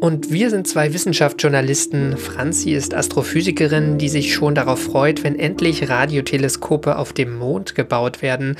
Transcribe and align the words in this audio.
Und 0.00 0.30
wir 0.30 0.50
sind 0.50 0.68
zwei 0.68 0.92
Wissenschaftsjournalisten. 0.92 2.18
Franzi 2.18 2.72
ist 2.72 2.94
Astrophysikerin, 2.94 3.96
die 3.96 4.08
sich 4.08 4.34
schon 4.34 4.54
darauf 4.54 4.82
freut, 4.82 5.24
wenn 5.24 5.38
endlich 5.38 5.88
Radioteleskope 5.88 6.98
auf 6.98 7.12
dem 7.12 7.38
Mond 7.38 7.74
gebaut 7.74 8.20
werden. 8.20 8.56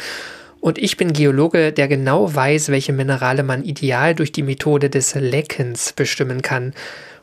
Und 0.60 0.78
ich 0.78 0.96
bin 0.96 1.12
Geologe, 1.12 1.72
der 1.72 1.88
genau 1.88 2.34
weiß, 2.34 2.70
welche 2.70 2.94
Minerale 2.94 3.42
man 3.42 3.64
ideal 3.64 4.14
durch 4.14 4.32
die 4.32 4.42
Methode 4.42 4.88
des 4.88 5.14
Leckens 5.14 5.92
bestimmen 5.92 6.40
kann 6.40 6.72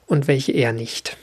und 0.05 0.27
welche 0.27 0.51
eher 0.51 0.73
nicht. 0.73 1.17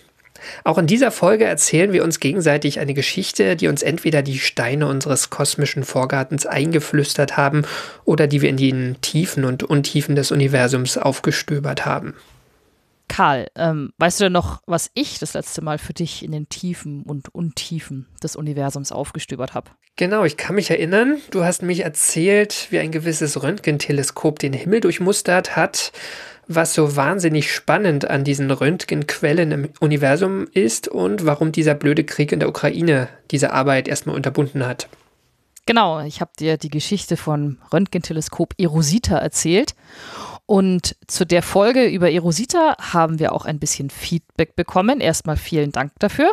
Auch 0.64 0.78
in 0.78 0.86
dieser 0.86 1.10
Folge 1.10 1.44
erzählen 1.44 1.92
wir 1.92 2.04
uns 2.04 2.20
gegenseitig 2.20 2.80
eine 2.80 2.94
Geschichte, 2.94 3.56
die 3.56 3.68
uns 3.68 3.82
entweder 3.82 4.22
die 4.22 4.38
Steine 4.38 4.86
unseres 4.86 5.30
kosmischen 5.30 5.84
Vorgartens 5.84 6.46
eingeflüstert 6.46 7.36
haben 7.36 7.62
oder 8.04 8.26
die 8.26 8.40
wir 8.42 8.48
in 8.48 8.56
den 8.56 8.96
Tiefen 9.00 9.44
und 9.44 9.62
Untiefen 9.62 10.16
des 10.16 10.32
Universums 10.32 10.98
aufgestöbert 10.98 11.86
haben. 11.86 12.14
Karl, 13.08 13.48
ähm, 13.56 13.92
weißt 13.98 14.20
du 14.20 14.24
denn 14.24 14.32
noch, 14.32 14.62
was 14.66 14.90
ich 14.94 15.18
das 15.18 15.34
letzte 15.34 15.62
Mal 15.62 15.78
für 15.78 15.94
dich 15.94 16.22
in 16.22 16.32
den 16.32 16.48
Tiefen 16.48 17.02
und 17.02 17.34
Untiefen 17.34 18.06
des 18.22 18.36
Universums 18.36 18.92
aufgestöbert 18.92 19.54
habe? 19.54 19.70
Genau, 19.96 20.24
ich 20.24 20.36
kann 20.36 20.54
mich 20.54 20.70
erinnern. 20.70 21.16
Du 21.30 21.44
hast 21.44 21.62
mich 21.62 21.80
erzählt, 21.80 22.68
wie 22.70 22.78
ein 22.78 22.92
gewisses 22.92 23.42
Röntgenteleskop 23.42 24.38
den 24.38 24.52
Himmel 24.52 24.80
durchmustert 24.80 25.56
hat 25.56 25.92
was 26.48 26.72
so 26.72 26.96
wahnsinnig 26.96 27.52
spannend 27.52 28.08
an 28.08 28.24
diesen 28.24 28.50
Röntgenquellen 28.50 29.52
im 29.52 29.68
Universum 29.80 30.48
ist 30.52 30.88
und 30.88 31.26
warum 31.26 31.52
dieser 31.52 31.74
blöde 31.74 32.04
Krieg 32.04 32.32
in 32.32 32.40
der 32.40 32.48
Ukraine 32.48 33.08
diese 33.30 33.52
Arbeit 33.52 33.86
erstmal 33.86 34.16
unterbunden 34.16 34.66
hat. 34.66 34.88
Genau, 35.66 36.00
ich 36.00 36.22
habe 36.22 36.30
dir 36.38 36.56
die 36.56 36.70
Geschichte 36.70 37.18
von 37.18 37.58
Röntgenteleskop 37.70 38.54
Erosita 38.56 39.18
erzählt. 39.18 39.74
Und 40.50 40.96
zu 41.06 41.26
der 41.26 41.42
Folge 41.42 41.84
über 41.84 42.10
Erosita 42.10 42.74
haben 42.80 43.18
wir 43.18 43.34
auch 43.34 43.44
ein 43.44 43.58
bisschen 43.58 43.90
Feedback 43.90 44.56
bekommen. 44.56 44.98
Erstmal 44.98 45.36
vielen 45.36 45.72
Dank 45.72 45.92
dafür. 45.98 46.32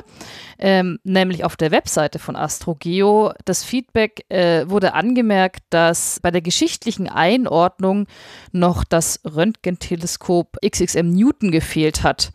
Ähm, 0.58 1.00
nämlich 1.04 1.44
auf 1.44 1.58
der 1.58 1.72
Webseite 1.72 2.18
von 2.18 2.38
AstroGeo. 2.38 3.34
Das 3.44 3.66
Feedback 3.66 4.24
äh, 4.30 4.70
wurde 4.70 4.94
angemerkt, 4.94 5.64
dass 5.70 6.22
bei 6.22 6.32
der 6.32 6.40
geschichtlichen 6.40 7.10
Einordnung 7.10 8.08
noch 8.54 8.86
das 8.86 9.20
Röntgenteleskop 9.26 10.60
XXM 10.66 11.10
Newton 11.10 11.52
gefehlt 11.52 12.04
hat. 12.04 12.32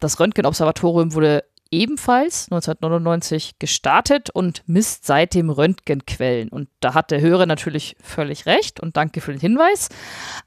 Das 0.00 0.18
Röntgenobservatorium 0.18 1.12
wurde 1.12 1.44
ebenfalls 1.70 2.46
1999 2.50 3.58
gestartet 3.58 4.30
und 4.30 4.62
misst 4.66 5.06
seitdem 5.06 5.50
Röntgenquellen. 5.50 6.48
Und 6.48 6.68
da 6.80 6.94
hat 6.94 7.10
der 7.10 7.20
Hörer 7.20 7.46
natürlich 7.46 7.96
völlig 8.02 8.46
recht 8.46 8.80
und 8.80 8.96
danke 8.96 9.20
für 9.20 9.32
den 9.32 9.40
Hinweis. 9.40 9.88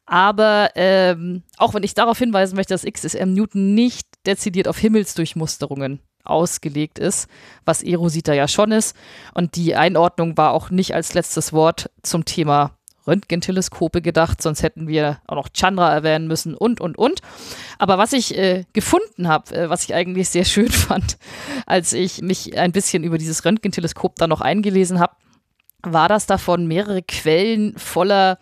Aber 0.06 0.72
ähm, 0.76 1.44
auch 1.58 1.74
wenn 1.74 1.84
ich 1.84 1.94
darauf 1.94 2.18
hinweisen 2.18 2.56
möchte, 2.56 2.74
dass 2.74 2.86
XSM 2.86 3.34
Newton 3.34 3.74
nicht 3.76 4.08
dezidiert 4.26 4.68
auf 4.68 4.78
Himmelsdurchmusterungen 4.78 6.00
ausgelegt 6.24 7.00
ist, 7.00 7.28
was 7.66 7.84
Erosita 7.84 8.34
ja 8.34 8.48
schon 8.48 8.72
ist. 8.72 8.96
Und 9.34 9.56
die 9.56 9.76
Einordnung 9.76 10.38
war 10.38 10.52
auch 10.52 10.70
nicht 10.70 10.94
als 10.94 11.14
letztes 11.14 11.54
Wort 11.54 11.90
zum 12.04 12.26
Thema 12.26 12.78
Röntgenteleskope 13.08 14.02
gedacht, 14.02 14.42
sonst 14.42 14.64
hätten 14.64 14.88
wir 14.88 15.20
auch 15.28 15.36
noch 15.36 15.50
Chandra 15.54 15.94
erwähnen 15.94 16.28
müssen 16.28 16.56
und, 16.56 16.82
und, 16.82 16.98
und. 16.98 17.22
Aber 17.80 17.98
was 17.98 18.14
ich 18.14 18.38
äh, 18.38 18.66
gefunden 18.74 19.28
habe, 19.28 19.56
äh, 19.56 19.70
was 19.70 19.84
ich 19.84 19.94
eigentlich 19.94 20.30
sehr 20.30 20.46
schön 20.46 20.70
fand, 20.72 21.18
als 21.66 21.94
ich 21.94 22.22
mich 22.22 22.58
ein 22.58 22.72
bisschen 22.72 23.04
über 23.04 23.18
dieses 23.18 23.44
Röntgenteleskop 23.44 24.16
da 24.16 24.28
noch 24.28 24.42
eingelesen 24.42 25.00
habe, 25.00 25.16
war, 25.84 26.08
dass 26.08 26.28
davon 26.28 26.68
mehrere 26.68 27.02
Quellen 27.02 27.78
voller 27.78 28.38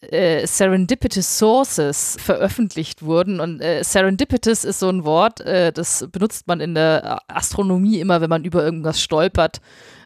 äh, 0.00 0.46
Serendipitous 0.46 1.38
Sources 1.38 2.16
veröffentlicht 2.18 3.02
wurden. 3.02 3.40
Und 3.40 3.60
äh, 3.60 3.82
Serendipitous 3.82 4.64
ist 4.64 4.78
so 4.78 4.88
ein 4.88 5.04
Wort, 5.04 5.40
äh, 5.42 5.72
das 5.72 6.06
benutzt 6.10 6.46
man 6.46 6.60
in 6.60 6.74
der 6.74 7.20
Astronomie 7.28 8.00
immer, 8.00 8.20
wenn 8.20 8.30
man 8.30 8.44
über 8.44 8.64
irgendwas 8.64 9.02
stolpert. 9.02 9.60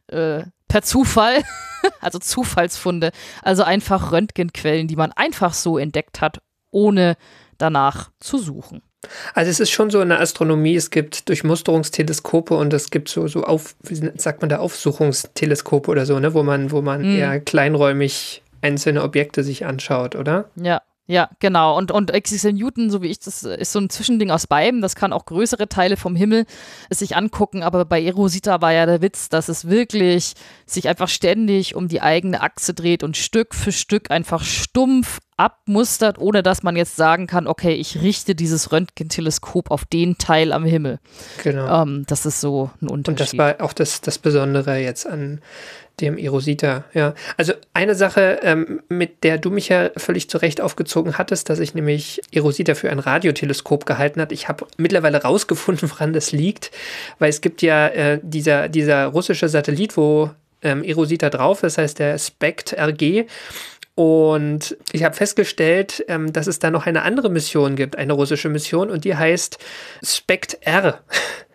Äh, 0.08 0.44
per 0.68 0.82
Zufall, 0.82 1.42
also 2.00 2.18
Zufallsfunde, 2.18 3.10
also 3.42 3.62
einfach 3.62 4.12
Röntgenquellen, 4.12 4.88
die 4.88 4.96
man 4.96 5.12
einfach 5.12 5.54
so 5.54 5.78
entdeckt 5.78 6.20
hat, 6.20 6.40
ohne 6.70 7.16
danach 7.58 8.10
zu 8.20 8.38
suchen. 8.38 8.82
Also 9.34 9.50
es 9.50 9.60
ist 9.60 9.70
schon 9.70 9.90
so 9.90 10.00
in 10.00 10.08
der 10.08 10.20
Astronomie, 10.20 10.76
es 10.76 10.90
gibt 10.90 11.28
Durchmusterungsteleskope 11.28 12.54
und 12.54 12.72
es 12.72 12.90
gibt 12.90 13.08
so, 13.08 13.28
so 13.28 13.44
auf, 13.44 13.76
wie 13.82 14.10
sagt 14.16 14.40
man 14.40 14.48
da, 14.48 14.58
Aufsuchungsteleskope 14.58 15.90
oder 15.90 16.06
so, 16.06 16.18
ne, 16.18 16.32
wo 16.32 16.42
man, 16.42 16.70
wo 16.70 16.80
man 16.80 17.02
mm. 17.02 17.18
eher 17.18 17.40
kleinräumig 17.40 18.42
einzelne 18.62 19.02
Objekte 19.02 19.44
sich 19.44 19.66
anschaut, 19.66 20.16
oder? 20.16 20.50
Ja, 20.56 20.80
ja, 21.06 21.28
genau. 21.38 21.76
Und, 21.76 21.90
und 21.90 22.12
XXL 22.12 22.54
Newton, 22.54 22.90
so 22.90 23.02
wie 23.02 23.08
ich, 23.08 23.18
das 23.18 23.42
ist 23.42 23.72
so 23.72 23.78
ein 23.78 23.90
Zwischending 23.90 24.30
aus 24.30 24.46
beiden. 24.46 24.80
Das 24.80 24.94
kann 24.94 25.12
auch 25.12 25.26
größere 25.26 25.68
Teile 25.68 25.98
vom 25.98 26.16
Himmel 26.16 26.46
sich 26.88 27.14
angucken. 27.14 27.62
Aber 27.62 27.84
bei 27.84 28.02
Erosita 28.02 28.62
war 28.62 28.72
ja 28.72 28.86
der 28.86 29.02
Witz, 29.02 29.28
dass 29.28 29.48
es 29.48 29.68
wirklich 29.68 30.32
sich 30.64 30.88
einfach 30.88 31.08
ständig 31.08 31.74
um 31.74 31.88
die 31.88 32.00
eigene 32.00 32.40
Achse 32.40 32.72
dreht 32.72 33.02
und 33.02 33.18
Stück 33.18 33.54
für 33.54 33.72
Stück 33.72 34.10
einfach 34.10 34.42
stumpf 34.42 35.20
abmustert, 35.36 36.18
ohne 36.18 36.42
dass 36.42 36.62
man 36.62 36.76
jetzt 36.76 36.96
sagen 36.96 37.26
kann, 37.26 37.46
okay, 37.46 37.74
ich 37.74 38.00
richte 38.00 38.34
dieses 38.34 38.72
Röntgenteleskop 38.72 39.70
auf 39.70 39.84
den 39.84 40.16
Teil 40.16 40.52
am 40.52 40.64
Himmel. 40.64 41.00
Genau. 41.42 41.82
Ähm, 41.82 42.04
das 42.06 42.24
ist 42.24 42.40
so 42.40 42.70
ein 42.80 42.88
Unterschied. 42.88 43.32
Und 43.32 43.38
das 43.38 43.58
war 43.58 43.66
auch 43.66 43.72
das, 43.72 44.00
das 44.00 44.18
Besondere 44.18 44.78
jetzt 44.78 45.06
an 45.06 45.40
dem 46.00 46.18
Erosita, 46.18 46.84
ja. 46.92 47.14
Also 47.36 47.52
eine 47.72 47.94
Sache, 47.94 48.40
ähm, 48.42 48.80
mit 48.88 49.22
der 49.22 49.38
du 49.38 49.50
mich 49.50 49.68
ja 49.68 49.90
völlig 49.96 50.28
zurecht 50.28 50.60
aufgezogen 50.60 51.18
hattest, 51.18 51.50
dass 51.50 51.60
ich 51.60 51.74
nämlich 51.74 52.20
Erosita 52.32 52.74
für 52.74 52.90
ein 52.90 52.98
Radioteleskop 52.98 53.86
gehalten 53.86 54.20
hat. 54.20 54.32
Ich 54.32 54.48
habe 54.48 54.66
mittlerweile 54.76 55.22
rausgefunden, 55.22 55.90
woran 55.90 56.12
das 56.12 56.32
liegt, 56.32 56.70
weil 57.18 57.30
es 57.30 57.40
gibt 57.40 57.62
ja 57.62 57.88
äh, 57.88 58.20
dieser, 58.22 58.68
dieser 58.68 59.06
russische 59.06 59.48
Satellit, 59.48 59.96
wo 59.96 60.30
ähm, 60.62 60.82
Erosita 60.82 61.30
drauf 61.30 61.62
ist, 61.62 61.76
das 61.76 61.82
heißt 61.82 61.98
der 62.00 62.18
SPECT 62.18 62.72
RG. 62.72 63.26
Und 63.94 64.76
ich 64.90 65.04
habe 65.04 65.14
festgestellt, 65.14 66.04
ähm, 66.08 66.32
dass 66.32 66.48
es 66.48 66.58
da 66.58 66.70
noch 66.70 66.86
eine 66.86 67.02
andere 67.02 67.30
Mission 67.30 67.76
gibt, 67.76 67.96
eine 67.96 68.14
russische 68.14 68.48
Mission, 68.48 68.90
und 68.90 69.04
die 69.04 69.14
heißt 69.14 69.58
SPECT 70.04 70.58
R. 70.62 71.00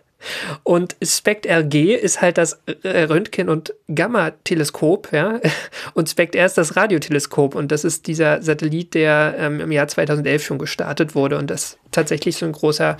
Und 0.64 0.96
SPECT-RG 1.04 1.96
ist 1.96 2.22
halt 2.22 2.38
das 2.38 2.60
Röntgen- 2.84 3.50
und 3.50 3.74
Gamma-Teleskop, 3.94 5.12
ja. 5.12 5.40
Und 5.94 6.10
SPECT-R 6.10 6.46
ist 6.46 6.58
das 6.58 6.76
Radioteleskop. 6.76 7.56
Und 7.56 7.72
das 7.72 7.84
ist 7.84 8.08
dieser 8.08 8.42
Satellit, 8.42 8.94
der 8.94 9.36
ähm, 9.38 9.60
im 9.60 9.72
Jahr 9.72 9.88
2011 9.88 10.44
schon 10.44 10.60
gestartet 10.60 11.16
wurde. 11.16 11.38
Und 11.38 11.50
das 11.50 11.64
ist 11.64 11.78
tatsächlich 11.92 12.38
so 12.38 12.46
ein 12.46 12.52
großer 12.52 12.98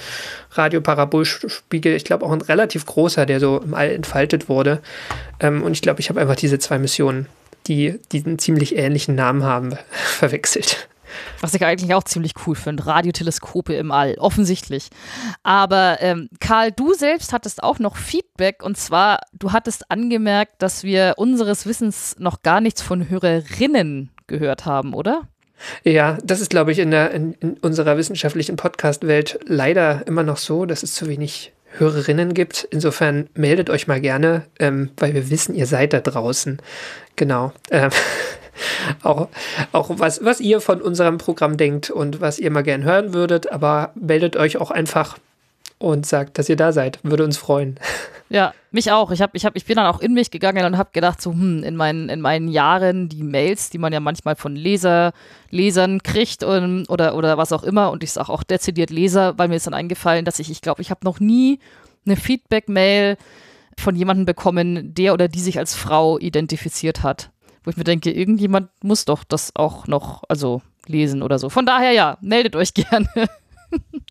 Radioparabolspiegel. 0.52 1.94
Ich 1.96 2.06
glaube 2.06 2.26
auch 2.26 2.32
ein 2.32 2.42
relativ 2.42 2.86
großer, 2.86 3.26
der 3.26 3.40
so 3.40 3.60
im 3.60 3.74
All 3.74 3.92
entfaltet 3.92 4.50
wurde. 4.50 4.82
Ähm, 5.40 5.64
und 5.64 5.74
ich 5.74 5.82
glaube, 5.82 6.00
ich 6.00 6.10
habe 6.10 6.20
einfach 6.20 6.36
diese 6.36 6.60
zwei 6.60 6.80
Missionen, 6.80 7.28
die 7.68 8.00
diesen 8.12 8.40
ziemlich 8.40 8.76
ähnlichen 8.76 9.16
Namen 9.16 9.44
haben, 9.44 9.78
verwechselt. 9.92 10.88
Was 11.42 11.54
ich 11.54 11.66
eigentlich 11.66 11.94
auch 11.94 12.04
ziemlich 12.04 12.34
cool 12.46 12.56
finde. 12.56 12.86
Radioteleskope 12.86 13.74
im 13.74 13.92
All, 13.92 14.16
offensichtlich. 14.16 14.90
Aber 15.44 15.98
ähm, 16.02 16.30
Karl, 16.40 16.72
du 16.72 16.94
selbst 16.94 17.34
hattest 17.34 17.64
auch 17.64 17.80
noch 17.80 17.98
Feedback 17.98 18.64
und 18.64 18.78
zwar, 18.78 19.22
du 19.34 19.52
hattest 19.52 19.90
angemerkt, 19.92 20.62
dass 20.62 20.84
wir 20.84 21.16
unseres 21.18 21.66
Wissens 21.66 22.16
noch 22.20 22.42
gar 22.42 22.62
nichts 22.62 22.82
von 22.82 23.10
Hörerinnen 23.10 24.12
gehört 24.28 24.66
haben, 24.66 24.94
oder? 24.94 25.28
Ja, 25.84 26.18
das 26.24 26.40
ist, 26.40 26.50
glaube 26.50 26.72
ich, 26.72 26.80
in, 26.80 26.92
der, 26.92 27.12
in, 27.12 27.34
in 27.34 27.58
unserer 27.58 27.98
wissenschaftlichen 27.98 28.56
Podcast-Welt 28.56 29.40
leider 29.46 30.08
immer 30.08 30.24
noch 30.24 30.38
so, 30.38 30.66
dass 30.66 30.84
es 30.84 30.94
zu 30.94 31.08
wenig 31.08 31.52
Hörerinnen 31.78 32.34
gibt. 32.34 32.68
Insofern 32.72 33.30
meldet 33.36 33.70
euch 33.70 33.88
mal 33.88 34.02
gerne, 34.02 34.46
ähm, 34.60 34.92
weil 34.98 35.14
wir 35.14 35.30
wissen, 35.30 35.54
ihr 35.54 35.68
seid 35.68 35.94
da 35.94 36.00
draußen. 36.00 36.60
Genau. 37.20 37.52
Ähm, 37.70 37.90
auch 39.04 39.28
auch 39.74 39.90
was, 39.92 40.24
was 40.24 40.40
ihr 40.40 40.62
von 40.62 40.82
unserem 40.82 41.18
Programm 41.18 41.58
denkt 41.58 41.92
und 41.92 42.22
was 42.22 42.40
ihr 42.40 42.50
mal 42.50 42.64
gern 42.64 42.84
hören 42.84 43.14
würdet, 43.14 43.52
aber 43.52 43.92
meldet 43.94 44.38
euch 44.38 44.56
auch 44.56 44.72
einfach 44.72 45.18
und 45.80 46.06
sagt, 46.06 46.38
dass 46.38 46.48
ihr 46.48 46.56
da 46.56 46.72
seid. 46.72 47.00
Würde 47.04 47.24
uns 47.26 47.38
freuen. 47.38 47.78
Ja, 48.32 48.54
mich 48.70 48.92
auch. 48.92 49.10
Ich, 49.10 49.24
hab, 49.24 49.34
ich, 49.34 49.44
hab, 49.44 49.56
ich 49.56 49.66
bin 49.66 49.78
dann 49.78 49.88
auch 49.88 50.02
in 50.02 50.14
mich 50.14 50.30
gegangen 50.30 50.64
und 50.64 50.78
habe 50.78 50.92
gedacht, 50.94 51.20
so, 51.20 51.32
hm, 51.32 51.64
in 51.64 51.76
meinen, 51.76 52.10
in 52.10 52.22
meinen 52.22 52.48
Jahren 52.48 53.10
die 53.10 53.24
Mails, 53.24 53.72
die 53.72 53.80
man 53.80 53.92
ja 53.92 54.00
manchmal 54.00 54.36
von 54.36 54.56
Leser, 54.56 55.14
Lesern 55.50 56.04
kriegt 56.04 56.44
und, 56.44 56.86
oder, 56.92 57.16
oder 57.16 57.40
was 57.40 57.52
auch 57.52 57.64
immer, 57.64 57.90
und 57.90 58.04
ich 58.04 58.12
sage 58.12 58.30
auch 58.30 58.44
dezidiert 58.44 58.92
Leser, 58.92 59.36
weil 59.40 59.48
mir 59.48 59.56
ist 59.56 59.66
dann 59.66 59.74
eingefallen, 59.74 60.26
dass 60.26 60.38
ich, 60.38 60.52
ich 60.52 60.62
glaube, 60.62 60.84
ich 60.84 60.92
habe 60.92 61.00
noch 61.06 61.20
nie 61.20 61.58
eine 62.06 62.18
Feedback-Mail 62.18 63.18
von 63.80 63.96
jemandem 63.96 64.26
bekommen, 64.26 64.94
der 64.94 65.14
oder 65.14 65.28
die 65.28 65.40
sich 65.40 65.58
als 65.58 65.76
Frau 65.76 66.18
identifiziert 66.20 67.04
hat. 67.04 67.32
Wo 67.64 67.72
ich 67.72 67.78
mir 67.78 67.84
denke, 67.84 68.12
irgendjemand 68.12 68.70
muss 68.84 69.06
doch 69.06 69.24
das 69.24 69.56
auch 69.56 69.88
noch, 69.88 70.24
also 70.30 70.62
lesen 70.88 71.22
oder 71.22 71.40
so. 71.40 71.50
Von 71.50 71.66
daher 71.66 71.92
ja, 71.92 72.18
meldet 72.22 72.56
euch 72.56 72.74
gerne. 72.74 73.10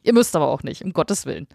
Ihr 0.02 0.12
müsst 0.12 0.36
aber 0.36 0.48
auch 0.48 0.62
nicht, 0.62 0.82
um 0.82 0.92
Gottes 0.92 1.26
Willen. 1.26 1.46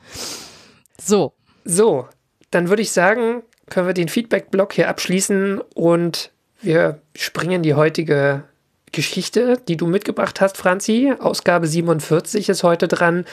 So. 1.00 1.34
So, 1.66 2.08
dann 2.52 2.70
würde 2.70 2.82
ich 2.82 2.92
sagen, 2.92 3.44
können 3.70 3.88
wir 3.88 3.94
den 3.94 4.10
Feedback-Block 4.10 4.74
hier 4.74 4.90
abschließen 4.90 5.62
und 5.74 6.32
wir 6.62 7.02
springen 7.16 7.64
die 7.64 7.74
heutige 7.74 8.44
Geschichte, 8.92 9.58
die 9.68 9.78
du 9.78 9.88
mitgebracht 9.88 10.42
hast, 10.42 10.58
Franzi. 10.58 11.14
Ausgabe 11.20 11.68
47 11.68 12.50
ist 12.50 12.64
heute 12.64 12.88
dran. 12.88 13.26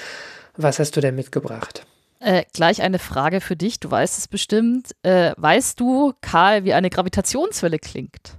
Was 0.56 0.78
hast 0.78 0.96
du 0.96 1.00
denn 1.00 1.14
mitgebracht? 1.14 1.86
Äh, 2.20 2.44
gleich 2.52 2.82
eine 2.82 2.98
Frage 2.98 3.40
für 3.40 3.56
dich, 3.56 3.80
du 3.80 3.90
weißt 3.90 4.18
es 4.18 4.28
bestimmt. 4.28 4.90
Äh, 5.02 5.32
weißt 5.36 5.80
du, 5.80 6.12
Karl, 6.20 6.64
wie 6.64 6.74
eine 6.74 6.90
Gravitationswelle 6.90 7.78
klingt? 7.78 8.36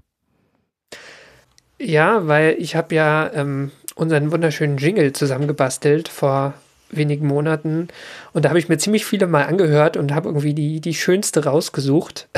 Ja, 1.80 2.28
weil 2.28 2.56
ich 2.60 2.76
habe 2.76 2.94
ja 2.94 3.32
ähm, 3.34 3.72
unseren 3.96 4.32
wunderschönen 4.32 4.78
Jingle 4.78 5.14
zusammengebastelt 5.14 6.10
vor 6.10 6.54
wenigen 6.92 7.26
Monaten. 7.26 7.88
Und 8.34 8.46
da 8.46 8.50
habe 8.50 8.60
ich 8.60 8.70
mir 8.70 8.78
ziemlich 8.78 9.04
viele 9.04 9.26
mal 9.26 9.46
angehört 9.46 9.98
und 9.98 10.14
habe 10.14 10.30
irgendwie 10.30 10.54
die, 10.54 10.80
die 10.80 10.94
schönste 10.94 11.44
rausgesucht. 11.44 12.30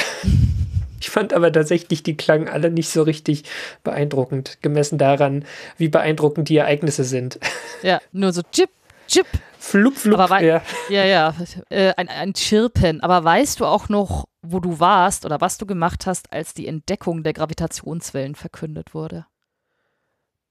Ich 1.03 1.09
fand 1.09 1.33
aber 1.33 1.51
tatsächlich, 1.51 2.01
die 2.01 2.15
klangen 2.15 2.47
alle 2.47 2.71
nicht 2.71 2.89
so 2.89 3.03
richtig 3.03 3.43
beeindruckend, 3.83 4.59
gemessen 4.61 4.97
daran, 4.97 5.43
wie 5.77 5.89
beeindruckend 5.89 6.47
die 6.47 6.55
Ereignisse 6.55 7.03
sind. 7.03 7.39
Ja, 7.83 7.99
nur 8.13 8.31
so 8.31 8.41
Chip, 8.53 8.69
Chip. 9.09 9.27
Flup, 9.63 9.97
flup, 9.97 10.19
Aber 10.19 10.41
ja. 10.41 10.61
Ja, 10.89 11.05
ja, 11.05 11.33
äh, 11.69 11.93
ein, 11.95 12.09
ein 12.09 12.33
Chirpen. 12.33 12.99
Aber 12.99 13.23
weißt 13.23 13.61
du 13.61 13.65
auch 13.65 13.87
noch, 13.87 14.25
wo 14.41 14.59
du 14.59 14.81
warst 14.81 15.25
oder 15.25 15.39
was 15.39 15.57
du 15.57 15.65
gemacht 15.65 16.05
hast, 16.05 16.33
als 16.33 16.53
die 16.53 16.67
Entdeckung 16.67 17.23
der 17.23 17.31
Gravitationswellen 17.31 18.35
verkündet 18.35 18.93
wurde? 18.93 19.25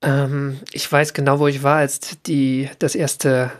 Ähm, 0.00 0.60
ich 0.72 0.90
weiß 0.90 1.12
genau, 1.12 1.38
wo 1.40 1.46
ich 1.46 1.62
war, 1.62 1.76
als 1.76 2.00
die, 2.26 2.70
das 2.78 2.94
erste 2.94 3.52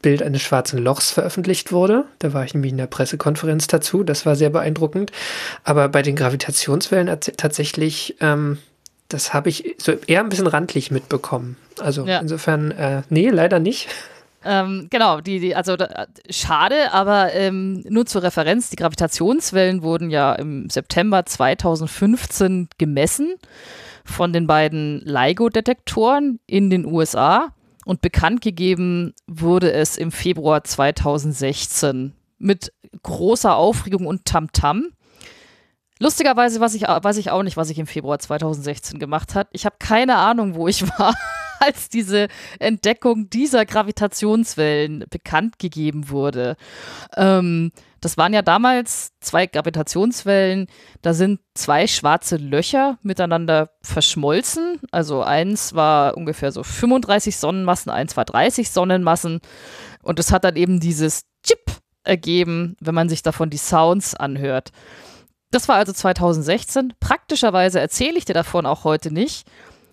Bild 0.00 0.22
eines 0.22 0.42
schwarzen 0.42 0.78
Lochs 0.78 1.10
veröffentlicht 1.10 1.72
wurde. 1.72 2.04
Da 2.20 2.32
war 2.32 2.44
ich 2.44 2.54
nämlich 2.54 2.70
in 2.70 2.78
der 2.78 2.86
Pressekonferenz 2.86 3.66
dazu. 3.66 4.04
Das 4.04 4.24
war 4.26 4.36
sehr 4.36 4.50
beeindruckend. 4.50 5.10
Aber 5.64 5.88
bei 5.88 6.02
den 6.02 6.14
Gravitationswellen 6.14 7.08
tatsächlich, 7.36 8.14
ähm, 8.20 8.58
das 9.08 9.34
habe 9.34 9.48
ich 9.48 9.74
so 9.78 9.90
eher 10.06 10.20
ein 10.20 10.28
bisschen 10.28 10.46
randlich 10.46 10.92
mitbekommen. 10.92 11.56
Also 11.80 12.06
Ja. 12.06 12.20
insofern, 12.20 12.70
äh, 12.70 13.02
nee, 13.08 13.28
leider 13.28 13.58
nicht. 13.58 13.88
Ähm, 14.42 14.86
genau, 14.90 15.20
die, 15.20 15.38
die, 15.38 15.54
also 15.54 15.76
da, 15.76 16.06
schade, 16.30 16.92
aber 16.92 17.34
ähm, 17.34 17.84
nur 17.88 18.06
zur 18.06 18.22
Referenz, 18.22 18.70
die 18.70 18.76
Gravitationswellen 18.76 19.82
wurden 19.82 20.10
ja 20.10 20.32
im 20.34 20.70
September 20.70 21.26
2015 21.26 22.68
gemessen 22.78 23.34
von 24.04 24.32
den 24.32 24.46
beiden 24.46 25.02
LIGO-Detektoren 25.04 26.40
in 26.46 26.70
den 26.70 26.86
USA 26.86 27.52
und 27.84 28.00
bekannt 28.00 28.40
gegeben 28.40 29.14
wurde 29.26 29.72
es 29.72 29.98
im 29.98 30.10
Februar 30.10 30.64
2016 30.64 32.14
mit 32.38 32.72
großer 33.02 33.54
Aufregung 33.54 34.06
und 34.06 34.24
Tamtam. 34.24 34.86
Lustigerweise 35.98 36.60
weiß 36.60 36.74
ich, 36.74 36.82
weiß 36.82 37.18
ich 37.18 37.30
auch 37.30 37.42
nicht, 37.42 37.58
was 37.58 37.68
ich 37.68 37.78
im 37.78 37.86
Februar 37.86 38.18
2016 38.18 38.98
gemacht 38.98 39.34
habe. 39.34 39.50
Ich 39.52 39.66
habe 39.66 39.76
keine 39.78 40.16
Ahnung, 40.16 40.54
wo 40.54 40.66
ich 40.66 40.88
war, 40.98 41.14
als 41.60 41.88
diese 41.88 42.28
Entdeckung 42.58 43.30
dieser 43.30 43.64
Gravitationswellen 43.66 45.04
bekannt 45.10 45.58
gegeben 45.58 46.08
wurde. 46.08 46.56
Ähm, 47.16 47.72
das 48.00 48.16
waren 48.16 48.32
ja 48.32 48.40
damals 48.40 49.12
zwei 49.20 49.46
Gravitationswellen. 49.46 50.68
Da 51.02 51.12
sind 51.12 51.40
zwei 51.54 51.86
schwarze 51.86 52.36
Löcher 52.36 52.98
miteinander 53.02 53.70
verschmolzen. 53.82 54.80
Also 54.90 55.22
eins 55.22 55.74
war 55.74 56.16
ungefähr 56.16 56.50
so 56.50 56.62
35 56.62 57.36
Sonnenmassen, 57.36 57.90
eins 57.90 58.16
war 58.16 58.24
30 58.24 58.70
Sonnenmassen. 58.70 59.40
Und 60.02 60.18
es 60.18 60.32
hat 60.32 60.44
dann 60.44 60.56
eben 60.56 60.80
dieses 60.80 61.26
Chip 61.44 61.60
ergeben, 62.02 62.76
wenn 62.80 62.94
man 62.94 63.10
sich 63.10 63.22
davon 63.22 63.50
die 63.50 63.58
Sounds 63.58 64.14
anhört. 64.14 64.70
Das 65.50 65.68
war 65.68 65.76
also 65.76 65.92
2016. 65.92 66.94
Praktischerweise 67.00 67.80
erzähle 67.80 68.16
ich 68.16 68.24
dir 68.24 68.34
davon 68.34 68.64
auch 68.66 68.84
heute 68.84 69.12
nicht, 69.12 69.46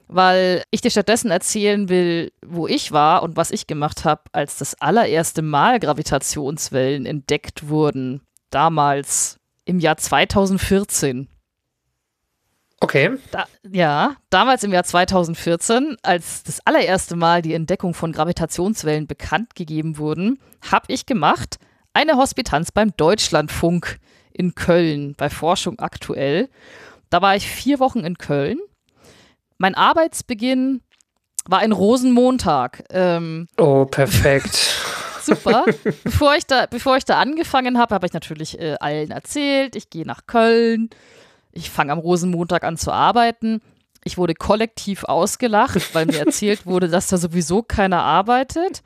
weil 0.08 0.64
ich 0.72 0.82
dir 0.82 0.90
stattdessen 0.90 1.32
erzählen 1.32 1.90
will, 1.90 2.32
wo 2.46 2.68
ich 2.68 2.92
war 2.92 3.24
und 3.24 3.36
was 3.36 3.52
ich 3.52 3.68
gemacht 3.68 4.06
habe, 4.06 4.24
als 4.32 4.58
das 4.58 4.80
allererste 4.82 5.42
Mal 5.42 5.80
Gravitationswellen 5.80 7.06
entdeckt 7.06 7.70
wurden. 7.70 8.22
Damals 8.50 9.38
im 9.66 9.80
Jahr 9.80 9.98
2014. 9.98 11.28
Okay. 12.80 13.18
Da, 13.32 13.48
ja, 13.70 14.16
damals 14.30 14.64
im 14.64 14.72
Jahr 14.72 14.84
2014, 14.84 15.98
als 16.04 16.44
das 16.44 16.66
allererste 16.66 17.16
Mal 17.16 17.42
die 17.42 17.54
Entdeckung 17.54 17.94
von 17.94 18.12
Gravitationswellen 18.12 19.08
bekannt 19.08 19.56
gegeben 19.56 19.98
wurden, 19.98 20.40
habe 20.62 20.86
ich 20.90 21.06
gemacht 21.06 21.58
eine 21.94 22.18
Hospitanz 22.18 22.72
beim 22.72 22.96
Deutschlandfunk 22.96 24.00
in 24.32 24.54
Köln 24.54 25.16
bei 25.18 25.32
Forschung 25.32 25.80
aktuell. 25.80 26.50
Da 27.10 27.24
war 27.24 27.36
ich 27.36 27.48
vier 27.48 27.80
Wochen 27.80 28.02
in 28.02 28.20
Köln. 28.20 28.60
Mein 29.58 29.76
Arbeitsbeginn 29.76 30.82
war 31.46 31.60
ein 31.60 31.72
Rosenmontag. 31.72 32.84
Ähm, 32.92 33.48
Oh, 33.58 33.86
perfekt. 33.86 34.76
super. 35.22 35.66
bevor, 36.04 36.36
ich 36.36 36.46
da, 36.46 36.66
bevor 36.68 36.98
ich 36.98 37.06
da 37.06 37.20
angefangen 37.20 37.78
habe, 37.78 37.94
habe 37.96 38.06
ich 38.06 38.14
natürlich 38.14 38.60
äh, 38.60 38.76
allen 38.80 39.12
erzählt, 39.12 39.76
ich 39.76 39.90
gehe 39.90 40.06
nach 40.06 40.26
Köln, 40.28 40.90
ich 41.52 41.70
fange 41.70 41.92
am 41.92 42.00
Rosenmontag 42.00 42.64
an 42.64 42.78
zu 42.78 42.92
arbeiten. 42.92 43.62
Ich 44.04 44.18
wurde 44.18 44.36
kollektiv 44.36 45.04
ausgelacht, 45.04 45.94
weil 45.94 46.06
mir 46.06 46.20
erzählt 46.20 46.66
wurde, 46.66 46.88
dass 46.88 47.08
da 47.08 47.18
sowieso 47.18 47.62
keiner 47.62 48.04
arbeitet. 48.04 48.82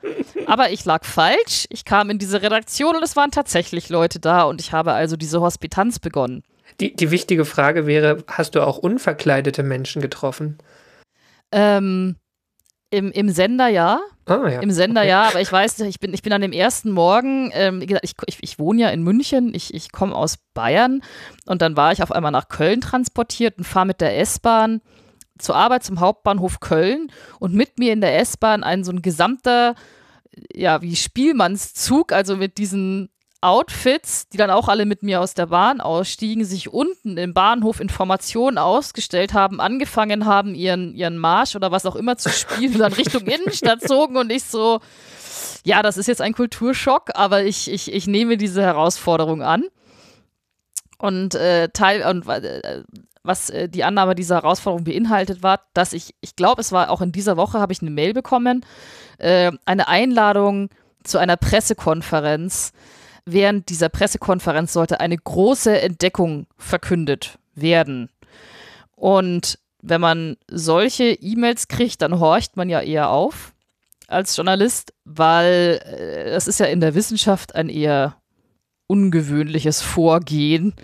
Aber 0.46 0.70
ich 0.70 0.84
lag 0.84 1.04
falsch. 1.04 1.66
Ich 1.68 1.84
kam 1.84 2.10
in 2.10 2.18
diese 2.18 2.42
Redaktion 2.42 2.96
und 2.96 3.04
es 3.04 3.14
waren 3.14 3.30
tatsächlich 3.30 3.88
Leute 3.88 4.18
da 4.18 4.42
und 4.44 4.60
ich 4.60 4.72
habe 4.72 4.94
also 4.94 5.16
diese 5.16 5.40
Hospitanz 5.40 6.00
begonnen. 6.00 6.42
Die, 6.82 6.96
die 6.96 7.12
wichtige 7.12 7.44
Frage 7.44 7.86
wäre, 7.86 8.24
hast 8.26 8.56
du 8.56 8.60
auch 8.60 8.76
unverkleidete 8.76 9.62
Menschen 9.62 10.02
getroffen? 10.02 10.58
Ähm, 11.52 12.16
im, 12.90 13.12
Im 13.12 13.30
Sender 13.30 13.68
ja. 13.68 14.00
Ah, 14.26 14.48
ja. 14.48 14.60
Im 14.60 14.72
Sender 14.72 15.02
okay. 15.02 15.10
ja, 15.10 15.22
aber 15.28 15.40
ich 15.40 15.50
weiß, 15.50 15.78
ich 15.80 16.00
bin, 16.00 16.12
ich 16.12 16.22
bin 16.22 16.32
an 16.32 16.40
dem 16.40 16.52
ersten 16.52 16.90
Morgen, 16.90 17.50
ähm, 17.54 17.80
ich, 17.80 18.14
ich, 18.26 18.38
ich 18.40 18.58
wohne 18.58 18.82
ja 18.82 18.88
in 18.90 19.02
München, 19.02 19.54
ich, 19.54 19.72
ich 19.74 19.92
komme 19.92 20.14
aus 20.14 20.38
Bayern 20.54 21.02
und 21.46 21.62
dann 21.62 21.76
war 21.76 21.92
ich 21.92 22.02
auf 22.02 22.10
einmal 22.10 22.32
nach 22.32 22.48
Köln 22.48 22.80
transportiert 22.80 23.58
und 23.58 23.64
fahre 23.64 23.86
mit 23.86 24.00
der 24.00 24.18
S-Bahn 24.18 24.80
zur 25.38 25.54
Arbeit 25.54 25.84
zum 25.84 26.00
Hauptbahnhof 26.00 26.58
Köln 26.58 27.12
und 27.38 27.54
mit 27.54 27.78
mir 27.78 27.92
in 27.92 28.00
der 28.00 28.18
S-Bahn 28.18 28.64
ein 28.64 28.82
so 28.82 28.90
ein 28.90 29.02
gesamter, 29.02 29.76
ja, 30.52 30.82
wie 30.82 30.96
Spielmannszug, 30.96 32.12
also 32.12 32.36
mit 32.36 32.58
diesen 32.58 33.08
Outfits, 33.42 34.28
die 34.28 34.36
dann 34.36 34.50
auch 34.50 34.68
alle 34.68 34.86
mit 34.86 35.02
mir 35.02 35.20
aus 35.20 35.34
der 35.34 35.46
Bahn 35.46 35.80
ausstiegen, 35.80 36.44
sich 36.44 36.72
unten 36.72 37.16
im 37.16 37.34
Bahnhof 37.34 37.80
Informationen 37.80 38.56
ausgestellt 38.56 39.34
haben, 39.34 39.60
angefangen 39.60 40.26
haben, 40.26 40.54
ihren, 40.54 40.94
ihren 40.94 41.18
Marsch 41.18 41.56
oder 41.56 41.72
was 41.72 41.84
auch 41.84 41.96
immer 41.96 42.16
zu 42.16 42.30
spielen 42.30 42.78
dann 42.78 42.92
Richtung 42.92 43.22
Innenstadt 43.22 43.80
zogen 43.86 44.16
und 44.16 44.30
ich 44.30 44.44
so, 44.44 44.80
ja, 45.64 45.82
das 45.82 45.96
ist 45.96 46.06
jetzt 46.06 46.20
ein 46.20 46.34
Kulturschock, 46.34 47.10
aber 47.14 47.42
ich, 47.44 47.70
ich, 47.70 47.92
ich 47.92 48.06
nehme 48.06 48.36
diese 48.36 48.62
Herausforderung 48.62 49.42
an. 49.42 49.64
Und 50.98 51.34
äh, 51.34 51.68
Teil 51.70 52.04
und 52.08 52.28
äh, 52.28 52.84
was 53.24 53.50
äh, 53.50 53.68
die 53.68 53.82
Annahme 53.82 54.14
dieser 54.14 54.36
Herausforderung 54.36 54.84
beinhaltet 54.84 55.42
war, 55.42 55.60
dass 55.74 55.92
ich, 55.92 56.14
ich 56.20 56.36
glaube, 56.36 56.60
es 56.60 56.70
war 56.70 56.90
auch 56.90 57.00
in 57.00 57.10
dieser 57.10 57.36
Woche, 57.36 57.58
habe 57.58 57.72
ich 57.72 57.82
eine 57.82 57.90
Mail 57.90 58.14
bekommen, 58.14 58.64
äh, 59.18 59.50
eine 59.64 59.88
Einladung 59.88 60.68
zu 61.02 61.18
einer 61.18 61.36
Pressekonferenz. 61.36 62.72
Während 63.24 63.68
dieser 63.68 63.88
Pressekonferenz 63.88 64.72
sollte 64.72 65.00
eine 65.00 65.16
große 65.16 65.80
Entdeckung 65.80 66.46
verkündet 66.56 67.38
werden. 67.54 68.10
Und 68.96 69.58
wenn 69.80 70.00
man 70.00 70.36
solche 70.48 71.04
E-Mails 71.04 71.68
kriegt, 71.68 72.02
dann 72.02 72.18
horcht 72.18 72.56
man 72.56 72.68
ja 72.68 72.80
eher 72.80 73.10
auf 73.10 73.52
als 74.08 74.36
Journalist, 74.36 74.92
weil 75.04 75.80
äh, 75.84 76.30
das 76.30 76.46
ist 76.46 76.60
ja 76.60 76.66
in 76.66 76.80
der 76.80 76.94
Wissenschaft 76.94 77.54
ein 77.54 77.68
eher 77.68 78.16
ungewöhnliches 78.86 79.80
Vorgehen, 79.80 80.74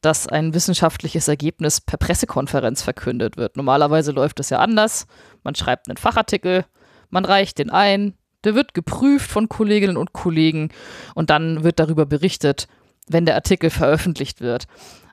dass 0.00 0.26
ein 0.26 0.52
wissenschaftliches 0.52 1.28
Ergebnis 1.28 1.80
per 1.80 1.96
Pressekonferenz 1.96 2.82
verkündet 2.82 3.36
wird. 3.36 3.56
Normalerweise 3.56 4.10
läuft 4.10 4.40
es 4.40 4.50
ja 4.50 4.58
anders. 4.58 5.06
Man 5.44 5.54
schreibt 5.54 5.88
einen 5.88 5.96
Fachartikel, 5.96 6.64
man 7.08 7.24
reicht 7.24 7.58
den 7.58 7.70
ein, 7.70 8.14
der 8.44 8.54
wird 8.54 8.74
geprüft 8.74 9.30
von 9.30 9.48
Kolleginnen 9.48 9.96
und 9.96 10.12
Kollegen 10.12 10.70
und 11.14 11.30
dann 11.30 11.64
wird 11.64 11.78
darüber 11.78 12.06
berichtet, 12.06 12.68
wenn 13.08 13.26
der 13.26 13.34
Artikel 13.34 13.70
veröffentlicht 13.70 14.40
wird. 14.40 14.66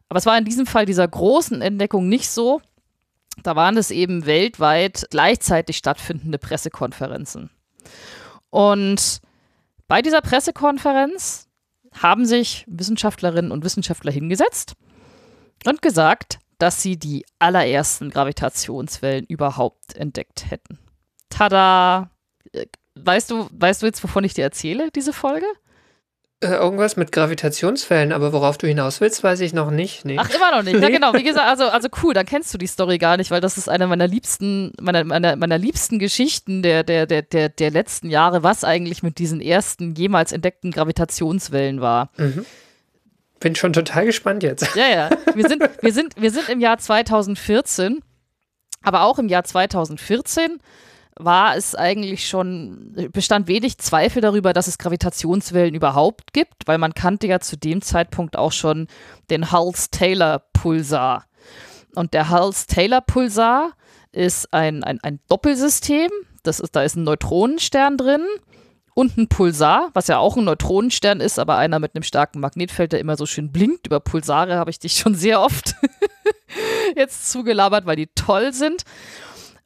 Aber 0.09 0.17
es 0.17 0.25
war 0.25 0.37
in 0.37 0.45
diesem 0.45 0.65
Fall 0.65 0.85
dieser 0.85 1.07
großen 1.07 1.61
Entdeckung 1.61 2.09
nicht 2.09 2.29
so. 2.29 2.61
Da 3.43 3.55
waren 3.55 3.77
es 3.77 3.91
eben 3.91 4.25
weltweit 4.25 5.07
gleichzeitig 5.11 5.77
stattfindende 5.77 6.39
Pressekonferenzen. 6.39 7.49
Und 8.49 9.21
bei 9.87 10.01
dieser 10.01 10.21
Pressekonferenz 10.21 11.47
haben 11.93 12.25
sich 12.25 12.65
Wissenschaftlerinnen 12.67 13.51
und 13.51 13.63
Wissenschaftler 13.63 14.11
hingesetzt 14.11 14.73
und 15.65 15.81
gesagt, 15.81 16.39
dass 16.57 16.81
sie 16.81 16.97
die 16.97 17.25
allerersten 17.39 18.09
Gravitationswellen 18.09 19.25
überhaupt 19.25 19.95
entdeckt 19.95 20.51
hätten. 20.51 20.77
Tada! 21.29 22.11
Weißt 23.05 23.31
du, 23.31 23.47
weißt 23.51 23.81
du 23.81 23.85
jetzt, 23.85 24.03
wovon 24.03 24.23
ich 24.23 24.33
dir 24.33 24.43
erzähle, 24.43 24.89
diese 24.91 25.13
Folge? 25.13 25.45
Äh, 26.41 26.53
irgendwas 26.53 26.95
mit 26.95 27.11
Gravitationsfällen, 27.11 28.13
aber 28.13 28.31
worauf 28.31 28.57
du 28.57 28.65
hinaus 28.65 29.01
willst, 29.01 29.21
weiß 29.25 29.41
ich 29.41 29.51
noch 29.51 29.71
nicht. 29.71 30.05
Nee. 30.05 30.15
Ach, 30.17 30.29
immer 30.29 30.55
noch 30.55 30.63
nicht. 30.63 30.79
Ja, 30.81 30.87
genau. 30.87 31.13
Wie 31.13 31.23
gesagt, 31.23 31.45
also, 31.45 31.67
also 31.67 31.89
cool, 32.01 32.13
dann 32.13 32.25
kennst 32.25 32.53
du 32.53 32.57
die 32.57 32.67
Story 32.67 32.97
gar 32.97 33.17
nicht, 33.17 33.29
weil 33.29 33.41
das 33.41 33.57
ist 33.57 33.67
eine 33.67 33.87
meiner 33.87 34.07
liebsten, 34.07 34.71
meiner, 34.79 35.03
meiner, 35.03 35.35
meiner 35.35 35.57
liebsten 35.57 35.99
Geschichten 35.99 36.61
der, 36.61 36.83
der, 36.83 37.07
der, 37.07 37.23
der, 37.23 37.49
der 37.49 37.71
letzten 37.71 38.09
Jahre, 38.09 38.41
was 38.41 38.63
eigentlich 38.63 39.03
mit 39.03 39.17
diesen 39.17 39.41
ersten 39.41 39.95
jemals 39.95 40.31
entdeckten 40.31 40.71
Gravitationswellen 40.71 41.81
war. 41.81 42.09
Mhm. 42.15 42.45
Bin 43.41 43.55
schon 43.55 43.73
total 43.73 44.05
gespannt 44.05 44.41
jetzt. 44.41 44.75
Ja, 44.75 44.87
ja. 44.87 45.09
Wir 45.35 45.47
sind, 45.47 45.61
wir 45.81 45.93
sind, 45.93 46.21
wir 46.21 46.31
sind 46.31 46.47
im 46.47 46.61
Jahr 46.61 46.77
2014, 46.77 47.99
aber 48.81 49.03
auch 49.03 49.19
im 49.19 49.27
Jahr 49.27 49.43
2014 49.43 50.59
war 51.19 51.55
es 51.55 51.75
eigentlich 51.75 52.27
schon, 52.27 52.95
bestand 53.11 53.47
wenig 53.47 53.77
Zweifel 53.77 54.21
darüber, 54.21 54.53
dass 54.53 54.67
es 54.67 54.77
Gravitationswellen 54.77 55.75
überhaupt 55.75 56.33
gibt, 56.33 56.65
weil 56.65 56.77
man 56.77 56.93
kannte 56.93 57.27
ja 57.27 57.41
zu 57.41 57.57
dem 57.57 57.81
Zeitpunkt 57.81 58.37
auch 58.37 58.53
schon 58.53 58.87
den 59.29 59.51
Hulse-Taylor-Pulsar. 59.51 61.25
Und 61.93 62.13
der 62.13 62.29
Hulse-Taylor-Pulsar 62.29 63.73
ist 64.13 64.53
ein, 64.53 64.83
ein, 64.83 64.99
ein 65.03 65.19
Doppelsystem. 65.27 66.09
Das 66.43 66.61
ist, 66.61 66.75
da 66.75 66.83
ist 66.83 66.95
ein 66.95 67.03
Neutronenstern 67.03 67.97
drin 67.97 68.25
und 68.93 69.17
ein 69.17 69.27
Pulsar, 69.27 69.89
was 69.93 70.07
ja 70.07 70.17
auch 70.17 70.37
ein 70.37 70.45
Neutronenstern 70.45 71.19
ist, 71.19 71.37
aber 71.37 71.57
einer 71.57 71.79
mit 71.79 71.95
einem 71.95 72.03
starken 72.03 72.39
Magnetfeld, 72.39 72.93
der 72.93 72.99
immer 72.99 73.17
so 73.17 73.25
schön 73.25 73.51
blinkt. 73.51 73.87
Über 73.87 73.99
Pulsare 73.99 74.55
habe 74.55 74.71
ich 74.71 74.79
dich 74.79 74.93
schon 74.93 75.15
sehr 75.15 75.41
oft 75.41 75.75
jetzt 76.95 77.29
zugelabert, 77.31 77.85
weil 77.85 77.95
die 77.95 78.07
toll 78.07 78.53
sind. 78.53 78.83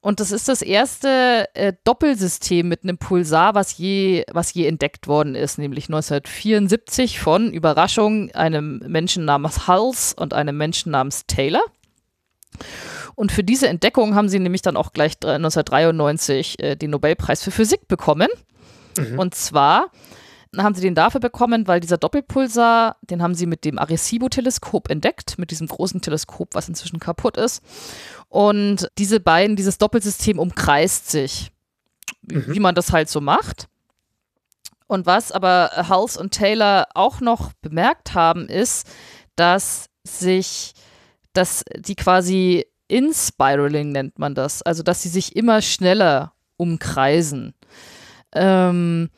Und 0.04 0.20
das 0.20 0.34
ist 0.34 0.50
das 0.50 0.62
erste 0.62 1.48
äh, 1.54 1.72
Doppelsystem 1.86 2.68
mit 2.68 2.84
einem 2.84 2.98
Pulsar, 2.98 3.56
was 3.56 3.78
je, 3.78 4.26
was 4.34 4.54
je 4.54 4.68
entdeckt 4.68 5.08
worden 5.08 5.34
ist, 5.34 5.58
nämlich 5.58 5.86
1974 5.86 7.22
von 7.22 7.54
Überraschung 7.54 8.30
einem 8.32 8.80
Menschen 8.80 9.24
namens 9.24 9.66
Hulse 9.66 10.14
und 10.18 10.34
einem 10.34 10.58
Menschen 10.58 10.92
namens 10.92 11.26
Taylor. 11.26 11.64
Und 13.16 13.32
für 13.32 13.46
diese 13.46 13.70
Entdeckung 13.70 14.14
haben 14.14 14.28
sie 14.28 14.40
nämlich 14.40 14.62
dann 14.62 14.76
auch 14.76 14.92
gleich 14.92 15.14
1993 15.14 16.60
äh, 16.60 16.76
den 16.76 16.92
Nobelpreis 16.92 17.42
für 17.42 17.52
Physik 17.52 17.88
bekommen. 17.88 18.28
Mhm. 18.98 19.18
Und 19.18 19.36
zwar 19.36 19.90
haben 20.58 20.76
sie 20.76 20.82
den 20.82 20.96
dafür 20.96 21.20
bekommen, 21.20 21.68
weil 21.68 21.80
dieser 21.80 21.98
Doppelpulsar, 21.98 22.98
den 23.02 23.22
haben 23.24 23.36
sie 23.36 23.46
mit 23.46 23.66
dem 23.66 23.80
Arecibo-Teleskop 23.80 24.90
entdeckt, 24.90 25.40
mit 25.40 25.52
diesem 25.52 25.68
großen 25.68 26.02
Teleskop, 26.02 26.54
was 26.54 26.70
inzwischen 26.70 27.00
kaputt 27.00 27.38
ist. 27.38 27.62
Und 28.30 28.90
diese 28.98 29.20
beiden, 29.20 29.56
dieses 29.56 29.78
Doppelsystem 29.78 30.40
umkreist 30.40 31.10
sich, 31.10 31.52
mhm. 32.22 32.46
wie 32.48 32.60
man 32.60 32.76
das 32.76 32.92
halt 32.92 33.10
so 33.10 33.22
macht. 33.22 33.68
Und 34.88 35.06
was 35.06 35.32
aber 35.32 35.72
Hulse 35.90 36.20
und 36.20 36.32
Taylor 36.32 36.88
auch 36.94 37.20
noch 37.20 37.54
bemerkt 37.62 38.14
haben, 38.14 38.48
ist, 38.48 38.88
dass 39.36 39.90
sich, 40.04 40.74
dass 41.34 41.64
die 41.76 41.96
quasi 41.96 42.66
Inspiraling 42.88 43.92
nennt 43.92 44.20
man 44.20 44.36
das, 44.36 44.62
also 44.62 44.84
dass 44.84 45.02
sie 45.02 45.10
sich 45.10 45.36
immer 45.36 45.62
schneller 45.62 46.34
umkreisen. 46.58 47.56
Ähm, 48.34 49.10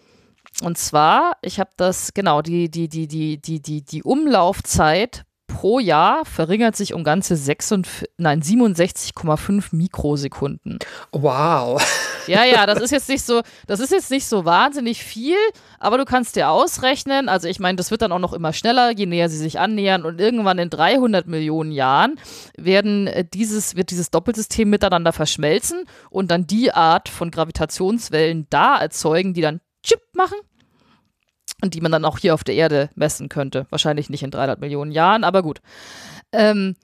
und 0.64 0.78
zwar, 0.78 1.38
ich 1.42 1.60
habe 1.60 1.72
das, 1.78 2.14
genau, 2.14 2.42
die, 2.42 2.70
die, 2.70 2.88
die, 2.88 3.08
die, 3.08 3.42
die, 3.42 3.62
die, 3.62 3.84
die 3.84 4.04
Umlaufzeit 4.04 5.26
pro 5.48 5.80
Jahr 5.80 6.26
verringert 6.26 6.76
sich 6.76 6.94
um 6.94 7.04
ganze 7.04 7.36
67,5 7.36 9.76
Mikrosekunden. 9.76 10.80
Wow. 11.12 11.82
Ja, 12.28 12.44
ja, 12.44 12.66
das 12.66 12.82
ist 12.82 12.92
jetzt 12.96 13.10
nicht 13.10 13.24
so, 13.24 13.42
das 13.68 13.80
ist 13.80 13.92
jetzt 13.92 14.12
nicht 14.12 14.26
so 14.26 14.46
wahnsinnig 14.46 15.04
viel, 15.04 15.38
aber 15.80 15.98
du 15.98 16.06
kannst 16.06 16.36
dir 16.36 16.50
ausrechnen, 16.50 17.30
also 17.30 17.48
ich 17.48 17.60
meine, 17.60 17.76
das 17.76 17.92
wird 17.92 18.02
dann 18.02 18.12
auch 18.12 18.20
noch 18.20 18.34
immer 18.34 18.54
schneller, 18.54 18.92
je 18.92 19.06
näher 19.06 19.30
sie 19.30 19.38
sich 19.38 19.60
annähern 19.60 20.04
und 20.04 20.20
irgendwann 20.20 20.58
in 20.58 20.70
300 20.70 21.28
Millionen 21.28 21.72
Jahren 21.72 22.16
werden 22.58 23.08
äh, 23.08 23.26
dieses, 23.26 23.76
wird 23.76 23.92
dieses 23.92 24.10
Doppelsystem 24.10 24.70
miteinander 24.70 25.14
verschmelzen 25.14 25.86
und 26.10 26.32
dann 26.32 26.48
die 26.48 26.72
Art 26.72 27.10
von 27.10 27.32
Gravitationswellen 27.32 28.48
da 28.50 28.78
erzeugen, 28.78 29.34
die 29.34 29.42
dann 29.42 29.62
Chip 29.86 30.02
machen 30.14 30.38
und 31.64 31.74
die 31.74 31.82
man 31.82 31.92
dann 31.92 32.06
auch 32.06 32.20
hier 32.20 32.34
auf 32.34 32.44
der 32.44 32.56
Erde 32.56 32.90
messen 32.96 33.30
könnte. 33.30 33.68
Wahrscheinlich 33.70 34.10
nicht 34.10 34.24
in 34.24 34.32
300 34.32 34.60
Millionen 34.60 34.92
Jahren, 34.92 35.24
aber 35.24 35.42
gut. 35.42 35.62
Ähm, 36.32 36.76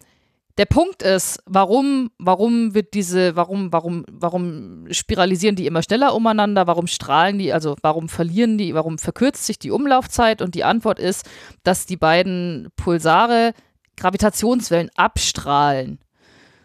der 0.57 0.65
Punkt 0.65 1.01
ist, 1.01 1.41
warum, 1.45 2.11
warum 2.19 2.73
wird 2.73 2.93
diese, 2.93 3.35
warum, 3.35 3.71
warum, 3.71 4.05
warum 4.11 4.85
spiralisieren 4.91 5.55
die 5.55 5.65
immer 5.65 5.81
schneller 5.81 6.13
umeinander? 6.13 6.67
Warum 6.67 6.87
strahlen 6.87 7.39
die, 7.39 7.53
also 7.53 7.75
warum 7.81 8.09
verlieren 8.09 8.57
die, 8.57 8.73
warum 8.73 8.97
verkürzt 8.97 9.45
sich 9.45 9.59
die 9.59 9.71
Umlaufzeit? 9.71 10.41
Und 10.41 10.53
die 10.55 10.63
Antwort 10.63 10.99
ist, 10.99 11.27
dass 11.63 11.85
die 11.85 11.97
beiden 11.97 12.67
Pulsare 12.75 13.53
Gravitationswellen 13.97 14.89
abstrahlen. 14.95 15.99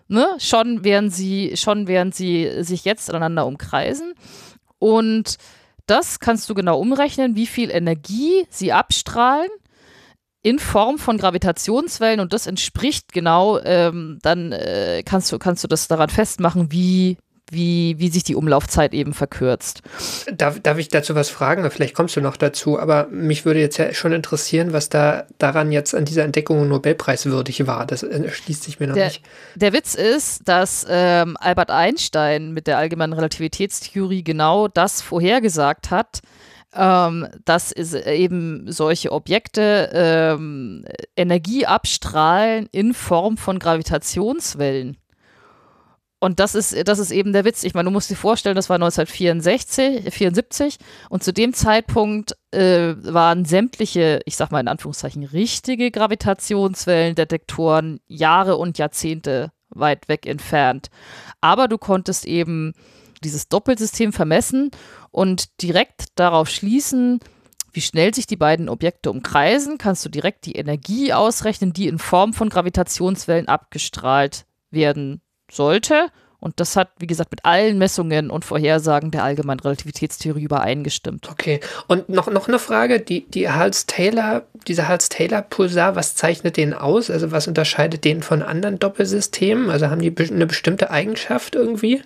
Ne? 0.08 0.26
Schon 0.38 0.84
während 0.84 1.12
sie, 1.12 1.56
schon 1.56 1.86
während 1.86 2.14
sie 2.14 2.62
sich 2.62 2.84
jetzt 2.84 3.10
aneinander 3.10 3.46
umkreisen. 3.46 4.14
Und 4.78 5.36
das 5.86 6.20
kannst 6.20 6.48
du 6.50 6.54
genau 6.54 6.78
umrechnen, 6.78 7.36
wie 7.36 7.46
viel 7.46 7.70
Energie 7.70 8.46
sie 8.50 8.72
abstrahlen 8.72 9.48
in 10.42 10.58
Form 10.58 10.98
von 10.98 11.18
Gravitationswellen 11.18 12.20
und 12.20 12.32
das 12.32 12.46
entspricht 12.46 13.12
genau, 13.12 13.58
ähm, 13.58 14.18
dann 14.22 14.52
äh, 14.52 15.02
kannst, 15.04 15.32
du, 15.32 15.38
kannst 15.38 15.64
du 15.64 15.68
das 15.68 15.88
daran 15.88 16.08
festmachen, 16.08 16.70
wie, 16.70 17.16
wie, 17.50 17.98
wie 17.98 18.08
sich 18.08 18.24
die 18.24 18.34
Umlaufzeit 18.34 18.92
eben 18.92 19.14
verkürzt. 19.14 19.82
Darf, 20.32 20.60
darf 20.60 20.78
ich 20.78 20.88
dazu 20.88 21.14
was 21.14 21.30
fragen? 21.30 21.68
Vielleicht 21.70 21.94
kommst 21.94 22.16
du 22.16 22.20
noch 22.20 22.36
dazu, 22.36 22.78
aber 22.78 23.06
mich 23.10 23.44
würde 23.44 23.60
jetzt 23.60 23.76
ja 23.76 23.94
schon 23.94 24.12
interessieren, 24.12 24.72
was 24.72 24.88
da 24.88 25.26
daran 25.38 25.70
jetzt 25.70 25.94
an 25.94 26.04
dieser 26.04 26.24
Entdeckung 26.24 26.68
Nobelpreiswürdig 26.68 27.66
war. 27.66 27.86
Das 27.86 28.00
schließt 28.00 28.64
sich 28.64 28.80
mir 28.80 28.88
noch 28.88 28.94
der, 28.94 29.06
nicht. 29.06 29.22
Der 29.54 29.72
Witz 29.72 29.94
ist, 29.94 30.48
dass 30.48 30.86
ähm, 30.88 31.36
Albert 31.38 31.70
Einstein 31.70 32.52
mit 32.52 32.66
der 32.66 32.78
allgemeinen 32.78 33.12
Relativitätstheorie 33.12 34.24
genau 34.24 34.66
das 34.68 35.00
vorhergesagt 35.00 35.90
hat, 35.90 36.20
ähm, 36.74 37.28
dass 37.44 37.72
eben 37.72 38.70
solche 38.70 39.12
Objekte 39.12 39.90
ähm, 39.92 40.84
Energie 41.16 41.64
abstrahlen 41.66 42.68
in 42.72 42.92
Form 42.92 43.36
von 43.36 43.58
Gravitationswellen. 43.58 44.96
Und 46.18 46.40
das 46.40 46.54
ist, 46.54 46.88
das 46.88 46.98
ist 46.98 47.10
eben 47.10 47.34
der 47.34 47.44
Witz. 47.44 47.62
Ich 47.62 47.74
meine, 47.74 47.84
du 47.86 47.90
musst 47.90 48.08
dir 48.08 48.16
vorstellen, 48.16 48.56
das 48.56 48.70
war 48.70 48.76
1964, 48.76 50.10
74 50.12 50.78
und 51.10 51.22
zu 51.22 51.30
dem 51.32 51.52
Zeitpunkt 51.52 52.34
äh, 52.52 52.94
waren 53.00 53.44
sämtliche, 53.44 54.20
ich 54.24 54.36
sag 54.36 54.50
mal 54.50 54.60
in 54.60 54.68
Anführungszeichen, 54.68 55.24
richtige 55.24 55.90
Gravitationswellendetektoren 55.90 58.00
Jahre 58.06 58.56
und 58.56 58.78
Jahrzehnte 58.78 59.52
weit 59.68 60.08
weg 60.08 60.24
entfernt. 60.26 60.88
Aber 61.42 61.68
du 61.68 61.76
konntest 61.76 62.24
eben 62.24 62.72
dieses 63.22 63.48
Doppelsystem 63.48 64.14
vermessen 64.14 64.70
und 65.10 65.62
direkt 65.62 66.06
darauf 66.14 66.48
schließen, 66.48 67.20
wie 67.72 67.82
schnell 67.82 68.14
sich 68.14 68.26
die 68.26 68.36
beiden 68.36 68.70
Objekte 68.70 69.10
umkreisen, 69.10 69.76
kannst 69.76 70.02
du 70.04 70.08
direkt 70.08 70.46
die 70.46 70.56
Energie 70.56 71.12
ausrechnen, 71.12 71.74
die 71.74 71.88
in 71.88 71.98
Form 71.98 72.32
von 72.32 72.48
Gravitationswellen 72.48 73.48
abgestrahlt 73.48 74.46
werden 74.70 75.20
sollte. 75.50 76.08
Und 76.38 76.60
das 76.60 76.76
hat, 76.76 76.90
wie 76.98 77.06
gesagt, 77.06 77.30
mit 77.30 77.44
allen 77.44 77.78
Messungen 77.78 78.30
und 78.30 78.44
Vorhersagen 78.44 79.10
der 79.10 79.24
allgemeinen 79.24 79.60
Relativitätstheorie 79.60 80.44
übereingestimmt. 80.44 81.28
Okay. 81.30 81.60
Und 81.86 82.08
noch, 82.08 82.30
noch 82.30 82.46
eine 82.46 82.58
Frage: 82.58 83.00
die, 83.00 83.26
die 83.28 83.48
Hals-Taylor, 83.48 84.42
dieser 84.68 84.86
Hals-Taylor-Pulsar, 84.86 85.96
was 85.96 86.14
zeichnet 86.14 86.56
den 86.56 86.74
aus? 86.74 87.10
Also, 87.10 87.32
was 87.32 87.48
unterscheidet 87.48 88.04
den 88.04 88.22
von 88.22 88.42
anderen 88.42 88.78
Doppelsystemen? 88.78 89.70
Also, 89.70 89.88
haben 89.88 90.02
die 90.02 90.14
eine 90.30 90.46
bestimmte 90.46 90.90
Eigenschaft 90.90 91.54
irgendwie? 91.54 92.02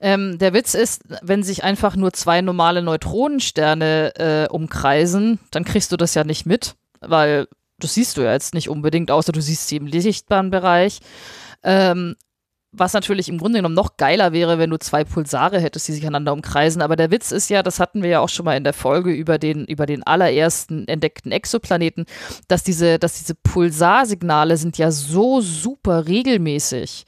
Ähm, 0.00 0.38
der 0.38 0.54
Witz 0.54 0.74
ist, 0.74 1.02
wenn 1.20 1.42
sich 1.42 1.62
einfach 1.62 1.96
nur 1.96 2.12
zwei 2.12 2.40
normale 2.40 2.80
Neutronensterne 2.80 4.14
äh, 4.16 4.48
umkreisen, 4.48 5.38
dann 5.50 5.64
kriegst 5.64 5.92
du 5.92 5.96
das 5.96 6.14
ja 6.14 6.24
nicht 6.24 6.46
mit. 6.46 6.76
weil 7.00 7.46
das 7.78 7.94
siehst 7.94 8.16
du 8.16 8.22
ja 8.22 8.32
jetzt 8.32 8.54
nicht 8.54 8.68
unbedingt, 8.68 9.10
außer 9.10 9.32
du 9.32 9.40
siehst 9.40 9.68
sie 9.68 9.76
im 9.76 9.90
sichtbaren 9.90 10.50
Bereich. 10.50 11.00
Ähm, 11.62 12.16
was 12.72 12.92
natürlich 12.92 13.28
im 13.28 13.38
Grunde 13.38 13.58
genommen 13.58 13.74
noch 13.74 13.96
geiler 13.96 14.32
wäre, 14.32 14.58
wenn 14.58 14.70
du 14.70 14.78
zwei 14.78 15.04
Pulsare 15.04 15.60
hättest, 15.60 15.88
die 15.88 15.92
sich 15.92 16.02
aneinander 16.02 16.32
umkreisen. 16.32 16.82
Aber 16.82 16.94
der 16.94 17.10
Witz 17.10 17.32
ist 17.32 17.50
ja, 17.50 17.62
das 17.62 17.80
hatten 17.80 18.02
wir 18.02 18.10
ja 18.10 18.20
auch 18.20 18.28
schon 18.28 18.44
mal 18.44 18.56
in 18.56 18.64
der 18.64 18.72
Folge 18.72 19.10
über 19.10 19.38
den, 19.38 19.64
über 19.64 19.86
den 19.86 20.04
allerersten 20.04 20.86
entdeckten 20.86 21.32
Exoplaneten, 21.32 22.06
dass 22.46 22.62
diese, 22.62 22.98
dass 22.98 23.18
diese 23.18 23.34
Pulsarsignale 23.34 24.56
sind 24.56 24.78
ja 24.78 24.92
so 24.92 25.40
super 25.40 26.06
regelmäßig. 26.06 27.06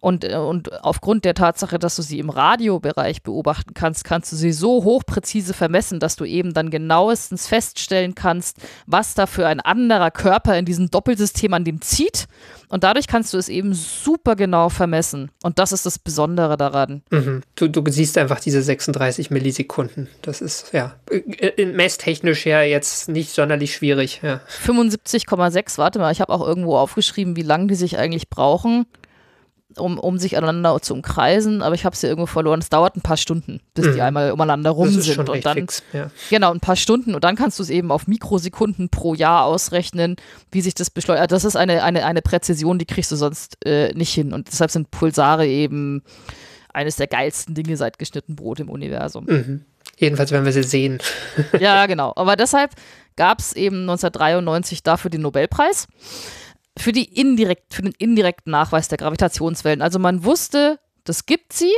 Und, 0.00 0.24
äh, 0.24 0.36
und 0.36 0.82
aufgrund 0.82 1.24
der 1.24 1.34
Tatsache, 1.34 1.78
dass 1.78 1.96
du 1.96 2.02
sie 2.02 2.18
im 2.18 2.30
Radiobereich 2.30 3.22
beobachten 3.22 3.74
kannst, 3.74 4.04
kannst 4.04 4.32
du 4.32 4.36
sie 4.36 4.52
so 4.52 4.84
hochpräzise 4.84 5.54
vermessen, 5.54 6.00
dass 6.00 6.16
du 6.16 6.24
eben 6.24 6.54
dann 6.54 6.70
genauestens 6.70 7.46
feststellen 7.46 8.14
kannst, 8.14 8.58
was 8.86 9.14
da 9.14 9.26
für 9.26 9.46
ein 9.46 9.60
anderer 9.60 10.10
Körper 10.10 10.56
in 10.58 10.64
diesem 10.64 10.90
Doppelsystem 10.90 11.52
an 11.54 11.64
dem 11.64 11.80
zieht. 11.80 12.26
Und 12.68 12.84
dadurch 12.84 13.08
kannst 13.08 13.34
du 13.34 13.38
es 13.38 13.48
eben 13.48 13.74
super 13.74 14.36
genau 14.36 14.68
vermessen. 14.68 15.30
Und 15.42 15.58
das 15.58 15.72
ist 15.72 15.86
das 15.86 15.98
Besondere 15.98 16.56
daran. 16.56 17.02
Mhm. 17.10 17.42
Du, 17.56 17.68
du 17.68 17.82
siehst 17.90 18.16
einfach 18.16 18.38
diese 18.38 18.62
36 18.62 19.30
Millisekunden. 19.30 20.08
Das 20.22 20.40
ist 20.40 20.72
ja 20.72 20.94
äh, 21.10 21.66
messtechnisch 21.66 22.46
ja 22.46 22.62
jetzt 22.62 23.08
nicht 23.08 23.30
sonderlich 23.30 23.74
schwierig. 23.74 24.20
Ja. 24.22 24.40
75,6, 24.64 25.78
warte 25.78 25.98
mal, 25.98 26.12
ich 26.12 26.20
habe 26.20 26.32
auch 26.32 26.46
irgendwo 26.46 26.76
aufgeschrieben, 26.76 27.34
wie 27.36 27.42
lange 27.42 27.66
die 27.66 27.74
sich 27.74 27.98
eigentlich 27.98 28.30
brauchen 28.30 28.86
um, 29.76 29.98
um 29.98 30.18
sich 30.18 30.36
aneinander 30.36 30.80
zu 30.80 30.94
umkreisen, 30.94 31.62
aber 31.62 31.74
ich 31.74 31.84
habe 31.84 31.96
sie 31.96 32.06
irgendwo 32.06 32.26
verloren. 32.26 32.60
Es 32.60 32.68
dauert 32.68 32.96
ein 32.96 33.02
paar 33.02 33.16
Stunden, 33.16 33.60
bis 33.74 33.86
mhm. 33.86 33.92
die 33.94 34.02
einmal 34.02 34.32
umeinander 34.32 34.70
rum 34.70 34.88
sind. 34.88 35.28
und 35.28 35.44
dann, 35.44 35.54
fix, 35.54 35.82
ja. 35.92 36.10
Genau, 36.30 36.52
ein 36.52 36.60
paar 36.60 36.76
Stunden 36.76 37.14
und 37.14 37.24
dann 37.24 37.36
kannst 37.36 37.58
du 37.58 37.62
es 37.62 37.70
eben 37.70 37.90
auf 37.90 38.06
Mikrosekunden 38.06 38.88
pro 38.88 39.14
Jahr 39.14 39.44
ausrechnen, 39.44 40.16
wie 40.50 40.60
sich 40.60 40.74
das 40.74 40.90
beschleunigt. 40.90 41.32
Das 41.32 41.44
ist 41.44 41.56
eine, 41.56 41.82
eine, 41.82 42.04
eine 42.04 42.22
Präzision, 42.22 42.78
die 42.78 42.86
kriegst 42.86 43.12
du 43.12 43.16
sonst 43.16 43.64
äh, 43.64 43.92
nicht 43.94 44.12
hin. 44.12 44.32
Und 44.32 44.48
deshalb 44.48 44.70
sind 44.70 44.90
Pulsare 44.90 45.46
eben 45.46 46.02
eines 46.72 46.96
der 46.96 47.06
geilsten 47.06 47.54
Dinge 47.54 47.76
seit 47.76 47.98
geschnitten 47.98 48.36
Brot 48.36 48.60
im 48.60 48.68
Universum. 48.68 49.26
Mhm. 49.26 49.64
Jedenfalls, 49.98 50.32
wenn 50.32 50.44
wir 50.44 50.52
sie 50.52 50.62
sehen. 50.62 50.98
ja, 51.58 51.86
genau. 51.86 52.12
Aber 52.16 52.36
deshalb 52.36 52.70
gab 53.16 53.40
es 53.40 53.52
eben 53.52 53.82
1993 53.82 54.82
dafür 54.82 55.10
den 55.10 55.20
Nobelpreis 55.20 55.88
für, 56.78 56.92
die 56.92 57.04
indirekt, 57.04 57.74
für 57.74 57.82
den 57.82 57.94
indirekten 57.98 58.50
Nachweis 58.50 58.88
der 58.88 58.98
Gravitationswellen. 58.98 59.82
Also 59.82 59.98
man 59.98 60.24
wusste, 60.24 60.78
das 61.04 61.26
gibt 61.26 61.52
sie 61.52 61.72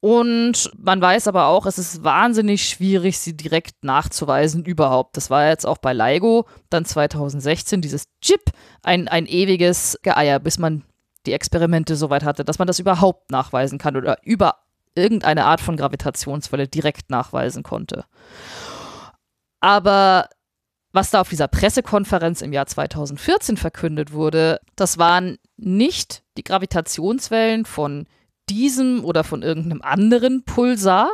und 0.00 0.70
man 0.78 1.00
weiß 1.00 1.26
aber 1.26 1.46
auch, 1.46 1.66
es 1.66 1.78
ist 1.78 2.04
wahnsinnig 2.04 2.68
schwierig, 2.68 3.18
sie 3.18 3.36
direkt 3.36 3.82
nachzuweisen 3.82 4.64
überhaupt. 4.64 5.16
Das 5.16 5.28
war 5.28 5.48
jetzt 5.48 5.66
auch 5.66 5.78
bei 5.78 5.92
LIGO 5.92 6.46
dann 6.70 6.84
2016, 6.84 7.80
dieses 7.80 8.04
Chip, 8.20 8.52
ein, 8.82 9.08
ein 9.08 9.26
ewiges 9.26 9.98
Geeier, 10.02 10.38
bis 10.38 10.58
man 10.58 10.84
die 11.26 11.32
Experimente 11.32 11.96
so 11.96 12.10
weit 12.10 12.22
hatte, 12.22 12.44
dass 12.44 12.58
man 12.60 12.68
das 12.68 12.78
überhaupt 12.78 13.30
nachweisen 13.32 13.78
kann 13.78 13.96
oder 13.96 14.18
über 14.22 14.56
irgendeine 14.94 15.44
Art 15.44 15.60
von 15.60 15.76
Gravitationswelle 15.76 16.68
direkt 16.68 17.10
nachweisen 17.10 17.64
konnte. 17.64 18.04
Aber 19.60 20.28
was 20.98 21.10
da 21.10 21.20
auf 21.20 21.28
dieser 21.28 21.46
Pressekonferenz 21.46 22.42
im 22.42 22.52
Jahr 22.52 22.66
2014 22.66 23.56
verkündet 23.56 24.12
wurde, 24.12 24.58
das 24.74 24.98
waren 24.98 25.38
nicht 25.56 26.24
die 26.36 26.42
Gravitationswellen 26.42 27.66
von 27.66 28.08
diesem 28.50 29.04
oder 29.04 29.22
von 29.22 29.42
irgendeinem 29.42 29.80
anderen 29.80 30.42
Pulsar. 30.42 31.08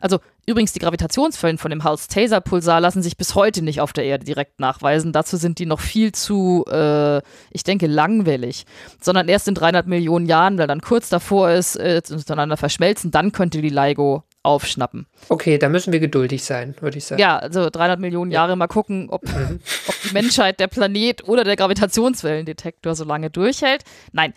Also 0.00 0.18
übrigens, 0.46 0.72
die 0.72 0.80
Gravitationswellen 0.80 1.58
von 1.58 1.70
dem 1.70 1.84
Hals-Taser-Pulsar 1.84 2.80
lassen 2.80 3.02
sich 3.02 3.16
bis 3.16 3.36
heute 3.36 3.62
nicht 3.62 3.80
auf 3.80 3.92
der 3.92 4.02
Erde 4.02 4.24
direkt 4.24 4.58
nachweisen. 4.58 5.12
Dazu 5.12 5.36
sind 5.36 5.60
die 5.60 5.66
noch 5.66 5.78
viel 5.78 6.10
zu, 6.10 6.64
äh, 6.68 7.18
ich 7.52 7.62
denke, 7.62 7.86
langwellig. 7.86 8.64
Sondern 9.00 9.28
erst 9.28 9.46
in 9.46 9.54
300 9.54 9.86
Millionen 9.86 10.26
Jahren, 10.26 10.58
weil 10.58 10.66
dann 10.66 10.80
kurz 10.80 11.08
davor 11.08 11.52
ist, 11.52 11.76
äh, 11.76 12.02
miteinander 12.10 12.56
verschmelzen, 12.56 13.12
dann 13.12 13.30
könnte 13.30 13.62
die 13.62 13.68
LIGO 13.68 14.24
aufschnappen. 14.42 15.06
Okay, 15.28 15.58
da 15.58 15.68
müssen 15.68 15.92
wir 15.92 16.00
geduldig 16.00 16.44
sein, 16.44 16.74
würde 16.80 16.98
ich 16.98 17.04
sagen. 17.04 17.20
Ja, 17.20 17.38
also 17.38 17.68
300 17.68 18.00
Millionen 18.00 18.30
Jahre 18.30 18.56
mal 18.56 18.68
gucken, 18.68 19.08
ob, 19.10 19.22
mhm. 19.24 19.60
ob 19.86 19.94
die 20.02 20.12
Menschheit, 20.12 20.60
der 20.60 20.68
Planet 20.68 21.28
oder 21.28 21.44
der 21.44 21.56
Gravitationswellendetektor 21.56 22.94
so 22.94 23.04
lange 23.04 23.30
durchhält. 23.30 23.84
Nein, 24.12 24.32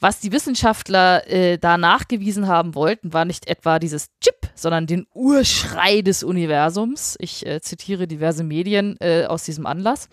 was 0.00 0.20
die 0.20 0.32
Wissenschaftler 0.32 1.26
äh, 1.30 1.58
da 1.58 1.78
nachgewiesen 1.78 2.48
haben 2.48 2.74
wollten, 2.74 3.12
war 3.12 3.24
nicht 3.24 3.48
etwa 3.48 3.78
dieses 3.78 4.08
Chip, 4.20 4.50
sondern 4.54 4.86
den 4.86 5.06
Urschrei 5.14 6.02
des 6.02 6.22
Universums. 6.22 7.16
Ich 7.18 7.46
äh, 7.46 7.60
zitiere 7.60 8.06
diverse 8.06 8.44
Medien 8.44 8.96
äh, 9.00 9.24
aus 9.24 9.44
diesem 9.44 9.66
Anlass. 9.66 10.08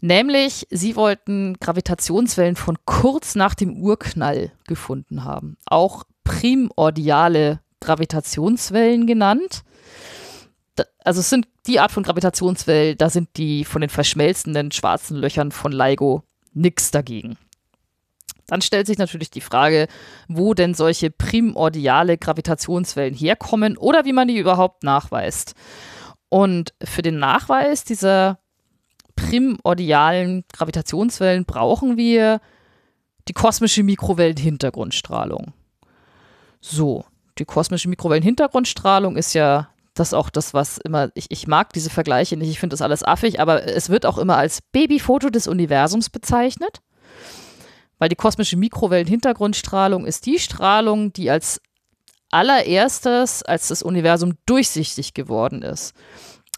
Nämlich, 0.00 0.66
sie 0.70 0.96
wollten 0.96 1.54
Gravitationswellen 1.60 2.56
von 2.56 2.78
kurz 2.84 3.34
nach 3.34 3.54
dem 3.54 3.76
Urknall 3.76 4.52
gefunden 4.66 5.24
haben. 5.24 5.56
Auch 5.66 6.04
primordiale 6.24 7.60
Gravitationswellen 7.80 9.06
genannt. 9.06 9.62
Also 11.04 11.20
es 11.20 11.30
sind 11.30 11.46
die 11.66 11.80
Art 11.80 11.90
von 11.90 12.02
Gravitationswellen, 12.02 12.96
da 12.98 13.10
sind 13.10 13.28
die 13.36 13.64
von 13.64 13.80
den 13.80 13.90
verschmelzenden 13.90 14.70
schwarzen 14.72 15.16
Löchern 15.16 15.52
von 15.52 15.72
LIGO 15.72 16.22
nichts 16.52 16.90
dagegen. 16.90 17.36
Dann 18.46 18.62
stellt 18.62 18.86
sich 18.86 18.98
natürlich 18.98 19.30
die 19.30 19.42
Frage, 19.42 19.88
wo 20.26 20.54
denn 20.54 20.74
solche 20.74 21.10
primordiale 21.10 22.16
Gravitationswellen 22.16 23.14
herkommen 23.14 23.76
oder 23.76 24.04
wie 24.06 24.14
man 24.14 24.28
die 24.28 24.38
überhaupt 24.38 24.84
nachweist. 24.84 25.54
Und 26.30 26.72
für 26.82 27.02
den 27.02 27.18
Nachweis 27.18 27.84
dieser 27.84 28.38
primordialen 29.16 30.44
Gravitationswellen 30.52 31.44
brauchen 31.44 31.96
wir 31.96 32.40
die 33.28 33.34
kosmische 33.34 33.82
Mikrowellenhintergrundstrahlung. 33.82 35.52
So, 36.60 37.04
die 37.38 37.44
kosmische 37.44 37.88
Mikrowellenhintergrundstrahlung 37.88 39.16
ist 39.16 39.34
ja 39.34 39.68
das 39.94 40.14
auch 40.14 40.30
das, 40.30 40.54
was 40.54 40.78
immer, 40.78 41.10
ich, 41.14 41.26
ich 41.30 41.46
mag 41.46 41.72
diese 41.72 41.90
Vergleiche 41.90 42.36
nicht, 42.36 42.50
ich 42.50 42.60
finde 42.60 42.74
das 42.74 42.82
alles 42.82 43.02
affig, 43.02 43.40
aber 43.40 43.66
es 43.66 43.90
wird 43.90 44.06
auch 44.06 44.18
immer 44.18 44.36
als 44.36 44.60
Babyfoto 44.72 45.28
des 45.30 45.48
Universums 45.48 46.10
bezeichnet, 46.10 46.80
weil 47.98 48.08
die 48.08 48.16
kosmische 48.16 48.56
Mikrowellenhintergrundstrahlung 48.56 50.06
ist 50.06 50.26
die 50.26 50.38
Strahlung, 50.38 51.12
die 51.12 51.30
als 51.30 51.60
allererstes, 52.30 53.42
als 53.42 53.68
das 53.68 53.82
Universum 53.82 54.34
durchsichtig 54.46 55.14
geworden 55.14 55.62
ist 55.62 55.94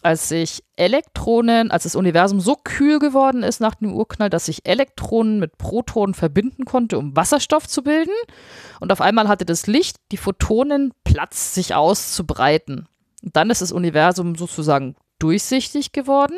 als 0.01 0.29
sich 0.29 0.63
Elektronen, 0.75 1.71
als 1.71 1.83
das 1.83 1.95
Universum 1.95 2.39
so 2.39 2.55
kühl 2.55 2.99
geworden 2.99 3.43
ist 3.43 3.61
nach 3.61 3.75
dem 3.75 3.93
Urknall, 3.93 4.29
dass 4.29 4.45
sich 4.45 4.65
Elektronen 4.65 5.39
mit 5.39 5.57
Protonen 5.57 6.13
verbinden 6.13 6.65
konnte, 6.65 6.97
um 6.97 7.15
Wasserstoff 7.15 7.67
zu 7.67 7.83
bilden. 7.83 8.13
Und 8.79 8.91
auf 8.91 9.01
einmal 9.01 9.27
hatte 9.27 9.45
das 9.45 9.67
Licht, 9.67 9.97
die 10.11 10.17
Photonen, 10.17 10.93
Platz, 11.03 11.53
sich 11.53 11.75
auszubreiten. 11.75 12.87
Und 13.23 13.35
dann 13.35 13.49
ist 13.49 13.61
das 13.61 13.71
Universum 13.71 14.35
sozusagen 14.35 14.95
durchsichtig 15.19 15.91
geworden. 15.91 16.37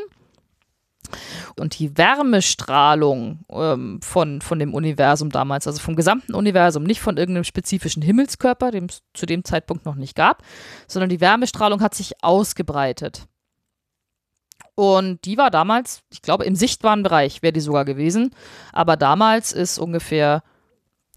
Und 1.59 1.79
die 1.79 1.97
Wärmestrahlung 1.97 3.45
ähm, 3.49 3.99
von, 4.01 4.41
von 4.41 4.59
dem 4.59 4.73
Universum 4.73 5.29
damals, 5.29 5.67
also 5.67 5.79
vom 5.79 5.95
gesamten 5.95 6.33
Universum, 6.33 6.83
nicht 6.83 7.01
von 7.01 7.17
irgendeinem 7.17 7.43
spezifischen 7.43 8.01
Himmelskörper, 8.01 8.71
den 8.71 8.85
es 8.85 9.03
zu 9.13 9.25
dem 9.25 9.43
Zeitpunkt 9.43 9.85
noch 9.85 9.95
nicht 9.95 10.15
gab, 10.15 10.43
sondern 10.87 11.09
die 11.09 11.21
Wärmestrahlung 11.21 11.81
hat 11.81 11.93
sich 11.93 12.23
ausgebreitet. 12.23 13.27
Und 14.75 15.25
die 15.25 15.37
war 15.37 15.51
damals, 15.51 16.01
ich 16.11 16.21
glaube, 16.21 16.45
im 16.45 16.55
sichtbaren 16.55 17.03
Bereich 17.03 17.41
wäre 17.43 17.53
die 17.53 17.59
sogar 17.59 17.85
gewesen. 17.85 18.31
Aber 18.71 18.97
damals 18.97 19.51
ist 19.51 19.77
ungefähr 19.77 20.41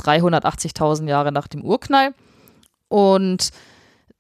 380.000 0.03 1.09
Jahre 1.09 1.33
nach 1.33 1.49
dem 1.49 1.65
Urknall. 1.65 2.15
Und 2.89 3.51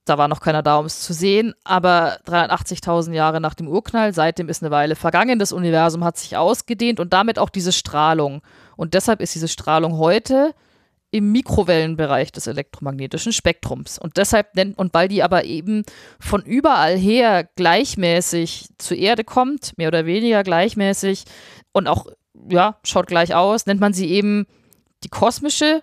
da 0.07 0.18
war 0.18 0.29
noch 0.29 0.40
keiner 0.40 0.62
da, 0.62 0.79
um 0.79 0.87
es 0.87 1.03
zu 1.03 1.12
sehen. 1.12 1.55
Aber 1.64 2.18
380.000 2.27 3.12
Jahre 3.12 3.40
nach 3.40 3.55
dem 3.55 3.68
Urknall, 3.68 4.14
seitdem 4.14 4.49
ist 4.49 4.62
eine 4.62 4.70
Weile 4.70 4.96
vergangen. 4.96 5.38
Das 5.38 5.53
Universum 5.53 6.05
hat 6.05 6.16
sich 6.16 6.37
ausgedehnt 6.37 7.01
und 7.01 7.12
damit 7.12 7.38
auch 7.38 7.51
diese 7.51 7.72
Strahlung. 7.72 8.40
Und 8.77 8.94
deshalb 8.94 9.20
ist 9.20 9.35
diese 9.35 9.49
Strahlung 9.49 9.99
heute 9.99 10.55
im 11.16 11.33
Mikrowellenbereich 11.33 12.31
des 12.33 12.46
elektromagnetischen 12.46 13.33
Spektrums. 13.33 13.98
Und 13.98 14.16
deshalb 14.16 14.55
nennt, 14.55 14.79
und 14.79 14.92
weil 14.94 15.09
die 15.09 15.22
aber 15.22 15.44
eben 15.44 15.85
von 16.20 16.42
überall 16.42 16.96
her 16.96 17.48
gleichmäßig 17.57 18.68
zur 18.79 18.96
Erde 18.96 19.24
kommt, 19.24 19.76
mehr 19.79 19.88
oder 19.88 20.07
weniger 20.07 20.42
gleichmäßig 20.42 21.24
und 21.72 21.87
auch, 21.87 22.07
ja, 22.50 22.79
schaut 22.85 23.07
gleich 23.07 23.35
aus, 23.35 23.66
nennt 23.66 23.81
man 23.81 23.92
sie 23.92 24.11
eben 24.11 24.46
die 25.05 25.09
kosmische, 25.09 25.83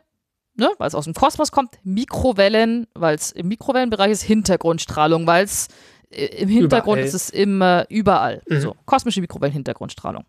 ne, 0.56 0.70
weil 0.78 0.88
es 0.88 0.96
aus 0.96 1.06
dem 1.06 1.14
Kosmos 1.14 1.52
kommt, 1.52 1.80
Mikrowellen, 1.84 2.88
weil 2.94 3.16
es 3.16 3.32
im 3.32 3.48
Mikrowellenbereich 3.48 4.12
ist, 4.12 4.24
Hintergrundstrahlung, 4.24 5.26
weil 5.26 5.46
es 5.46 5.68
äh, 6.12 6.26
im 6.26 6.50
Hintergrund 6.50 6.98
überall. 6.98 7.08
ist 7.08 7.14
es 7.16 7.30
immer 7.32 7.86
überall. 7.90 8.42
Mhm. 8.48 8.60
So, 8.60 8.76
kosmische 8.86 9.22
Mikrowellenhintergrundstrahlung. 9.22 10.26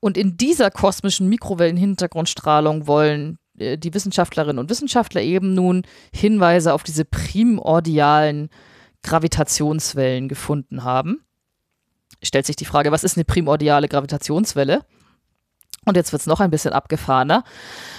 Und 0.00 0.16
in 0.16 0.36
dieser 0.36 0.70
kosmischen 0.70 1.28
Mikrowellenhintergrundstrahlung 1.28 2.88
wollen 2.88 3.38
die 3.54 3.94
Wissenschaftlerinnen 3.94 4.58
und 4.58 4.70
Wissenschaftler 4.70 5.20
eben 5.20 5.54
nun 5.54 5.82
Hinweise 6.12 6.72
auf 6.72 6.82
diese 6.82 7.04
primordialen 7.04 8.50
Gravitationswellen 9.02 10.28
gefunden 10.28 10.84
haben. 10.84 11.24
stellt 12.22 12.46
sich 12.46 12.56
die 12.56 12.64
Frage, 12.64 12.92
was 12.92 13.04
ist 13.04 13.16
eine 13.16 13.24
primordiale 13.24 13.88
Gravitationswelle? 13.88 14.84
Und 15.84 15.96
jetzt 15.96 16.12
wird 16.12 16.20
es 16.20 16.26
noch 16.26 16.38
ein 16.38 16.50
bisschen 16.50 16.72
abgefahrener, 16.72 17.42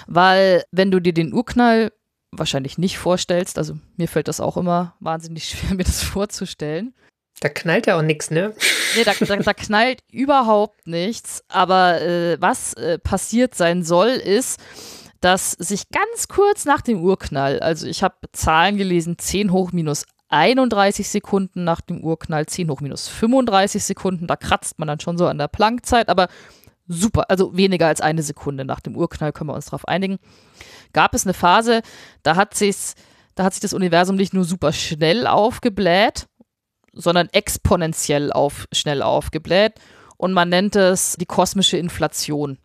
weil 0.08 0.64
wenn 0.72 0.92
du 0.92 1.02
dir 1.02 1.14
den 1.14 1.34
Urknall 1.34 1.92
wahrscheinlich 2.32 2.78
nicht 2.78 2.98
vorstellst, 2.98 3.58
also 3.58 3.76
mir 3.98 4.08
fällt 4.08 4.30
das 4.30 4.40
auch 4.40 4.56
immer 4.58 4.96
wahnsinnig 5.00 5.46
schwer, 5.50 5.76
mir 5.76 5.84
das 5.84 6.02
vorzustellen. 6.02 6.94
Da 7.42 7.50
knallt 7.50 7.88
ja 7.88 7.98
auch 7.98 8.04
nichts, 8.04 8.32
ne? 8.32 8.54
Nee, 8.96 9.04
da, 9.04 9.14
da, 9.20 9.36
da 9.36 9.54
knallt 9.54 10.02
überhaupt 10.10 10.88
nichts. 10.88 11.44
Aber 11.50 12.00
äh, 12.02 12.38
was 12.40 12.74
äh, 12.76 13.00
passiert 13.00 13.56
sein 13.56 13.84
soll, 13.84 14.10
ist, 14.10 14.62
dass 15.24 15.52
sich 15.52 15.90
ganz 15.90 16.28
kurz 16.28 16.66
nach 16.66 16.82
dem 16.82 17.02
Urknall, 17.02 17.62
also 17.62 17.88
ich 17.88 18.04
habe 18.04 18.16
Zahlen 18.34 18.76
gelesen, 18.76 19.18
10 19.18 19.54
hoch 19.54 19.72
minus 19.72 20.04
31 20.28 21.08
Sekunden 21.08 21.64
nach 21.64 21.80
dem 21.80 22.04
Urknall, 22.04 22.46
10 22.46 22.70
hoch 22.70 22.82
minus 22.82 23.08
35 23.08 23.82
Sekunden, 23.82 24.28
da 24.28 24.36
kratzt 24.36 24.80
man 24.80 24.90
dann 24.90 25.00
schon 25.00 25.18
so 25.18 25.26
an 25.28 25.38
der 25.38 25.48
Planckzeit, 25.48 26.10
aber 26.10 26.28
super, 26.88 27.30
also 27.30 27.56
weniger 27.56 27.88
als 27.88 28.02
eine 28.02 28.22
Sekunde 28.22 28.66
nach 28.66 28.82
dem 28.82 28.98
Urknall 28.98 29.32
können 29.32 29.50
wir 29.50 29.54
uns 29.56 29.68
darauf 29.68 29.88
einigen, 29.88 30.20
gab 30.92 31.14
es 31.14 31.26
eine 31.26 31.34
Phase, 31.34 31.84
da 32.24 32.36
hat 32.36 32.54
sich's, 32.54 32.96
da 33.36 33.46
hat 33.46 33.54
sich 33.54 33.62
das 33.62 33.74
Universum 33.74 34.18
nicht 34.18 34.34
nur 34.34 34.44
super 34.44 34.74
schnell 34.74 35.26
aufgebläht, 35.26 36.28
sondern 36.92 37.30
exponentiell 37.32 38.34
auf, 38.34 38.68
schnell 38.74 39.02
aufgebläht 39.02 39.76
und 40.18 40.34
man 40.34 40.50
nennt 40.50 40.76
es 40.76 41.16
die 41.18 41.26
kosmische 41.26 41.78
Inflation. 41.78 42.58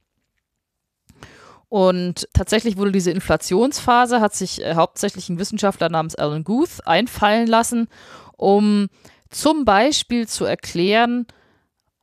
Und 1.68 2.28
tatsächlich 2.32 2.78
wurde 2.78 2.92
diese 2.92 3.10
Inflationsphase, 3.10 4.20
hat 4.20 4.34
sich 4.34 4.64
äh, 4.64 4.74
hauptsächlich 4.74 5.28
ein 5.28 5.38
Wissenschaftler 5.38 5.90
namens 5.90 6.14
Alan 6.14 6.44
Guth 6.44 6.86
einfallen 6.86 7.46
lassen, 7.46 7.88
um 8.36 8.88
zum 9.28 9.66
Beispiel 9.66 10.26
zu 10.26 10.46
erklären, 10.46 11.26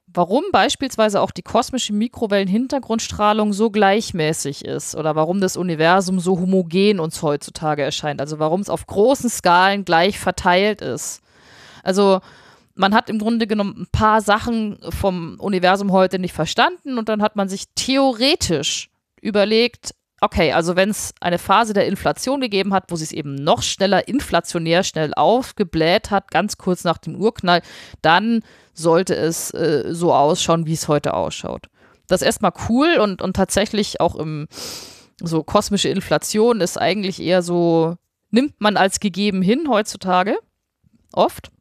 warum 0.07 0.43
beispielsweise 0.51 1.19
auch 1.19 1.31
die 1.31 1.41
kosmische 1.41 1.93
Mikrowellenhintergrundstrahlung 1.93 3.53
so 3.53 3.71
gleichmäßig 3.71 4.63
ist 4.63 4.95
oder 4.95 5.15
warum 5.15 5.41
das 5.41 5.57
Universum 5.57 6.19
so 6.19 6.39
homogen 6.39 6.99
uns 6.99 7.21
heutzutage 7.21 7.83
erscheint, 7.83 8.21
also 8.21 8.39
warum 8.39 8.61
es 8.61 8.69
auf 8.69 8.85
großen 8.85 9.29
Skalen 9.29 9.83
gleich 9.83 10.19
verteilt 10.19 10.81
ist. 10.81 11.21
Also 11.83 12.21
man 12.75 12.93
hat 12.93 13.09
im 13.09 13.19
Grunde 13.19 13.47
genommen 13.47 13.75
ein 13.81 13.87
paar 13.91 14.21
Sachen 14.21 14.77
vom 14.89 15.39
Universum 15.39 15.91
heute 15.91 16.19
nicht 16.19 16.33
verstanden 16.33 16.97
und 16.97 17.09
dann 17.09 17.21
hat 17.21 17.35
man 17.35 17.49
sich 17.49 17.65
theoretisch 17.75 18.89
überlegt, 19.25 19.95
okay, 20.21 20.53
also 20.53 20.75
wenn 20.75 20.89
es 20.89 21.13
eine 21.19 21.39
Phase 21.39 21.73
der 21.73 21.87
Inflation 21.87 22.39
gegeben 22.39 22.73
hat, 22.73 22.85
wo 22.89 22.95
sie 22.95 23.03
es 23.03 23.11
eben 23.11 23.35
noch 23.35 23.61
schneller 23.61 24.07
inflationär 24.07 24.83
schnell 24.83 25.13
aufgebläht 25.13 26.11
hat, 26.11 26.31
ganz 26.31 26.57
kurz 26.57 26.83
nach 26.83 26.97
dem 26.97 27.15
Urknall, 27.15 27.61
dann 28.01 28.41
sollte 28.73 29.15
es 29.15 29.51
äh, 29.51 29.85
so 29.89 30.13
ausschauen, 30.13 30.65
wie 30.65 30.73
es 30.73 30.87
heute 30.87 31.13
ausschaut. 31.13 31.67
Das 32.07 32.21
ist 32.21 32.25
erstmal 32.25 32.53
cool 32.69 32.97
und, 32.99 33.21
und 33.21 33.35
tatsächlich 33.35 33.99
auch 33.99 34.15
im 34.15 34.47
so 35.21 35.43
kosmische 35.43 35.89
Inflation 35.89 36.61
ist 36.61 36.77
eigentlich 36.77 37.21
eher 37.21 37.41
so, 37.41 37.95
nimmt 38.31 38.59
man 38.59 38.77
als 38.77 38.99
gegeben 38.99 39.41
hin 39.41 39.67
heutzutage, 39.69 40.37
oft. 41.13 41.51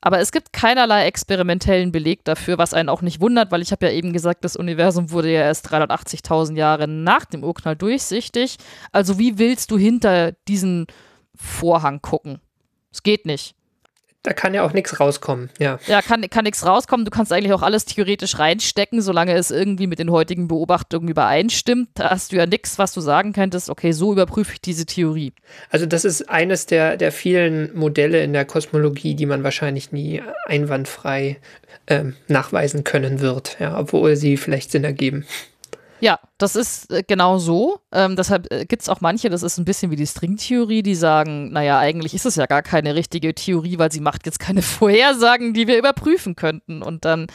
Aber 0.00 0.20
es 0.20 0.32
gibt 0.32 0.52
keinerlei 0.52 1.06
experimentellen 1.06 1.92
Beleg 1.92 2.24
dafür, 2.24 2.58
was 2.58 2.74
einen 2.74 2.88
auch 2.88 3.02
nicht 3.02 3.20
wundert, 3.20 3.50
weil 3.50 3.62
ich 3.62 3.72
habe 3.72 3.86
ja 3.86 3.92
eben 3.92 4.12
gesagt, 4.12 4.44
das 4.44 4.56
Universum 4.56 5.10
wurde 5.10 5.32
ja 5.32 5.40
erst 5.40 5.72
380.000 5.72 6.56
Jahre 6.56 6.86
nach 6.86 7.24
dem 7.24 7.42
Urknall 7.42 7.76
durchsichtig. 7.76 8.56
Also 8.92 9.18
wie 9.18 9.38
willst 9.38 9.70
du 9.70 9.78
hinter 9.78 10.32
diesen 10.48 10.86
Vorhang 11.34 12.02
gucken? 12.02 12.40
Es 12.92 13.02
geht 13.02 13.26
nicht. 13.26 13.54
Da 14.26 14.32
kann 14.32 14.54
ja 14.54 14.64
auch 14.64 14.72
nichts 14.72 14.98
rauskommen, 14.98 15.50
ja. 15.60 15.78
Ja, 15.86 16.02
kann, 16.02 16.28
kann 16.28 16.42
nichts 16.42 16.66
rauskommen. 16.66 17.04
Du 17.04 17.12
kannst 17.12 17.32
eigentlich 17.32 17.52
auch 17.52 17.62
alles 17.62 17.84
theoretisch 17.84 18.40
reinstecken, 18.40 19.00
solange 19.00 19.34
es 19.34 19.52
irgendwie 19.52 19.86
mit 19.86 20.00
den 20.00 20.10
heutigen 20.10 20.48
Beobachtungen 20.48 21.06
übereinstimmt. 21.06 21.90
Da 21.94 22.10
hast 22.10 22.32
du 22.32 22.36
ja 22.36 22.44
nichts, 22.44 22.76
was 22.76 22.92
du 22.92 23.00
sagen 23.00 23.32
könntest, 23.32 23.70
okay, 23.70 23.92
so 23.92 24.10
überprüfe 24.10 24.54
ich 24.54 24.60
diese 24.60 24.84
Theorie. 24.84 25.32
Also 25.70 25.86
das 25.86 26.04
ist 26.04 26.28
eines 26.28 26.66
der, 26.66 26.96
der 26.96 27.12
vielen 27.12 27.72
Modelle 27.78 28.20
in 28.24 28.32
der 28.32 28.44
Kosmologie, 28.44 29.14
die 29.14 29.26
man 29.26 29.44
wahrscheinlich 29.44 29.92
nie 29.92 30.20
einwandfrei 30.46 31.36
ähm, 31.86 32.16
nachweisen 32.26 32.82
können 32.82 33.20
wird, 33.20 33.58
ja, 33.60 33.78
obwohl 33.78 34.16
sie 34.16 34.36
vielleicht 34.38 34.72
Sinn 34.72 34.82
ergeben. 34.82 35.24
Ja, 36.00 36.18
das 36.38 36.56
ist 36.56 36.90
äh, 36.90 37.02
genau 37.06 37.38
so. 37.38 37.80
Ähm, 37.92 38.16
deshalb 38.16 38.52
äh, 38.52 38.64
gibt 38.66 38.82
es 38.82 38.88
auch 38.88 39.00
manche, 39.00 39.30
das 39.30 39.42
ist 39.42 39.58
ein 39.58 39.64
bisschen 39.64 39.90
wie 39.90 39.96
die 39.96 40.06
Stringtheorie, 40.06 40.82
die 40.82 40.94
sagen, 40.94 41.52
naja, 41.52 41.78
eigentlich 41.78 42.14
ist 42.14 42.26
es 42.26 42.36
ja 42.36 42.46
gar 42.46 42.62
keine 42.62 42.94
richtige 42.94 43.34
Theorie, 43.34 43.78
weil 43.78 43.90
sie 43.90 44.00
macht 44.00 44.26
jetzt 44.26 44.38
keine 44.38 44.62
Vorhersagen, 44.76 45.54
die 45.54 45.66
wir 45.66 45.78
überprüfen 45.78 46.36
könnten. 46.36 46.82
Und 46.82 47.04
dann, 47.04 47.26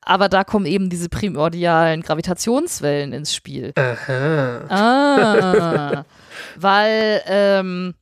aber 0.00 0.28
da 0.28 0.44
kommen 0.44 0.66
eben 0.66 0.88
diese 0.88 1.08
primordialen 1.08 2.02
Gravitationswellen 2.02 3.12
ins 3.12 3.34
Spiel. 3.34 3.72
Aha. 3.76 4.60
Ah, 4.68 6.04
weil 6.56 7.22
ähm, 7.26 7.94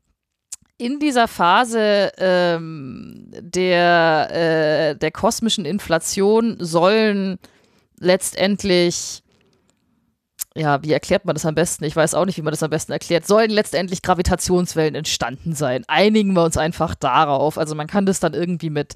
in 0.76 0.98
dieser 0.98 1.28
Phase 1.28 2.12
ähm, 2.18 3.30
der, 3.30 4.28
äh, 4.30 4.96
der 4.96 5.10
kosmischen 5.12 5.64
Inflation 5.64 6.56
sollen 6.58 7.38
letztendlich 7.98 9.23
ja, 10.56 10.82
wie 10.84 10.92
erklärt 10.92 11.24
man 11.24 11.34
das 11.34 11.46
am 11.46 11.56
besten? 11.56 11.84
Ich 11.84 11.96
weiß 11.96 12.14
auch 12.14 12.26
nicht, 12.26 12.38
wie 12.38 12.42
man 12.42 12.52
das 12.52 12.62
am 12.62 12.70
besten 12.70 12.92
erklärt. 12.92 13.26
Sollen 13.26 13.50
letztendlich 13.50 14.02
Gravitationswellen 14.02 14.94
entstanden 14.94 15.52
sein? 15.52 15.82
Einigen 15.88 16.32
wir 16.34 16.44
uns 16.44 16.56
einfach 16.56 16.94
darauf. 16.94 17.58
Also 17.58 17.74
man 17.74 17.88
kann 17.88 18.06
das 18.06 18.20
dann 18.20 18.34
irgendwie 18.34 18.70
mit 18.70 18.94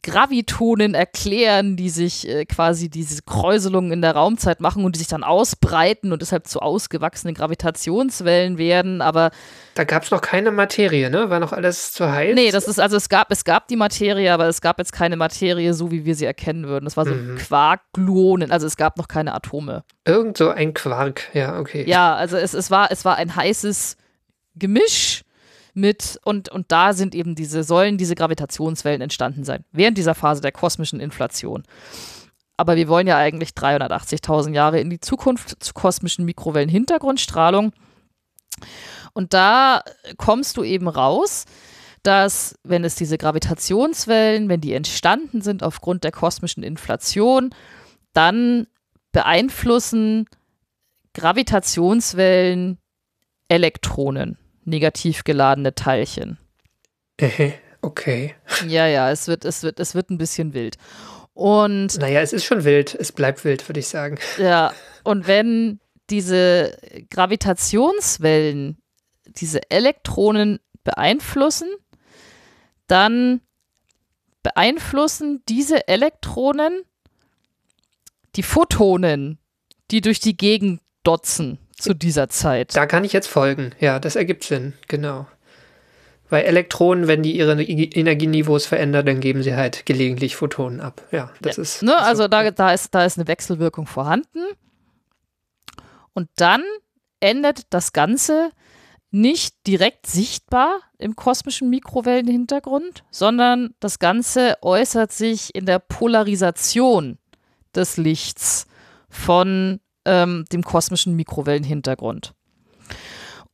Gravitonen 0.00 0.94
erklären, 0.94 1.76
die 1.76 1.90
sich 1.90 2.26
äh, 2.26 2.46
quasi 2.46 2.88
diese 2.88 3.20
Kräuselungen 3.22 3.92
in 3.92 4.00
der 4.00 4.12
Raumzeit 4.12 4.60
machen 4.60 4.86
und 4.86 4.94
die 4.94 4.98
sich 4.98 5.08
dann 5.08 5.22
ausbreiten 5.22 6.12
und 6.12 6.22
deshalb 6.22 6.46
zu 6.46 6.60
ausgewachsenen 6.60 7.34
Gravitationswellen 7.34 8.56
werden. 8.56 9.02
Aber 9.02 9.30
da 9.74 9.84
gab 9.84 10.04
es 10.04 10.10
noch 10.10 10.22
keine 10.22 10.50
Materie, 10.50 11.10
ne? 11.10 11.28
War 11.28 11.40
noch 11.40 11.52
alles 11.52 11.92
zu 11.92 12.10
heiß? 12.10 12.34
Nee, 12.34 12.50
das 12.50 12.68
ist, 12.68 12.80
also 12.80 12.96
es 12.96 13.10
gab, 13.10 13.30
es 13.30 13.44
gab 13.44 13.68
die 13.68 13.76
Materie, 13.76 14.32
aber 14.32 14.48
es 14.48 14.62
gab 14.62 14.78
jetzt 14.78 14.92
keine 14.92 15.16
Materie, 15.16 15.74
so 15.74 15.90
wie 15.90 16.06
wir 16.06 16.14
sie 16.14 16.24
erkennen 16.24 16.66
würden. 16.68 16.86
Das 16.86 16.96
war 16.96 17.04
so 17.04 17.12
mhm. 17.12 17.36
Quark-Gluonen, 17.36 18.50
also 18.50 18.66
es 18.66 18.78
gab 18.78 18.96
noch 18.96 19.08
keine 19.08 19.34
Atome. 19.34 19.84
Irgend 20.06 20.38
so 20.38 20.48
ein 20.48 20.72
Quark, 20.72 21.28
ja, 21.34 21.58
okay. 21.58 21.84
Ja, 21.86 22.14
also 22.14 22.38
es, 22.38 22.54
es, 22.54 22.70
war, 22.70 22.90
es 22.90 23.04
war 23.04 23.16
ein 23.16 23.36
heißes 23.36 23.98
Gemisch 24.54 25.22
mit 25.74 26.18
und, 26.24 26.48
und 26.48 26.70
da 26.70 26.92
sind 26.92 27.14
eben 27.14 27.34
diese, 27.34 27.64
sollen 27.64 27.98
diese 27.98 28.14
Gravitationswellen 28.14 29.00
entstanden 29.00 29.44
sein, 29.44 29.64
während 29.72 29.98
dieser 29.98 30.14
Phase 30.14 30.40
der 30.40 30.52
kosmischen 30.52 31.00
Inflation. 31.00 31.62
Aber 32.56 32.76
wir 32.76 32.88
wollen 32.88 33.06
ja 33.06 33.16
eigentlich 33.16 33.50
380.000 33.50 34.52
Jahre 34.54 34.80
in 34.80 34.90
die 34.90 35.00
Zukunft 35.00 35.62
zur 35.64 35.74
kosmischen 35.74 36.24
Mikrowellenhintergrundstrahlung. 36.26 37.72
Und 39.14 39.34
da 39.34 39.82
kommst 40.16 40.56
du 40.56 40.62
eben 40.62 40.88
raus, 40.88 41.44
dass 42.02 42.58
wenn 42.62 42.84
es 42.84 42.94
diese 42.94 43.16
Gravitationswellen, 43.16 44.48
wenn 44.48 44.60
die 44.60 44.74
entstanden 44.74 45.40
sind 45.40 45.62
aufgrund 45.62 46.04
der 46.04 46.12
kosmischen 46.12 46.62
Inflation, 46.62 47.54
dann 48.12 48.66
beeinflussen 49.12 50.26
Gravitationswellen 51.14 52.78
Elektronen 53.48 54.38
negativ 54.64 55.24
geladene 55.24 55.74
Teilchen. 55.74 56.38
Okay. 57.82 58.34
Ja, 58.66 58.86
ja, 58.86 59.10
es 59.10 59.26
wird, 59.26 59.44
es 59.44 59.62
wird, 59.62 59.80
es 59.80 59.94
wird 59.94 60.10
ein 60.10 60.18
bisschen 60.18 60.54
wild. 60.54 60.76
Und. 61.34 61.98
Naja, 61.98 62.20
es 62.20 62.32
ist 62.32 62.44
schon 62.44 62.64
wild. 62.64 62.94
Es 62.94 63.12
bleibt 63.12 63.44
wild, 63.44 63.68
würde 63.68 63.80
ich 63.80 63.88
sagen. 63.88 64.18
Ja, 64.38 64.72
und 65.04 65.26
wenn 65.26 65.80
diese 66.10 66.78
Gravitationswellen 67.10 68.78
diese 69.26 69.70
Elektronen 69.70 70.60
beeinflussen, 70.84 71.68
dann 72.86 73.40
beeinflussen 74.42 75.42
diese 75.48 75.88
Elektronen 75.88 76.82
die 78.36 78.42
Photonen, 78.42 79.38
die 79.90 80.00
durch 80.00 80.20
die 80.20 80.36
Gegend 80.36 80.80
dotzen 81.02 81.58
zu 81.82 81.94
dieser 81.94 82.28
Zeit. 82.28 82.74
Da 82.76 82.86
kann 82.86 83.04
ich 83.04 83.12
jetzt 83.12 83.28
folgen. 83.28 83.72
Ja, 83.80 83.98
das 83.98 84.16
ergibt 84.16 84.44
Sinn, 84.44 84.74
genau. 84.88 85.26
Weil 86.30 86.44
Elektronen, 86.44 87.08
wenn 87.08 87.22
die 87.22 87.36
ihre 87.36 87.60
Energieniveaus 87.62 88.64
verändern, 88.64 89.04
dann 89.04 89.20
geben 89.20 89.42
sie 89.42 89.54
halt 89.54 89.84
gelegentlich 89.84 90.34
Photonen 90.36 90.80
ab. 90.80 91.02
Ja, 91.10 91.30
das 91.42 91.56
ja. 91.56 91.62
ist. 91.62 91.82
Ne, 91.82 91.96
also 91.98 92.22
so. 92.22 92.28
da, 92.28 92.50
da, 92.50 92.72
ist, 92.72 92.94
da 92.94 93.04
ist 93.04 93.18
eine 93.18 93.28
Wechselwirkung 93.28 93.86
vorhanden. 93.86 94.40
Und 96.14 96.28
dann 96.36 96.62
endet 97.20 97.64
das 97.70 97.92
Ganze 97.92 98.50
nicht 99.10 99.66
direkt 99.66 100.06
sichtbar 100.06 100.80
im 100.96 101.16
kosmischen 101.16 101.68
Mikrowellenhintergrund, 101.68 103.04
sondern 103.10 103.74
das 103.78 103.98
Ganze 103.98 104.56
äußert 104.62 105.12
sich 105.12 105.54
in 105.54 105.66
der 105.66 105.80
Polarisation 105.80 107.18
des 107.74 107.98
Lichts 107.98 108.66
von 109.10 109.80
ähm, 110.04 110.44
dem 110.52 110.62
kosmischen 110.62 111.14
Mikrowellenhintergrund. 111.16 112.34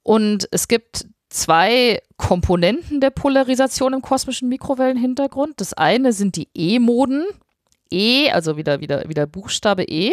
Und 0.02 0.48
es 0.50 0.68
gibt 0.68 1.06
zwei 1.28 2.00
Komponenten 2.16 3.00
der 3.00 3.10
Polarisation 3.10 3.92
im 3.92 4.02
kosmischen 4.02 4.48
Mikrowellenhintergrund. 4.48 5.60
Das 5.60 5.74
eine 5.74 6.12
sind 6.12 6.36
die 6.36 6.48
E-Moden. 6.54 7.26
E, 7.90 8.30
also 8.30 8.56
wieder, 8.56 8.80
wieder, 8.80 9.08
wieder 9.08 9.26
Buchstabe 9.26 9.84
E, 9.84 10.12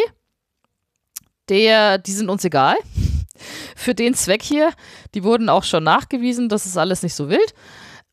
der, 1.49 1.97
die 1.97 2.11
sind 2.11 2.29
uns 2.29 2.43
egal. 2.45 2.75
Für 3.75 3.93
den 3.93 4.13
Zweck 4.13 4.41
hier, 4.41 4.71
die 5.13 5.23
wurden 5.23 5.49
auch 5.49 5.63
schon 5.63 5.83
nachgewiesen, 5.83 6.47
das 6.47 6.65
ist 6.65 6.77
alles 6.77 7.03
nicht 7.03 7.13
so 7.13 7.29
wild. 7.29 7.53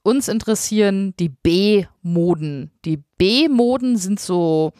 Uns 0.02 0.26
interessieren 0.26 1.14
die 1.20 1.28
B-Moden. 1.28 2.72
Die 2.84 2.96
B-Moden 3.18 3.96
sind 3.96 4.18
so 4.18 4.72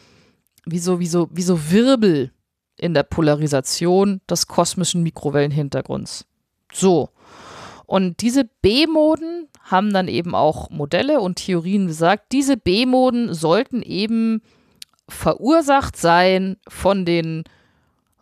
wie 0.65 0.79
so, 0.79 0.99
wie 0.99 1.07
so, 1.07 1.29
wie 1.33 1.43
so 1.43 1.71
Wirbel 1.71 2.33
in 2.83 2.95
der 2.95 3.05
Polarisation 3.05 4.21
des 4.29 4.49
kosmischen 4.49 5.05
Mikrowellenhintergrunds. 5.05 6.27
So. 6.73 7.11
Und 7.87 8.21
diese 8.23 8.45
B-Moden 8.45 9.49
haben 9.63 9.93
dann 9.93 10.09
eben 10.09 10.35
auch 10.35 10.69
Modelle 10.71 11.21
und 11.21 11.37
Theorien 11.37 11.87
gesagt, 11.87 12.33
diese 12.33 12.57
B-Moden 12.57 13.35
sollten 13.35 13.83
eben 13.83 14.43
verursacht 15.09 15.97
sein 15.97 16.57
von 16.67 17.05
den 17.05 17.45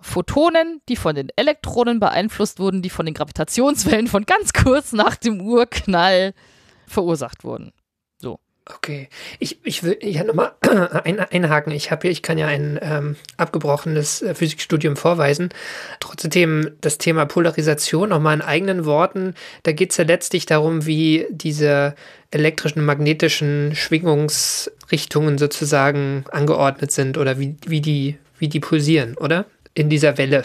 Photonen, 0.02 0.82
die 0.90 0.96
von 0.96 1.14
den 1.14 1.30
Elektronen 1.36 1.98
beeinflusst 1.98 2.58
wurden, 2.58 2.82
die 2.82 2.90
von 2.90 3.06
den 3.06 3.14
Gravitationswellen 3.14 4.08
von 4.08 4.26
ganz 4.26 4.52
kurz 4.52 4.92
nach 4.92 5.16
dem 5.16 5.40
Urknall 5.40 6.34
verursacht 6.86 7.44
wurden. 7.44 7.72
Okay, 8.76 9.08
ich, 9.38 9.58
ich 9.64 9.82
will 9.82 9.98
ja 10.02 10.24
nochmal 10.24 10.52
ein, 11.04 11.20
einhaken. 11.20 11.72
Ich 11.72 11.90
habe 11.90 12.02
hier, 12.02 12.10
ich 12.10 12.22
kann 12.22 12.38
ja 12.38 12.46
ein 12.46 12.78
ähm, 12.82 13.16
abgebrochenes 13.36 14.22
äh, 14.22 14.34
Physikstudium 14.34 14.96
vorweisen. 14.96 15.50
Trotzdem 15.98 16.70
das 16.80 16.98
Thema 16.98 17.24
Polarisation 17.26 18.10
nochmal 18.10 18.34
in 18.34 18.42
eigenen 18.42 18.84
Worten. 18.84 19.34
Da 19.62 19.72
geht 19.72 19.90
es 19.90 19.96
ja 19.96 20.04
letztlich 20.04 20.46
darum, 20.46 20.86
wie 20.86 21.26
diese 21.30 21.94
elektrischen, 22.30 22.84
magnetischen 22.84 23.74
Schwingungsrichtungen 23.74 25.38
sozusagen 25.38 26.24
angeordnet 26.30 26.92
sind 26.92 27.18
oder 27.18 27.38
wie, 27.38 27.56
wie, 27.66 27.80
die, 27.80 28.18
wie 28.38 28.48
die 28.48 28.60
pulsieren, 28.60 29.16
oder? 29.16 29.46
In 29.74 29.88
dieser 29.88 30.18
Welle. 30.18 30.44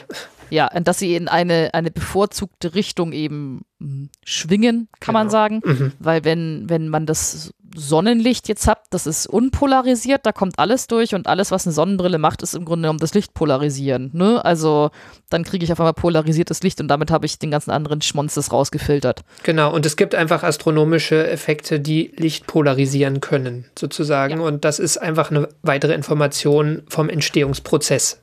Ja, 0.49 0.71
und 0.71 0.87
dass 0.87 0.99
sie 0.99 1.15
in 1.15 1.27
eine, 1.27 1.73
eine 1.73 1.91
bevorzugte 1.91 2.75
Richtung 2.75 3.11
eben 3.11 3.65
hm, 3.79 4.09
schwingen, 4.23 4.87
kann 4.99 5.13
genau. 5.13 5.19
man 5.19 5.29
sagen. 5.29 5.61
Mhm. 5.63 5.91
Weil 5.99 6.23
wenn, 6.23 6.65
wenn 6.69 6.89
man 6.89 7.05
das 7.05 7.53
Sonnenlicht 7.75 8.47
jetzt 8.47 8.67
habt, 8.67 8.87
das 8.91 9.05
ist 9.05 9.27
unpolarisiert, 9.27 10.25
da 10.25 10.31
kommt 10.31 10.59
alles 10.59 10.87
durch 10.87 11.13
und 11.13 11.27
alles, 11.27 11.51
was 11.51 11.65
eine 11.65 11.73
Sonnenbrille 11.73 12.17
macht, 12.17 12.41
ist 12.41 12.55
im 12.55 12.65
Grunde 12.65 12.87
genommen 12.87 12.99
das 12.99 13.13
Licht 13.13 13.33
polarisieren. 13.33 14.09
Ne? 14.13 14.43
Also 14.43 14.91
dann 15.29 15.43
kriege 15.43 15.63
ich 15.63 15.71
auf 15.71 15.79
einmal 15.79 15.93
polarisiertes 15.93 16.63
Licht 16.63 16.81
und 16.81 16.87
damit 16.87 17.11
habe 17.11 17.25
ich 17.25 17.39
den 17.39 17.51
ganzen 17.51 17.71
anderen 17.71 18.01
Schmonzes 18.01 18.51
rausgefiltert. 18.51 19.21
Genau, 19.43 19.73
und 19.73 19.85
es 19.85 19.95
gibt 19.97 20.15
einfach 20.15 20.43
astronomische 20.43 21.27
Effekte, 21.27 21.79
die 21.79 22.13
Licht 22.17 22.47
polarisieren 22.47 23.21
können, 23.21 23.65
sozusagen. 23.77 24.39
Ja. 24.39 24.45
Und 24.45 24.65
das 24.65 24.79
ist 24.79 24.97
einfach 24.97 25.31
eine 25.31 25.49
weitere 25.61 25.93
Information 25.93 26.83
vom 26.87 27.09
Entstehungsprozess 27.09 28.21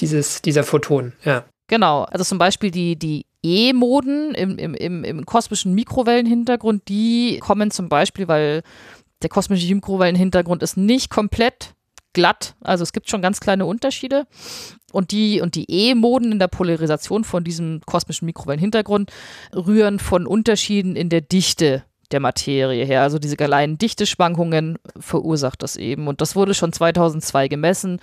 dieses, 0.00 0.42
dieser 0.42 0.64
Photonen, 0.64 1.14
ja. 1.24 1.44
Genau, 1.68 2.04
also 2.04 2.24
zum 2.24 2.38
Beispiel 2.38 2.70
die, 2.70 2.96
die 2.96 3.26
E-Moden 3.46 4.34
im, 4.34 4.58
im, 4.58 4.74
im, 4.74 5.04
im 5.04 5.26
kosmischen 5.26 5.74
Mikrowellenhintergrund, 5.74 6.88
die 6.88 7.38
kommen 7.40 7.70
zum 7.70 7.88
Beispiel, 7.88 8.28
weil 8.28 8.62
der 9.22 9.30
kosmische 9.30 9.74
Mikrowellenhintergrund 9.74 10.62
ist 10.62 10.76
nicht 10.76 11.10
komplett 11.10 11.74
glatt, 12.12 12.54
also 12.62 12.82
es 12.82 12.92
gibt 12.92 13.10
schon 13.10 13.22
ganz 13.22 13.40
kleine 13.40 13.66
Unterschiede. 13.66 14.26
Und 14.90 15.10
die, 15.10 15.42
und 15.42 15.54
die 15.54 15.70
E-Moden 15.70 16.32
in 16.32 16.38
der 16.38 16.48
Polarisation 16.48 17.24
von 17.24 17.44
diesem 17.44 17.82
kosmischen 17.84 18.24
Mikrowellenhintergrund 18.24 19.12
rühren 19.54 19.98
von 19.98 20.26
Unterschieden 20.26 20.96
in 20.96 21.10
der 21.10 21.20
Dichte 21.20 21.84
der 22.12 22.20
Materie 22.20 22.84
her. 22.84 23.02
Also 23.02 23.18
diese 23.18 23.36
kleinen 23.36 23.76
Dichteschwankungen 23.76 24.78
verursacht 24.98 25.62
das 25.62 25.76
eben. 25.76 26.08
Und 26.08 26.22
das 26.22 26.36
wurde 26.36 26.54
schon 26.54 26.72
2002 26.72 27.48
gemessen. 27.48 28.00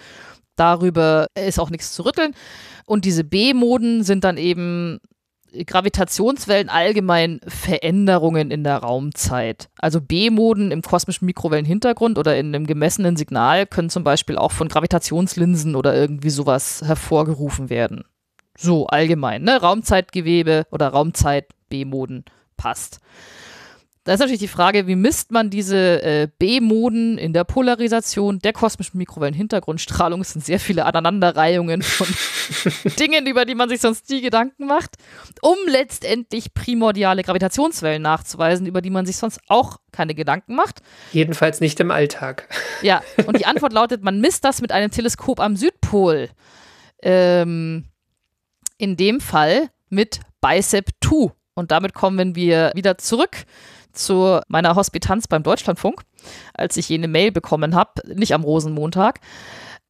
Darüber 0.56 1.25
ist 1.36 1.60
auch 1.60 1.71
nichts 1.71 1.93
zu 1.93 2.06
rütteln. 2.06 2.36
Und 2.86 3.06
diese 3.06 3.23
B-Moden 3.23 4.03
sind 4.03 4.23
dann 4.23 4.38
eben 4.38 4.99
Gravitationswellen 5.65 6.69
allgemein 6.69 7.39
Veränderungen 7.47 8.51
in 8.51 8.63
der 8.63 8.77
Raumzeit. 8.77 9.69
Also 9.77 10.01
B-Moden 10.01 10.71
im 10.71 10.81
kosmischen 10.81 11.25
Mikrowellenhintergrund 11.25 12.17
oder 12.17 12.37
in 12.37 12.47
einem 12.47 12.65
gemessenen 12.65 13.15
Signal 13.15 13.65
können 13.67 13.89
zum 13.89 14.03
Beispiel 14.03 14.37
auch 14.37 14.51
von 14.51 14.67
Gravitationslinsen 14.67 15.75
oder 15.75 15.95
irgendwie 15.95 16.31
sowas 16.31 16.81
hervorgerufen 16.83 17.69
werden. 17.69 18.03
So 18.57 18.87
allgemein, 18.87 19.43
ne? 19.43 19.61
Raumzeitgewebe 19.61 20.65
oder 20.71 20.89
Raumzeit 20.89 21.47
B-Moden 21.69 22.25
passt. 22.57 22.99
Da 24.05 24.13
ist 24.13 24.19
natürlich 24.19 24.41
die 24.41 24.49
Frage, 24.49 24.85
wie 24.85 24.97
misst 24.97 25.31
man 25.31 25.49
diese 25.49 26.03
äh, 26.03 26.27
B-Moden 26.37 27.17
in 27.17 27.31
der 27.31 27.45
Polarisation 27.45 28.39
der 28.39 28.51
kosmischen 28.51 28.97
Mikrowellenhintergrundstrahlung? 28.97 30.19
Es 30.19 30.33
sind 30.33 30.43
sehr 30.43 30.59
viele 30.59 30.85
Aneinanderreihungen 30.85 31.81
von 31.81 32.07
Dingen, 32.99 33.25
über 33.27 33.45
die 33.45 33.55
man 33.55 33.69
sich 33.69 33.79
sonst 33.79 34.09
nie 34.09 34.19
Gedanken 34.19 34.65
macht, 34.65 34.95
um 35.41 35.55
letztendlich 35.67 36.53
primordiale 36.53 37.23
Gravitationswellen 37.23 38.01
nachzuweisen, 38.01 38.65
über 38.65 38.81
die 38.81 38.89
man 38.89 39.05
sich 39.05 39.15
sonst 39.15 39.39
auch 39.47 39.77
keine 39.93 40.15
Gedanken 40.15 40.55
macht. 40.55 40.81
Jedenfalls 41.13 41.61
nicht 41.61 41.79
im 41.79 41.91
Alltag. 41.91 42.49
Ja, 42.81 43.01
und 43.27 43.39
die 43.39 43.45
Antwort 43.45 43.71
lautet, 43.71 44.03
man 44.03 44.19
misst 44.19 44.43
das 44.43 44.59
mit 44.59 44.73
einem 44.73 44.91
Teleskop 44.91 45.39
am 45.39 45.55
Südpol. 45.55 46.29
Ähm, 47.01 47.85
in 48.77 48.97
dem 48.97 49.21
Fall 49.21 49.69
mit 49.89 50.19
BICEP 50.41 50.89
2. 51.01 51.31
Und 51.53 51.71
damit 51.71 51.93
kommen 51.93 52.35
wir 52.35 52.71
wieder 52.75 52.97
zurück 52.97 53.45
zu 53.93 54.39
meiner 54.47 54.75
Hospitanz 54.75 55.27
beim 55.27 55.43
Deutschlandfunk, 55.43 56.01
als 56.53 56.77
ich 56.77 56.89
jene 56.89 57.08
Mail 57.08 57.32
bekommen 57.32 57.75
habe, 57.75 58.01
nicht 58.15 58.34
am 58.34 58.43
Rosenmontag. 58.43 59.19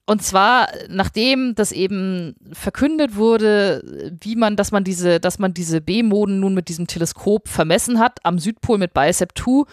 Und 0.06 0.22
zwar, 0.22 0.68
nachdem 0.90 1.56
das 1.56 1.72
eben 1.72 2.36
verkündet 2.52 3.16
wurde, 3.16 3.82
wie 4.20 4.36
man, 4.36 4.58
dass 4.58 4.74
man 4.74 4.84
diese, 4.84 5.22
dass 5.22 5.40
man 5.40 5.54
diese 5.54 5.80
B-Moden 5.80 6.42
nun 6.42 6.54
mit 6.54 6.68
diesem 6.68 6.88
Teleskop 6.88 7.48
vermessen 7.48 8.00
hat, 8.00 8.20
am 8.24 8.38
Südpol 8.38 8.78
mit 8.78 8.94
BICEP 8.94 9.32
2, 9.38 9.64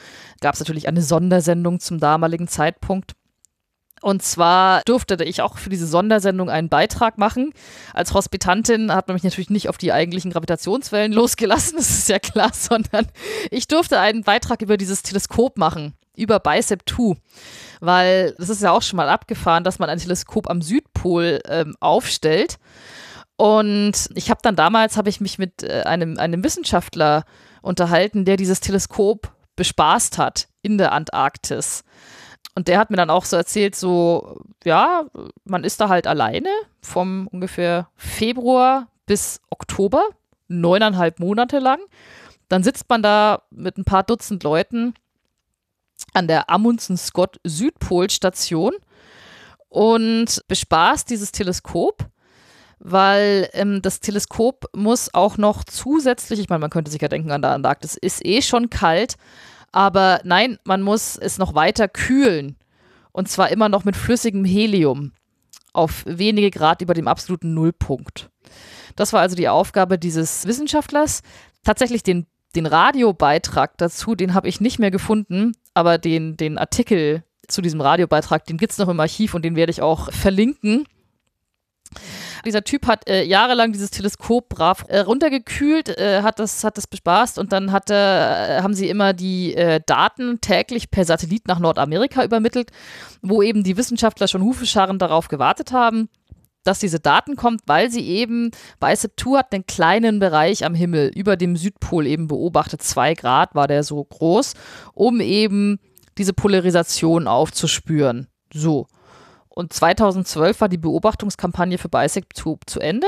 gab 0.41 0.55
es 0.55 0.61
natürlich 0.61 0.87
eine 0.87 1.03
Sondersendung 1.03 1.81
zum 1.81 1.99
damaligen 1.99 2.47
Zeitpunkt. 2.47 3.15
Und 4.03 4.23
zwar 4.23 4.81
durfte 4.87 5.23
ich 5.25 5.43
auch 5.43 5.59
für 5.59 5.69
diese 5.69 5.87
Sondersendung 5.87 6.49
einen 6.49 6.71
Beitrag 6.71 7.19
machen. 7.19 7.53
Als 7.93 8.15
Hospitantin 8.15 8.95
hat 8.95 9.09
man 9.09 9.15
mich 9.15 9.25
natürlich 9.25 9.51
nicht 9.51 9.69
auf 9.69 9.77
die 9.77 9.93
eigentlichen 9.93 10.31
Gravitationswellen 10.31 11.13
losgelassen, 11.13 11.77
das 11.77 11.91
ist 11.91 12.09
ja 12.09 12.19
klar, 12.19 12.51
sondern 12.55 13.07
ich 13.51 13.69
durfte 13.69 14.01
einen 14.01 14.23
Beitrag 14.23 14.63
über 14.63 14.77
dieses 14.77 15.03
Teleskop 15.03 15.59
machen, 15.59 15.95
über 16.17 16.41
BICEP 16.41 16.89
2. 16.89 17.17
Weil 17.81 18.35
das 18.39 18.49
ist 18.49 18.63
ja 18.63 18.73
auch 18.73 18.83
schon 18.83 18.97
mal 18.97 19.09
abgefahren, 19.09 19.65
dass 19.65 19.79
man 19.79 19.91
ein 19.91 19.99
Teleskop 19.99 20.49
am 20.49 20.63
Südpol 20.63 21.41
ähm, 21.47 21.77
aufstellt. 21.81 22.59
Und 23.37 24.11
ich 24.15 24.31
habe 24.31 24.41
dann 24.43 24.57
damals, 24.57 24.99
habe 24.99 25.09
ich 25.09 25.21
mich 25.21 25.39
mit 25.39 25.63
äh, 25.63 25.83
einem, 25.85 26.19
einem 26.19 26.45
Wissenschaftler 26.45 27.25
unterhalten, 27.63 28.25
der 28.25 28.37
dieses 28.37 28.61
Teleskop 28.61 29.33
bespaßt 29.57 30.19
hat 30.19 30.49
in 30.63 30.79
der 30.79 30.93
Antarktis. 30.93 31.85
Und 32.55 32.69
der 32.69 32.79
hat 32.79 32.91
mir 32.91 32.97
dann 32.97 33.11
auch 33.11 33.25
so 33.25 33.37
erzählt, 33.37 33.77
so, 33.77 34.41
ja, 34.65 35.07
man 35.45 35.65
ist 35.65 35.81
da 35.81 35.89
halt 35.89 36.07
alleine 36.07 36.49
vom 36.83 37.29
ungefähr 37.29 37.89
Februar 37.97 38.89
bis 39.07 39.41
Oktober, 39.51 40.03
neuneinhalb 40.49 41.21
Monate 41.21 41.59
lang. 41.59 41.79
Dann 42.49 42.63
sitzt 42.63 42.89
man 42.89 43.03
da 43.03 43.43
mit 43.51 43.79
ein 43.79 43.85
paar 43.85 44.03
Dutzend 44.03 44.43
Leuten 44.43 44.95
an 46.13 46.27
der 46.27 46.51
Amundsen 46.51 46.97
Scott 46.97 47.41
Südpolstation 47.45 48.73
und 49.69 50.43
bespaßt 50.49 51.09
dieses 51.09 51.31
Teleskop, 51.31 52.07
weil 52.81 53.49
ähm, 53.53 53.83
das 53.83 54.01
Teleskop 54.01 54.67
muss 54.75 55.15
auch 55.15 55.37
noch 55.37 55.63
zusätzlich, 55.65 56.41
ich 56.41 56.49
meine, 56.49 56.61
man 56.61 56.71
könnte 56.71 56.91
sich 56.91 57.01
ja 57.01 57.09
denken, 57.09 57.31
an 57.31 57.43
der 57.43 57.53
Antarktis 57.53 57.97
ist 57.97 58.25
eh 58.25 58.43
schon 58.43 58.71
kalt, 58.71 59.17
aber 59.73 60.21
nein, 60.25 60.59
man 60.65 60.83
muss 60.83 61.17
es 61.17 61.39
noch 61.39 61.55
weiter 61.55 61.89
kühlen. 61.89 62.57
Und 63.13 63.29
zwar 63.29 63.51
immer 63.51 63.69
noch 63.69 63.85
mit 63.85 63.97
flüssigem 63.97 64.45
Helium 64.45 65.13
auf 65.73 66.05
wenige 66.07 66.51
Grad 66.51 66.83
über 66.83 66.95
dem 66.95 67.09
absoluten 67.09 67.55
Nullpunkt. 67.55 68.31
Das 68.97 69.13
war 69.13 69.21
also 69.21 69.37
die 69.37 69.49
Aufgabe 69.49 69.99
dieses 69.99 70.47
Wissenschaftlers. 70.47 71.23
Tatsächlich 71.65 72.03
den, 72.03 72.27
den 72.55 72.67
Radiobeitrag 72.67 73.77
dazu, 73.79 74.15
den 74.15 74.35
habe 74.35 74.49
ich 74.49 74.61
nicht 74.61 74.79
mehr 74.79 74.91
gefunden, 74.91 75.53
aber 75.75 75.99
den, 75.99 76.37
den 76.37 76.59
Artikel 76.59 77.25
zu 77.47 77.63
diesem 77.63 77.81
Radiobeitrag, 77.81 78.45
den 78.45 78.59
gibt 78.59 78.73
es 78.73 78.79
noch 78.79 78.89
im 78.89 79.01
Archiv 79.01 79.35
und 79.35 79.45
den 79.45 79.57
werde 79.57 79.71
ich 79.71 79.83
auch 79.83 80.13
verlinken. 80.13 80.87
Dieser 82.45 82.65
Typ 82.65 82.87
hat 82.87 83.09
äh, 83.09 83.23
jahrelang 83.23 83.73
dieses 83.73 83.91
Teleskop 83.91 84.49
brav 84.49 84.85
äh, 84.89 85.01
runtergekühlt, 85.01 85.89
äh, 85.99 86.23
hat, 86.23 86.39
das, 86.39 86.65
hat 86.65 86.77
das 86.77 86.87
bespaßt 86.87 87.39
und 87.39 87.53
dann 87.53 87.73
hatte, 87.73 87.95
äh, 87.95 88.63
haben 88.63 88.75
sie 88.75 88.89
immer 88.89 89.13
die 89.13 89.55
äh, 89.55 89.81
Daten 89.85 90.41
täglich 90.41 90.91
per 90.91 91.05
Satellit 91.05 91.47
nach 91.49 91.59
Nordamerika 91.59 92.25
übermittelt, 92.25 92.71
wo 93.23 93.43
eben 93.43 93.65
die 93.65 93.77
Wissenschaftler 93.77 94.29
schon 94.29 94.43
Hufescharren 94.43 94.99
darauf 94.99 95.29
gewartet 95.29 95.73
haben 95.73 96.09
dass 96.63 96.79
diese 96.79 97.01
Daten 97.01 97.37
kommt, 97.37 97.63
weil 97.67 97.91
sie 97.91 98.07
eben 98.07 98.51
bei 98.81 98.95
Septu 98.95 99.37
hat 99.37 99.53
einen 99.53 99.67
kleinen 99.67 100.19
Bereich 100.19 100.65
am 100.65 100.75
Himmel 100.75 101.11
über 101.15 101.37
dem 101.37 101.57
Südpol 101.57 102.07
eben 102.07 102.29
beobachtet. 102.29 102.83
Zwei 102.83 103.15
Grad 103.15 103.55
war 103.55 103.67
der 103.67 103.83
so 103.83 104.05
groß, 104.05 104.55
um 104.93 105.21
eben 105.21 105.79
diese 106.19 106.33
Polarisation 106.33 107.27
aufzuspüren. 107.27 108.27
So. 108.53 108.87
Und 109.51 109.73
2012 109.73 110.61
war 110.61 110.69
die 110.69 110.79
Beobachtungskampagne 110.79 111.77
für 111.77 111.89
BICEP 111.89 112.35
zu 112.35 112.81
Ende. 112.81 113.07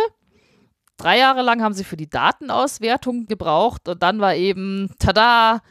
Drei 0.97 1.19
Jahre 1.19 1.43
lang 1.43 1.63
haben 1.63 1.73
sie 1.73 1.85
für 1.85 1.97
die 1.97 2.11
Datenauswertung 2.11 3.27
gebraucht 3.27 3.89
und 3.89 4.03
dann 4.03 4.21
war 4.21 4.35
eben, 4.35 4.93
tada, 4.99 5.63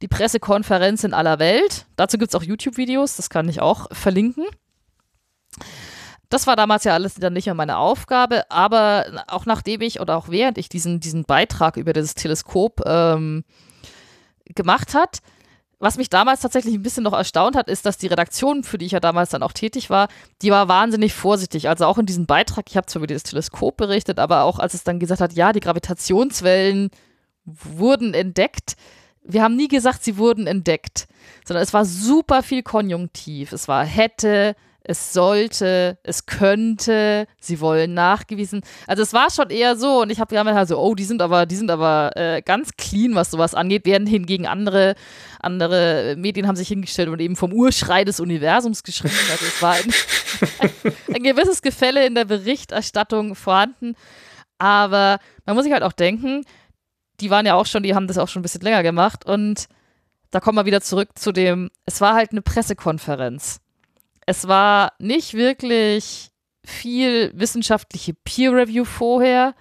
die 0.00 0.08
Pressekonferenz 0.08 1.02
in 1.02 1.12
aller 1.14 1.38
Welt. 1.38 1.86
Dazu 1.96 2.18
gibt 2.18 2.32
es 2.32 2.40
auch 2.40 2.44
YouTube-Videos, 2.44 3.16
das 3.16 3.30
kann 3.30 3.48
ich 3.48 3.60
auch 3.60 3.88
verlinken. 3.90 4.44
Das 6.28 6.46
war 6.46 6.56
damals 6.56 6.84
ja 6.84 6.92
alles 6.92 7.14
dann 7.14 7.32
nicht 7.32 7.46
mehr 7.46 7.54
meine 7.54 7.78
Aufgabe, 7.78 8.50
aber 8.50 9.24
auch 9.28 9.46
nachdem 9.46 9.80
ich 9.80 9.98
oder 10.00 10.16
auch 10.16 10.28
während 10.28 10.58
ich 10.58 10.68
diesen, 10.68 11.00
diesen 11.00 11.24
Beitrag 11.24 11.76
über 11.76 11.92
dieses 11.92 12.14
Teleskop 12.14 12.82
ähm, 12.86 13.44
gemacht 14.44 14.94
hat, 14.94 15.18
was 15.78 15.96
mich 15.96 16.10
damals 16.10 16.40
tatsächlich 16.40 16.74
ein 16.74 16.82
bisschen 16.82 17.04
noch 17.04 17.12
erstaunt 17.12 17.54
hat, 17.54 17.68
ist, 17.68 17.86
dass 17.86 17.98
die 17.98 18.08
Redaktion, 18.08 18.64
für 18.64 18.78
die 18.78 18.86
ich 18.86 18.92
ja 18.92 19.00
damals 19.00 19.30
dann 19.30 19.42
auch 19.42 19.52
tätig 19.52 19.90
war, 19.90 20.08
die 20.42 20.50
war 20.50 20.68
wahnsinnig 20.68 21.14
vorsichtig. 21.14 21.68
Also 21.68 21.86
auch 21.86 21.98
in 21.98 22.06
diesem 22.06 22.26
Beitrag, 22.26 22.66
ich 22.68 22.76
habe 22.76 22.86
zwar 22.86 23.00
über 23.00 23.06
dieses 23.06 23.22
Teleskop 23.22 23.76
berichtet, 23.76 24.18
aber 24.18 24.42
auch 24.42 24.58
als 24.58 24.74
es 24.74 24.84
dann 24.84 24.98
gesagt 24.98 25.20
hat, 25.20 25.34
ja, 25.34 25.52
die 25.52 25.60
Gravitationswellen 25.60 26.90
wurden 27.44 28.12
entdeckt. 28.12 28.74
Wir 29.22 29.42
haben 29.42 29.56
nie 29.56 29.68
gesagt, 29.68 30.02
sie 30.02 30.16
wurden 30.16 30.46
entdeckt, 30.46 31.06
sondern 31.44 31.62
es 31.62 31.72
war 31.72 31.84
super 31.84 32.42
viel 32.42 32.62
Konjunktiv. 32.62 33.52
Es 33.52 33.68
war 33.68 33.84
hätte, 33.84 34.56
es 34.88 35.12
sollte, 35.12 35.98
es 36.02 36.24
könnte, 36.24 37.26
sie 37.38 37.60
wollen 37.60 37.92
nachgewiesen. 37.92 38.62
Also 38.86 39.02
es 39.02 39.12
war 39.12 39.30
schon 39.30 39.50
eher 39.50 39.76
so 39.76 40.00
und 40.00 40.10
ich 40.10 40.18
habe 40.18 40.42
halt 40.42 40.68
so, 40.68 40.78
oh, 40.78 40.94
die 40.94 41.04
sind 41.04 41.20
aber, 41.20 41.44
die 41.44 41.56
sind 41.56 41.70
aber 41.70 42.12
äh, 42.16 42.40
ganz 42.40 42.70
clean, 42.78 43.14
was 43.14 43.30
sowas 43.30 43.54
angeht, 43.54 43.82
während 43.84 44.08
hingegen 44.08 44.46
andere, 44.46 44.94
andere 45.40 46.14
Medien 46.16 46.48
haben 46.48 46.56
sich 46.56 46.68
hingestellt 46.68 47.10
und 47.10 47.20
eben 47.20 47.36
vom 47.36 47.52
Urschrei 47.52 48.04
des 48.04 48.18
Universums 48.18 48.82
geschrieben. 48.82 49.14
Also 49.30 49.44
es 49.44 49.60
war 49.60 49.74
ein, 49.74 49.92
ein, 50.60 50.92
ein 51.16 51.22
gewisses 51.22 51.60
Gefälle 51.60 52.06
in 52.06 52.14
der 52.14 52.24
Berichterstattung 52.24 53.34
vorhanden. 53.34 53.94
Aber 54.56 55.18
man 55.44 55.54
muss 55.54 55.64
sich 55.64 55.72
halt 55.74 55.82
auch 55.82 55.92
denken, 55.92 56.46
die 57.20 57.28
waren 57.28 57.44
ja 57.44 57.56
auch 57.56 57.66
schon, 57.66 57.82
die 57.82 57.94
haben 57.94 58.06
das 58.06 58.16
auch 58.16 58.28
schon 58.28 58.40
ein 58.40 58.42
bisschen 58.42 58.62
länger 58.62 58.82
gemacht 58.82 59.26
und 59.26 59.66
da 60.30 60.40
kommen 60.40 60.56
wir 60.56 60.64
wieder 60.64 60.80
zurück 60.80 61.10
zu 61.14 61.30
dem, 61.30 61.68
es 61.84 62.00
war 62.00 62.14
halt 62.14 62.32
eine 62.32 62.42
Pressekonferenz 62.42 63.60
es 64.28 64.46
war 64.46 64.92
nicht 64.98 65.32
wirklich 65.32 66.28
viel 66.62 67.32
wissenschaftliche 67.34 68.12
Peer 68.12 68.52
Review 68.52 68.84
vorher, 68.84 69.54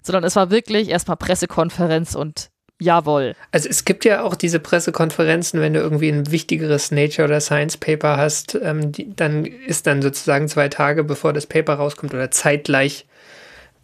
sondern 0.00 0.24
es 0.24 0.34
war 0.34 0.50
wirklich 0.50 0.88
erstmal 0.88 1.18
Pressekonferenz 1.18 2.14
und 2.14 2.48
jawohl. 2.80 3.34
Also 3.52 3.68
es 3.68 3.84
gibt 3.84 4.06
ja 4.06 4.22
auch 4.22 4.34
diese 4.34 4.60
Pressekonferenzen, 4.60 5.60
wenn 5.60 5.74
du 5.74 5.80
irgendwie 5.80 6.08
ein 6.08 6.30
wichtigeres 6.30 6.90
Nature 6.90 7.28
oder 7.28 7.40
Science 7.42 7.76
Paper 7.76 8.16
hast, 8.16 8.58
ähm, 8.62 8.92
die, 8.92 9.14
dann 9.14 9.44
ist 9.44 9.86
dann 9.86 10.00
sozusagen 10.00 10.48
zwei 10.48 10.70
Tage 10.70 11.04
bevor 11.04 11.34
das 11.34 11.46
Paper 11.46 11.74
rauskommt 11.74 12.14
oder 12.14 12.30
zeitgleich 12.30 13.04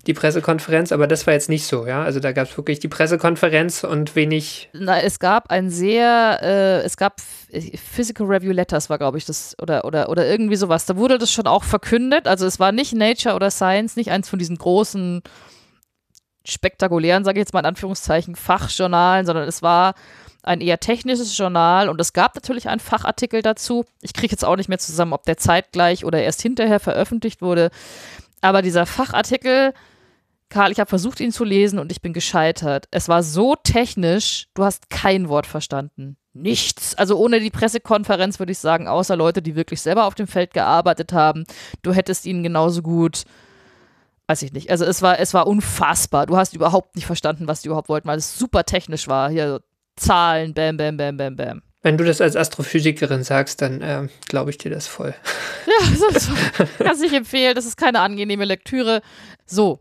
die 0.07 0.15
Pressekonferenz, 0.15 0.93
aber 0.93 1.07
das 1.07 1.27
war 1.27 1.35
jetzt 1.35 1.49
nicht 1.49 1.67
so, 1.67 1.87
ja. 1.87 2.03
Also 2.03 2.21
da 2.21 2.33
gab 2.33 2.49
es 2.49 2.57
wirklich 2.57 2.81
die 2.81 2.89
Pressekonferenz 2.89 3.85
und 3.85 4.17
wenig. 4.17 4.71
Na, 4.73 5.01
es 5.01 5.19
gab 5.19 5.51
ein 5.51 5.69
sehr, 5.71 6.41
äh, 6.43 6.83
es 6.83 6.97
gab 6.97 7.21
Physical 7.21 8.27
Review 8.27 8.53
Letters 8.53 8.89
war, 8.89 8.99
glaube 8.99 9.19
ich, 9.19 9.27
das, 9.27 9.57
oder, 9.61 9.85
oder, 9.85 10.09
oder 10.09 10.27
irgendwie 10.27 10.57
sowas. 10.57 10.87
Da 10.87 10.97
wurde 10.97 11.19
das 11.19 11.31
schon 11.31 11.47
auch 11.47 11.65
verkündet. 11.65 12.27
Also 12.27 12.47
es 12.47 12.59
war 12.59 12.73
nicht 12.73 12.95
Nature 12.95 13.35
oder 13.35 13.51
Science, 13.51 13.97
nicht 13.97 14.11
eins 14.11 14.29
von 14.29 14.39
diesen 14.39 14.57
großen, 14.57 15.23
spektakulären, 16.45 17.25
sage 17.25 17.39
ich 17.39 17.43
jetzt 17.43 17.53
mal 17.53 17.61
in 17.61 17.67
Anführungszeichen, 17.67 18.35
Fachjournalen, 18.35 19.27
sondern 19.27 19.49
es 19.49 19.63
war 19.63 19.95
ein 20.43 20.61
eher 20.61 20.81
technisches 20.81 21.37
Journal 21.37 21.89
und 21.89 22.01
es 22.01 22.13
gab 22.13 22.35
natürlich 22.35 22.69
einen 22.69 22.81
Fachartikel 22.81 23.43
dazu. 23.43 23.85
Ich 24.01 24.15
kriege 24.15 24.33
jetzt 24.33 24.45
auch 24.45 24.57
nicht 24.57 24.69
mehr 24.69 24.79
zusammen, 24.79 25.13
ob 25.13 25.25
der 25.25 25.37
zeitgleich 25.37 26.05
oder 26.05 26.23
erst 26.23 26.41
hinterher 26.41 26.81
veröffentlicht 26.81 27.43
wurde. 27.43 27.71
Aber 28.41 28.63
dieser 28.63 28.87
Fachartikel 28.87 29.75
Karl, 30.51 30.73
ich 30.73 30.81
habe 30.81 30.89
versucht, 30.89 31.21
ihn 31.21 31.33
zu 31.33 31.45
lesen 31.45 31.79
und 31.79 31.93
ich 31.93 32.03
bin 32.03 32.13
gescheitert. 32.13 32.87
Es 32.91 33.09
war 33.09 33.23
so 33.23 33.55
technisch, 33.55 34.49
du 34.55 34.65
hast 34.65 34.91
kein 34.91 35.29
Wort 35.29 35.47
verstanden. 35.47 36.17
Nichts. 36.33 36.95
Also 36.95 37.17
ohne 37.17 37.41
die 37.41 37.51
Pressekonferenz 37.51 38.39
würde 38.39 38.53
ich 38.53 38.59
sagen, 38.59 38.87
außer 38.87 39.17
Leute, 39.17 39.43
die 39.43 39.57
wirklich 39.57 39.81
selber 39.81 40.05
auf 40.05 40.15
dem 40.15 40.27
Feld 40.27 40.53
gearbeitet 40.53 41.13
haben. 41.13 41.45
Du 41.83 41.93
hättest 41.93 42.27
ihn 42.27 42.43
genauso 42.43 42.83
gut, 42.83 43.25
weiß 44.29 44.43
ich 44.43 44.53
nicht. 44.53 44.71
Also 44.71 44.85
es 44.85 45.03
war, 45.03 45.19
es 45.19 45.35
war 45.35 45.47
unfassbar. 45.47 46.27
Du 46.27 46.37
hast 46.37 46.55
überhaupt 46.55 46.95
nicht 46.95 47.07
verstanden, 47.07 47.49
was 47.49 47.63
die 47.63 47.69
überhaupt 47.69 47.89
wollten, 47.89 48.09
weil 48.09 48.19
es 48.19 48.39
super 48.39 48.65
technisch 48.65 49.09
war. 49.09 49.31
Hier 49.31 49.49
so 49.49 49.61
Zahlen, 49.97 50.55
bam, 50.55 50.77
bam, 50.77 50.97
bam, 50.97 51.17
bam, 51.17 51.37
bam. 51.37 51.63
Wenn 51.83 51.97
du 51.97 52.05
das 52.05 52.21
als 52.21 52.37
Astrophysikerin 52.37 53.25
sagst, 53.25 53.63
dann 53.63 53.81
äh, 53.81 54.09
glaube 54.29 54.51
ich 54.51 54.59
dir 54.59 54.71
das 54.71 54.87
voll. 54.87 55.15
Ja, 55.67 56.09
das 56.13 56.29
kann 56.79 57.03
ich 57.03 57.13
empfehlen. 57.13 57.55
Das 57.55 57.67
ist 57.67 57.77
keine 57.77 58.01
angenehme 58.01 58.45
Lektüre. 58.45 59.03
So, 59.47 59.81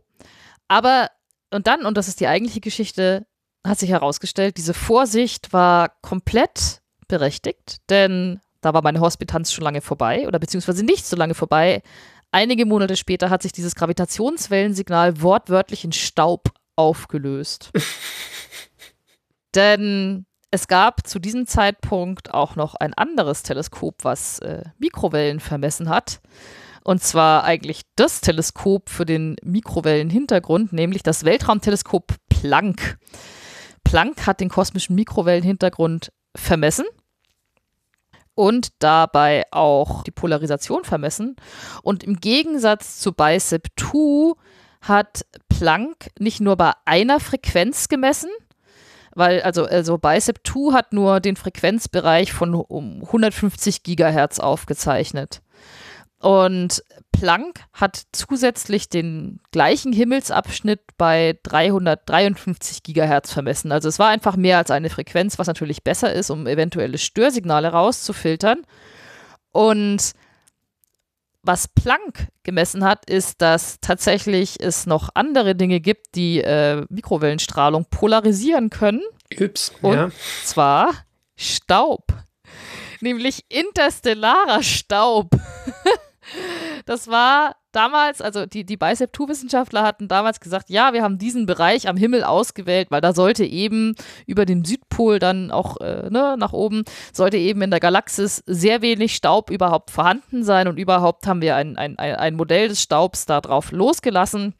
aber, 0.70 1.10
und 1.52 1.68
dann, 1.68 1.86
und 1.86 1.98
das 1.98 2.08
ist 2.08 2.22
die 2.22 2.28
eigentliche 2.28 2.62
Geschichte, 2.62 3.28
hat 3.68 3.80
sich 3.80 3.90
herausgestellt, 3.90 4.56
diese 4.56 4.74
Vorsicht 4.74 5.52
war 5.52 5.90
komplett 6.02 6.82
berechtigt, 7.10 7.78
denn 7.90 8.40
da 8.62 8.74
war 8.74 8.82
meine 8.82 9.02
Hospitanz 9.02 9.52
schon 9.52 9.66
lange 9.66 9.82
vorbei 9.82 10.28
oder 10.28 10.40
beziehungsweise 10.40 10.86
nicht 10.86 11.06
so 11.06 11.18
lange 11.18 11.34
vorbei. 11.34 11.82
Einige 12.32 12.66
Monate 12.66 12.96
später 12.96 13.30
hat 13.30 13.42
sich 13.42 13.52
dieses 13.52 13.76
Gravitationswellensignal 13.76 15.22
wortwörtlich 15.22 15.84
in 15.84 15.92
Staub 15.92 16.52
aufgelöst. 16.76 17.72
denn 19.56 20.26
es 20.52 20.68
gab 20.68 21.08
zu 21.08 21.20
diesem 21.20 21.48
Zeitpunkt 21.48 22.34
auch 22.34 22.56
noch 22.56 22.76
ein 22.76 22.94
anderes 22.94 23.44
Teleskop, 23.44 24.04
was 24.04 24.40
äh, 24.40 24.64
Mikrowellen 24.78 25.40
vermessen 25.40 25.90
hat. 25.90 26.22
Und 26.84 27.04
zwar 27.04 27.44
eigentlich 27.44 27.82
das 27.96 28.22
Teleskop 28.22 28.90
für 28.90 29.06
den 29.06 29.36
Mikrowellenhintergrund, 29.44 30.74
nämlich 30.74 31.04
das 31.04 31.26
Weltraumteleskop 31.26 32.14
Planck. 32.30 32.98
Planck 33.84 34.26
hat 34.28 34.40
den 34.40 34.50
kosmischen 34.50 34.96
Mikrowellenhintergrund 34.96 36.12
vermessen 36.36 36.86
und 38.40 38.70
dabei 38.80 39.44
auch 39.52 40.04
die 40.04 40.12
Polarisation 40.12 40.86
vermessen. 40.86 41.36
Und 41.84 42.06
im 42.06 42.22
Gegensatz 42.22 43.00
zu 43.00 43.12
BICEP 43.12 43.68
2 43.78 44.34
hat 44.82 45.26
Planck 45.50 46.10
nicht 46.20 46.40
nur 46.40 46.56
bei 46.56 46.72
einer 46.86 47.20
Frequenz 47.20 47.90
gemessen, 47.90 48.30
weil 49.14 49.42
also, 49.42 49.66
also 49.66 49.98
BICEP 49.98 50.40
2 50.48 50.74
hat 50.74 50.94
nur 50.94 51.20
den 51.20 51.36
Frequenzbereich 51.36 52.32
von 52.32 52.54
um 52.56 53.02
150 53.04 53.84
Gigahertz 53.84 54.40
aufgezeichnet. 54.40 55.42
Und 56.20 56.84
Planck 57.14 57.62
hat 57.72 58.04
zusätzlich 58.12 58.90
den 58.90 59.40
gleichen 59.52 59.94
Himmelsabschnitt 59.94 60.82
bei 60.98 61.40
353 61.44 62.84
Gigahertz 62.84 63.32
vermessen. 63.32 63.72
Also 63.72 63.88
es 63.88 64.00
war 64.00 64.10
einfach 64.10 64.36
mehr 64.36 64.58
als 64.58 64.70
eine 64.70 64.90
Frequenz, 64.90 65.40
was 65.40 65.48
natürlich 65.48 65.84
besser 65.84 66.14
ist, 66.14 66.30
um 66.30 66.46
eventuelle 66.46 66.98
Störsignale 66.98 67.70
rauszufiltern. 67.70 68.66
Und 69.52 70.14
was 71.42 71.70
Planck 71.70 72.28
gemessen 72.44 72.84
hat, 72.84 73.10
ist, 73.10 73.42
dass 73.42 73.80
tatsächlich 73.80 74.58
es 74.60 74.86
noch 74.86 75.10
andere 75.14 75.56
Dinge 75.56 75.80
gibt, 75.80 76.16
die 76.16 76.42
äh, 76.42 76.86
Mikrowellenstrahlung 76.90 77.86
polarisieren 77.90 78.70
können. 78.70 79.02
Ups, 79.40 79.72
Und 79.82 79.96
ja. 79.96 80.12
zwar 80.44 80.92
Staub. 81.38 82.04
Nämlich 83.00 83.46
interstellarer 83.48 84.62
Staub. 84.64 85.32
Das 86.86 87.08
war 87.08 87.56
damals, 87.72 88.22
also 88.22 88.46
die, 88.46 88.66
die 88.66 88.78
Bicep-2-Wissenschaftler 88.78 89.84
hatten 89.84 90.08
damals 90.08 90.40
gesagt, 90.40 90.70
ja, 90.70 90.94
wir 90.94 91.04
haben 91.04 91.18
diesen 91.18 91.46
Bereich 91.46 91.88
am 91.88 91.98
Himmel 91.98 92.24
ausgewählt, 92.24 92.90
weil 92.90 93.02
da 93.02 93.14
sollte 93.14 93.46
eben 93.46 93.96
über 94.26 94.46
dem 94.46 94.66
Südpol 94.66 95.20
dann 95.20 95.52
auch 95.52 95.78
äh, 95.78 96.10
ne, 96.10 96.36
nach 96.38 96.54
oben, 96.54 96.84
sollte 97.14 97.38
eben 97.38 97.62
in 97.62 97.72
der 97.72 97.80
Galaxis 97.80 98.44
sehr 98.46 98.82
wenig 98.82 99.16
Staub 99.16 99.50
überhaupt 99.52 99.92
vorhanden 99.92 100.44
sein 100.44 100.68
und 100.68 100.78
überhaupt 100.78 101.28
haben 101.28 101.42
wir 101.42 101.56
ein, 101.56 101.78
ein, 101.78 101.98
ein 101.98 102.36
Modell 102.36 102.70
des 102.70 102.82
Staubs 102.82 103.26
da 103.26 103.42
drauf 103.42 103.72
losgelassen. 103.72 104.56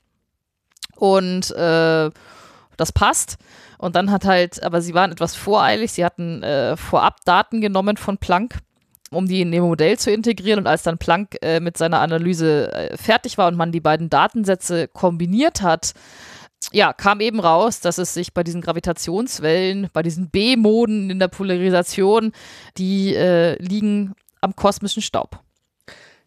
Und 0.96 1.52
äh, 1.52 2.10
das 2.78 2.92
passt. 2.92 3.38
Und 3.78 3.96
dann 3.96 4.12
hat 4.12 4.26
halt, 4.26 4.62
aber 4.64 4.82
sie 4.82 4.94
waren 4.94 5.12
etwas 5.12 5.36
voreilig, 5.36 5.94
sie 5.94 6.04
hatten 6.04 6.44
äh, 6.44 6.76
vorab 6.76 7.24
Daten 7.24 7.62
genommen 7.62 7.96
von 7.96 8.18
Planck 8.18 8.60
um 9.12 9.28
die 9.28 9.42
in 9.42 9.54
ihr 9.54 9.62
Modell 9.62 9.98
zu 9.98 10.12
integrieren. 10.12 10.60
Und 10.60 10.68
als 10.68 10.84
dann 10.84 10.98
Planck 10.98 11.38
äh, 11.42 11.60
mit 11.60 11.78
seiner 11.78 12.00
Analyse 12.00 12.72
äh, 12.72 12.98
fertig 12.98 13.38
war 13.38 13.48
und 13.48 13.56
man 13.56 13.72
die 13.72 13.80
beiden 13.80 14.10
Datensätze 14.10 14.88
kombiniert 14.88 15.62
hat, 15.62 15.94
ja, 16.72 16.94
kam 16.94 17.20
eben 17.20 17.40
raus, 17.40 17.80
dass 17.80 17.98
es 17.98 18.14
sich 18.14 18.34
bei 18.34 18.44
diesen 18.44 18.62
Gravitationswellen, 18.62 19.90
bei 19.94 20.04
diesen 20.04 20.30
B-Moden 20.30 21.10
in 21.10 21.20
der 21.20 21.28
Polarisation, 21.28 22.34
die 22.78 23.16
äh, 23.16 23.56
liegen 23.62 24.14
am 24.42 24.56
kosmischen 24.56 25.02
Staub. 25.02 25.40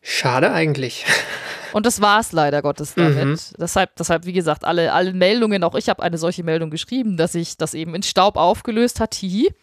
Schade 0.01 0.53
eigentlich. 0.53 1.05
Und 1.73 1.87
das 1.87 2.01
war 2.01 2.21
es 2.21 2.33
leider 2.33 2.61
Gottes 2.61 2.95
damit. 2.95 3.25
Mhm. 3.25 3.39
Deshalb, 3.59 3.97
deshalb, 3.97 4.27
wie 4.27 4.33
gesagt, 4.33 4.65
alle, 4.65 4.93
alle 4.93 5.13
Meldungen, 5.13 5.65
auch 5.65 5.75
ich 5.75 5.89
habe 5.89 6.03
eine 6.03 6.19
solche 6.19 6.43
Meldung 6.43 6.71
geschrieben, 6.71 7.17
dass 7.17 7.33
sich 7.33 7.57
das 7.57 7.73
eben 7.73 7.95
in 7.95 8.03
Staub 8.03 8.37
aufgelöst 8.37 9.01
hat. 9.01 9.15
Hihi. 9.15 9.55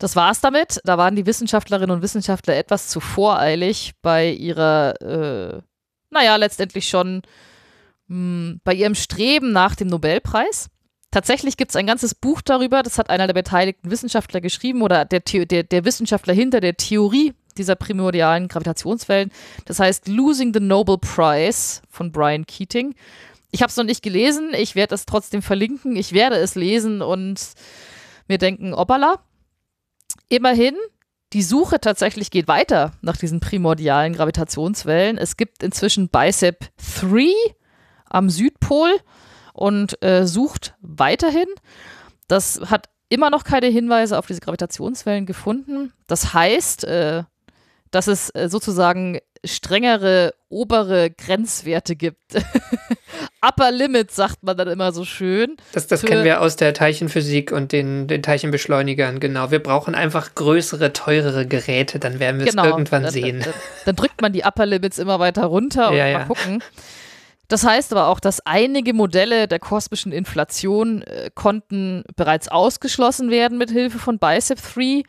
Das 0.00 0.16
war's 0.16 0.40
damit. 0.40 0.80
Da 0.84 0.96
waren 0.98 1.14
die 1.14 1.26
Wissenschaftlerinnen 1.26 1.94
und 1.94 2.02
Wissenschaftler 2.02 2.56
etwas 2.56 2.88
zu 2.88 3.00
voreilig 3.00 3.92
bei 4.00 4.30
ihrer, 4.30 5.00
äh, 5.02 5.60
naja, 6.10 6.36
letztendlich 6.36 6.88
schon 6.88 7.20
mh, 8.08 8.56
bei 8.64 8.74
ihrem 8.74 8.94
Streben 8.94 9.52
nach 9.52 9.76
dem 9.76 9.88
Nobelpreis. 9.88 10.70
Tatsächlich 11.10 11.56
gibt 11.58 11.72
es 11.72 11.76
ein 11.76 11.86
ganzes 11.86 12.14
Buch 12.14 12.40
darüber, 12.40 12.82
das 12.82 12.96
hat 12.96 13.10
einer 13.10 13.26
der 13.26 13.34
beteiligten 13.34 13.90
Wissenschaftler 13.90 14.40
geschrieben 14.40 14.80
oder 14.80 15.04
der, 15.04 15.20
der, 15.20 15.64
der 15.64 15.84
Wissenschaftler 15.84 16.32
hinter 16.32 16.60
der 16.60 16.76
Theorie 16.76 17.34
dieser 17.58 17.74
primordialen 17.74 18.48
Gravitationswellen. 18.48 19.30
Das 19.66 19.80
heißt 19.80 20.08
Losing 20.08 20.54
the 20.54 20.60
Nobel 20.60 20.96
Prize 20.96 21.82
von 21.90 22.10
Brian 22.10 22.46
Keating. 22.46 22.94
Ich 23.50 23.60
habe 23.60 23.70
es 23.70 23.76
noch 23.76 23.84
nicht 23.84 24.02
gelesen, 24.02 24.54
ich 24.54 24.76
werde 24.76 24.94
es 24.94 25.04
trotzdem 25.04 25.42
verlinken, 25.42 25.94
ich 25.96 26.12
werde 26.12 26.36
es 26.36 26.54
lesen 26.54 27.02
und 27.02 27.40
mir 28.28 28.38
denken, 28.38 28.72
opala. 28.72 29.18
Immerhin, 30.28 30.74
die 31.32 31.42
Suche 31.42 31.80
tatsächlich 31.80 32.30
geht 32.30 32.48
weiter 32.48 32.92
nach 33.02 33.16
diesen 33.16 33.40
primordialen 33.40 34.12
Gravitationswellen. 34.12 35.18
Es 35.18 35.36
gibt 35.36 35.62
inzwischen 35.62 36.08
BICEP 36.08 36.70
3 37.00 37.32
am 38.06 38.30
Südpol 38.30 38.90
und 39.52 40.02
äh, 40.02 40.26
sucht 40.26 40.74
weiterhin. 40.80 41.48
Das 42.26 42.60
hat 42.66 42.88
immer 43.08 43.30
noch 43.30 43.44
keine 43.44 43.66
Hinweise 43.66 44.18
auf 44.18 44.26
diese 44.26 44.40
Gravitationswellen 44.40 45.26
gefunden. 45.26 45.92
Das 46.06 46.34
heißt, 46.34 46.84
äh, 46.84 47.24
dass 47.90 48.06
es 48.06 48.30
äh, 48.34 48.48
sozusagen 48.48 49.18
strengere 49.44 50.34
obere 50.48 51.10
Grenzwerte 51.10 51.96
gibt. 51.96 52.34
Upper 53.40 53.70
Limit 53.70 54.10
sagt 54.10 54.42
man 54.42 54.56
dann 54.56 54.68
immer 54.68 54.92
so 54.92 55.04
schön. 55.04 55.56
Das, 55.72 55.86
das 55.86 56.02
kennen 56.02 56.24
wir 56.24 56.40
aus 56.42 56.56
der 56.56 56.74
Teilchenphysik 56.74 57.52
und 57.52 57.72
den, 57.72 58.06
den 58.06 58.22
Teilchenbeschleunigern, 58.22 59.20
genau. 59.20 59.50
Wir 59.50 59.60
brauchen 59.60 59.94
einfach 59.94 60.34
größere, 60.34 60.92
teurere 60.92 61.46
Geräte, 61.46 61.98
dann 61.98 62.18
werden 62.18 62.40
wir 62.40 62.46
genau, 62.46 62.64
es 62.64 62.70
irgendwann 62.70 63.02
dann, 63.04 63.12
sehen. 63.12 63.40
Dann, 63.40 63.54
dann, 63.86 63.96
drückt 63.96 64.20
man 64.20 64.32
die 64.32 64.42
Upper 64.44 64.66
Limits 64.66 64.98
immer 64.98 65.18
weiter 65.18 65.44
runter 65.44 65.90
und 65.90 65.96
ja, 65.96 66.04
mal 66.04 66.10
ja. 66.10 66.24
gucken. 66.24 66.62
Das 67.48 67.64
heißt 67.64 67.92
aber 67.92 68.06
auch, 68.06 68.20
dass 68.20 68.40
einige 68.46 68.94
Modelle 68.94 69.48
der 69.48 69.58
kosmischen 69.58 70.12
Inflation 70.12 71.02
äh, 71.02 71.30
konnten 71.34 72.04
bereits 72.14 72.48
ausgeschlossen 72.48 73.30
werden 73.30 73.58
mit 73.58 73.70
Hilfe 73.70 73.98
von 73.98 74.18
BICEP 74.18 74.58
3 74.74 75.02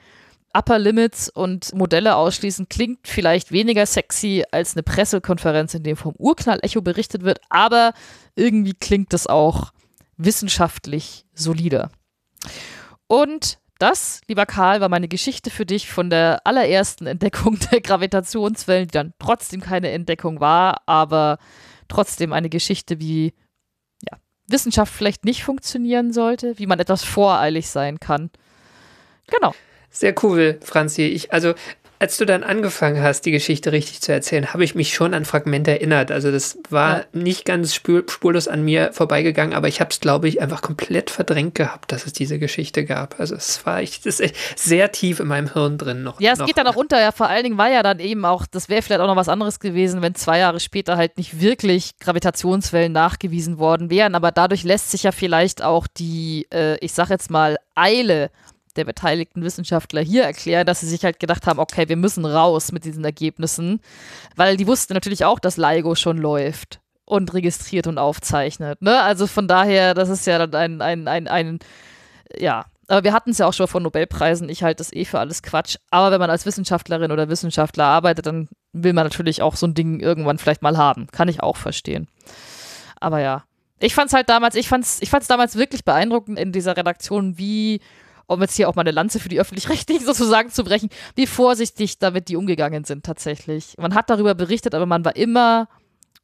Upper 0.53 0.79
Limits 0.79 1.29
und 1.29 1.73
Modelle 1.73 2.15
ausschließen, 2.15 2.69
klingt 2.69 3.07
vielleicht 3.07 3.51
weniger 3.51 3.85
sexy 3.85 4.43
als 4.51 4.75
eine 4.75 4.83
Pressekonferenz, 4.83 5.73
in 5.73 5.83
der 5.83 5.95
vom 5.95 6.13
Urknall-Echo 6.17 6.81
berichtet 6.81 7.23
wird, 7.23 7.39
aber 7.49 7.93
irgendwie 8.35 8.73
klingt 8.73 9.13
es 9.13 9.27
auch 9.27 9.71
wissenschaftlich 10.17 11.25
solider. 11.33 11.91
Und 13.07 13.59
das, 13.79 14.21
lieber 14.27 14.45
Karl, 14.45 14.79
war 14.79 14.89
meine 14.89 15.07
Geschichte 15.07 15.49
für 15.49 15.65
dich 15.65 15.89
von 15.89 16.09
der 16.09 16.41
allerersten 16.45 17.07
Entdeckung 17.07 17.57
der 17.71 17.81
Gravitationswellen, 17.81 18.87
die 18.87 18.93
dann 18.93 19.13
trotzdem 19.17 19.59
keine 19.59 19.89
Entdeckung 19.89 20.39
war, 20.39 20.81
aber 20.85 21.39
trotzdem 21.87 22.31
eine 22.31 22.49
Geschichte, 22.49 22.99
wie 22.99 23.33
ja, 24.03 24.17
Wissenschaft 24.47 24.93
vielleicht 24.93 25.25
nicht 25.25 25.43
funktionieren 25.43 26.13
sollte, 26.13 26.59
wie 26.59 26.67
man 26.67 26.79
etwas 26.79 27.03
voreilig 27.03 27.69
sein 27.69 27.99
kann. 27.99 28.29
Genau. 29.27 29.53
Sehr 29.91 30.15
cool, 30.23 30.57
Franzi. 30.63 31.03
Ich, 31.03 31.33
also, 31.33 31.53
als 32.01 32.17
du 32.17 32.25
dann 32.25 32.43
angefangen 32.43 33.03
hast, 33.03 33.27
die 33.27 33.31
Geschichte 33.31 33.71
richtig 33.71 34.01
zu 34.01 34.11
erzählen, 34.11 34.55
habe 34.55 34.63
ich 34.63 34.73
mich 34.73 34.91
schon 34.91 35.13
an 35.13 35.23
Fragmente 35.23 35.69
erinnert. 35.69 36.09
Also 36.09 36.31
das 36.31 36.57
war 36.71 36.97
ja. 36.97 37.05
nicht 37.13 37.45
ganz 37.45 37.75
spur 37.75 38.03
spurlos 38.07 38.47
an 38.47 38.63
mir 38.63 38.91
vorbeigegangen, 38.91 39.53
aber 39.53 39.67
ich 39.67 39.79
habe 39.81 39.91
es, 39.91 39.99
glaube 39.99 40.27
ich, 40.27 40.41
einfach 40.41 40.63
komplett 40.63 41.11
verdrängt 41.11 41.53
gehabt, 41.53 41.91
dass 41.91 42.07
es 42.07 42.13
diese 42.13 42.39
Geschichte 42.39 42.85
gab. 42.85 43.19
Also 43.19 43.35
es 43.35 43.63
war 43.67 43.81
echt, 43.81 44.07
das 44.07 44.19
ist 44.19 44.33
sehr 44.55 44.91
tief 44.91 45.19
in 45.19 45.27
meinem 45.27 45.53
Hirn 45.53 45.77
drin 45.77 46.01
noch. 46.01 46.19
Ja, 46.19 46.31
es 46.31 46.39
noch. 46.39 46.47
geht 46.47 46.57
dann 46.57 46.65
auch 46.65 46.75
unter. 46.75 46.99
Ja, 46.99 47.11
vor 47.11 47.27
allen 47.27 47.43
Dingen 47.43 47.59
war 47.59 47.69
ja 47.69 47.83
dann 47.83 47.99
eben 47.99 48.25
auch, 48.25 48.47
das 48.47 48.67
wäre 48.67 48.81
vielleicht 48.81 49.01
auch 49.01 49.07
noch 49.07 49.15
was 49.15 49.29
anderes 49.29 49.59
gewesen, 49.59 50.01
wenn 50.01 50.15
zwei 50.15 50.39
Jahre 50.39 50.59
später 50.59 50.97
halt 50.97 51.19
nicht 51.19 51.39
wirklich 51.39 51.91
Gravitationswellen 51.99 52.91
nachgewiesen 52.91 53.59
worden 53.59 53.91
wären. 53.91 54.15
Aber 54.15 54.31
dadurch 54.31 54.63
lässt 54.63 54.89
sich 54.89 55.03
ja 55.03 55.11
vielleicht 55.11 55.61
auch 55.61 55.85
die, 55.85 56.47
äh, 56.51 56.83
ich 56.83 56.93
sag 56.93 57.11
jetzt 57.11 57.29
mal, 57.29 57.57
Eile 57.75 58.31
der 58.73 58.85
beteiligten 58.85 59.43
Wissenschaftler 59.43 60.01
hier 60.01 60.23
erklären, 60.23 60.65
dass 60.65 60.79
sie 60.81 60.87
sich 60.87 61.03
halt 61.03 61.19
gedacht 61.19 61.47
haben, 61.47 61.59
okay, 61.59 61.89
wir 61.89 61.97
müssen 61.97 62.25
raus 62.25 62.71
mit 62.71 62.85
diesen 62.85 63.03
Ergebnissen, 63.03 63.81
weil 64.35 64.57
die 64.57 64.67
wussten 64.67 64.93
natürlich 64.93 65.25
auch, 65.25 65.39
dass 65.39 65.57
LIGO 65.57 65.95
schon 65.95 66.17
läuft 66.17 66.79
und 67.05 67.33
registriert 67.33 67.87
und 67.87 67.97
aufzeichnet. 67.97 68.81
Ne? 68.81 69.01
Also 69.01 69.27
von 69.27 69.47
daher, 69.47 69.93
das 69.93 70.09
ist 70.09 70.25
ja 70.25 70.45
dann 70.45 70.55
ein, 70.55 70.81
ein, 70.81 71.07
ein, 71.07 71.27
ein 71.27 71.59
ja, 72.37 72.65
aber 72.91 73.05
wir 73.05 73.13
hatten 73.13 73.29
es 73.29 73.37
ja 73.37 73.47
auch 73.47 73.53
schon 73.53 73.67
von 73.67 73.83
Nobelpreisen. 73.83 74.49
Ich 74.49 74.63
halte 74.63 74.79
das 74.79 74.91
eh 74.91 75.05
für 75.05 75.19
alles 75.19 75.43
Quatsch. 75.43 75.77
Aber 75.91 76.11
wenn 76.11 76.19
man 76.19 76.29
als 76.29 76.45
Wissenschaftlerin 76.45 77.13
oder 77.13 77.29
Wissenschaftler 77.29 77.85
arbeitet, 77.85 78.25
dann 78.25 78.49
will 78.73 78.91
man 78.91 79.05
natürlich 79.05 79.41
auch 79.41 79.55
so 79.55 79.65
ein 79.65 79.73
Ding 79.73 80.01
irgendwann 80.01 80.37
vielleicht 80.37 80.61
mal 80.61 80.77
haben. 80.77 81.07
Kann 81.07 81.29
ich 81.29 81.41
auch 81.41 81.55
verstehen. 81.55 82.07
Aber 82.99 83.19
ja. 83.19 83.45
Ich 83.79 83.95
fand 83.95 84.09
es 84.09 84.13
halt 84.13 84.27
damals, 84.27 84.55
ich 84.55 84.67
fand 84.67 84.83
es 84.83 85.01
ich 85.01 85.09
fand's 85.09 85.27
damals 85.27 85.55
wirklich 85.55 85.85
beeindruckend 85.85 86.37
in 86.37 86.51
dieser 86.51 86.75
Redaktion, 86.75 87.37
wie 87.37 87.79
um 88.31 88.41
jetzt 88.41 88.55
hier 88.55 88.69
auch 88.69 88.75
mal 88.75 88.81
eine 88.81 88.91
Lanze 88.91 89.19
für 89.19 89.29
die 89.29 89.39
Öffentlich-Rechtlichen 89.39 90.05
sozusagen 90.05 90.49
zu 90.49 90.63
brechen, 90.63 90.89
wie 91.15 91.27
vorsichtig 91.27 91.99
damit 91.99 92.29
die 92.29 92.35
umgegangen 92.35 92.83
sind 92.83 93.05
tatsächlich. 93.05 93.75
Man 93.77 93.93
hat 93.93 94.09
darüber 94.09 94.35
berichtet, 94.35 94.75
aber 94.75 94.85
man 94.85 95.05
war 95.05 95.15
immer 95.15 95.67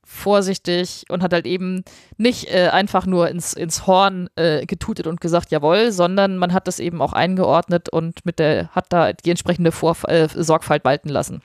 vorsichtig 0.03 1.03
und 1.09 1.21
hat 1.21 1.33
halt 1.33 1.45
eben 1.45 1.83
nicht 2.15 2.49
äh, 2.49 2.69
einfach 2.69 3.05
nur 3.05 3.27
ins, 3.27 3.53
ins 3.53 3.85
Horn 3.87 4.29
äh, 4.37 4.65
getutet 4.65 5.05
und 5.05 5.19
gesagt, 5.19 5.51
jawohl, 5.51 5.91
sondern 5.91 6.37
man 6.37 6.53
hat 6.53 6.67
das 6.67 6.79
eben 6.79 7.01
auch 7.01 7.11
eingeordnet 7.11 7.89
und 7.89 8.25
mit 8.25 8.39
der, 8.39 8.69
hat 8.69 8.85
da 8.89 9.11
die 9.11 9.29
entsprechende 9.29 9.73
Vor 9.73 9.97
äh, 10.07 10.29
Sorgfalt 10.33 10.85
walten 10.85 11.09
lassen. 11.09 11.41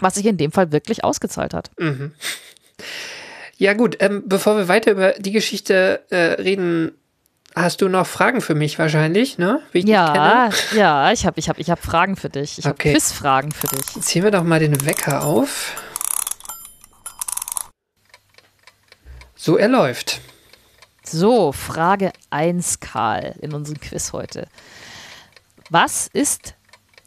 Was 0.00 0.14
sich 0.14 0.24
in 0.24 0.38
dem 0.38 0.50
Fall 0.50 0.72
wirklich 0.72 1.04
ausgezahlt 1.04 1.52
hat. 1.52 1.70
Mhm. 1.78 2.12
Ja, 3.58 3.74
gut, 3.74 3.98
ähm, 4.00 4.24
bevor 4.26 4.56
wir 4.56 4.68
weiter 4.68 4.90
über 4.90 5.12
die 5.12 5.30
Geschichte 5.30 6.02
äh, 6.08 6.40
reden, 6.42 6.92
Hast 7.54 7.80
du 7.80 7.88
noch 7.88 8.06
Fragen 8.06 8.40
für 8.40 8.56
mich 8.56 8.80
wahrscheinlich, 8.80 9.38
ne? 9.38 9.60
Ja, 9.72 10.50
ja, 10.74 11.12
ich 11.12 11.24
habe 11.24 11.38
ich 11.38 11.48
hab, 11.48 11.58
ich 11.58 11.70
hab 11.70 11.80
Fragen 11.80 12.16
für 12.16 12.28
dich. 12.28 12.58
Ich 12.58 12.66
okay. 12.66 12.88
habe 12.88 12.98
Quizfragen 12.98 13.52
für 13.52 13.68
dich. 13.68 13.86
Ziehen 14.02 14.24
wir 14.24 14.32
doch 14.32 14.42
mal 14.42 14.58
den 14.58 14.84
Wecker 14.84 15.22
auf. 15.22 15.76
So, 19.36 19.56
er 19.56 19.68
läuft. 19.68 20.20
So, 21.04 21.52
Frage 21.52 22.12
1, 22.30 22.80
Karl, 22.80 23.36
in 23.40 23.52
unserem 23.52 23.78
Quiz 23.78 24.12
heute. 24.12 24.48
Was 25.70 26.08
ist 26.08 26.54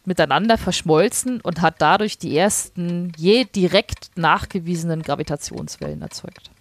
miteinander 0.06 0.58
verschmolzen 0.58 1.42
und 1.42 1.62
hat 1.62 1.76
dadurch 1.80 2.18
die 2.20 2.38
ersten 2.38 3.12
je 3.18 3.44
direkt 3.44 4.12
nachgewiesenen 4.16 5.02
Gravitationswellen 5.02 6.02
erzeugt? 6.02 6.52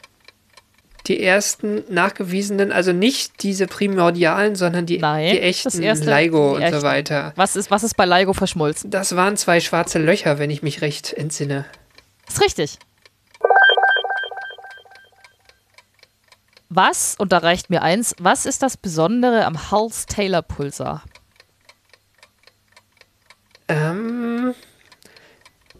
Die 1.06 1.22
ersten 1.22 1.84
nachgewiesenen, 1.88 2.72
also 2.72 2.92
nicht 2.92 3.42
diese 3.42 3.66
primordialen, 3.66 4.56
sondern 4.56 4.86
die, 4.86 4.98
Nein, 4.98 5.30
die 5.30 5.40
echten 5.40 5.82
erste, 5.82 6.10
LIGO 6.10 6.50
die 6.50 6.56
und 6.56 6.62
echten. 6.62 6.80
so 6.80 6.86
weiter. 6.86 7.32
Was 7.36 7.54
ist, 7.56 7.70
was 7.70 7.84
ist 7.84 7.96
bei 7.96 8.04
LIGO 8.04 8.32
verschmolzen? 8.32 8.90
Das 8.90 9.14
waren 9.14 9.36
zwei 9.36 9.60
schwarze 9.60 9.98
Löcher, 9.98 10.38
wenn 10.38 10.50
ich 10.50 10.62
mich 10.62 10.82
recht 10.82 11.12
entsinne. 11.12 11.64
Ist 12.28 12.40
richtig. 12.42 12.78
Was, 16.68 17.14
und 17.18 17.32
da 17.32 17.38
reicht 17.38 17.70
mir 17.70 17.82
eins, 17.82 18.14
was 18.18 18.44
ist 18.44 18.62
das 18.62 18.76
Besondere 18.76 19.44
am 19.44 19.70
Hulse-Taylor-Pulsar? 19.70 21.04
Ähm, 23.68 24.54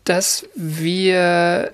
dass 0.05 0.47
wir 0.55 1.73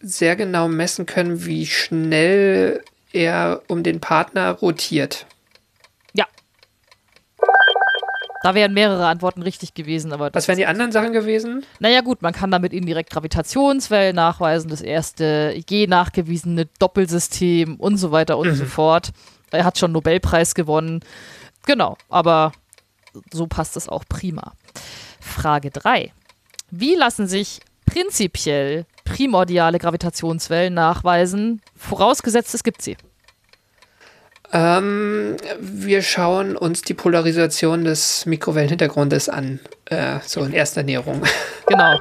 sehr 0.00 0.36
genau 0.36 0.68
messen 0.68 1.06
können, 1.06 1.44
wie 1.44 1.66
schnell 1.66 2.82
er 3.12 3.62
um 3.68 3.82
den 3.82 4.00
Partner 4.00 4.52
rotiert. 4.52 5.26
Ja. 6.12 6.26
Da 8.42 8.54
wären 8.54 8.74
mehrere 8.74 9.06
Antworten 9.06 9.42
richtig 9.42 9.74
gewesen, 9.74 10.12
aber. 10.12 10.30
Was 10.32 10.46
wären 10.46 10.58
die 10.58 10.66
anderen 10.66 10.92
Sachen 10.92 11.12
gewesen? 11.12 11.64
Naja, 11.80 12.00
gut, 12.02 12.22
man 12.22 12.32
kann 12.32 12.50
damit 12.50 12.72
indirekt 12.72 13.10
Gravitationswellen 13.10 14.14
nachweisen, 14.14 14.70
das 14.70 14.80
erste 14.80 15.60
je 15.68 15.86
nachgewiesene 15.86 16.68
Doppelsystem 16.78 17.76
und 17.76 17.96
so 17.96 18.12
weiter 18.12 18.38
und 18.38 18.48
mhm. 18.48 18.54
so 18.54 18.64
fort. 18.64 19.10
Er 19.50 19.64
hat 19.64 19.78
schon 19.78 19.92
Nobelpreis 19.92 20.54
gewonnen. 20.54 21.00
Genau, 21.66 21.96
aber 22.08 22.52
so 23.32 23.46
passt 23.46 23.76
es 23.76 23.88
auch 23.88 24.04
prima. 24.08 24.52
Frage 25.20 25.70
3. 25.70 26.12
Wie 26.70 26.94
lassen 26.94 27.26
sich 27.26 27.60
prinzipiell 27.86 28.86
primordiale 29.08 29.78
Gravitationswellen 29.78 30.74
nachweisen, 30.74 31.62
vorausgesetzt 31.76 32.54
es 32.54 32.62
gibt 32.62 32.82
sie? 32.82 32.96
Ähm, 34.52 35.36
wir 35.60 36.02
schauen 36.02 36.56
uns 36.56 36.82
die 36.82 36.94
Polarisation 36.94 37.84
des 37.84 38.24
Mikrowellenhintergrundes 38.24 39.28
an, 39.28 39.60
äh, 39.86 40.20
so 40.24 40.42
in 40.42 40.52
erster 40.52 40.82
Näherung. 40.82 41.22
Genau. 41.66 41.98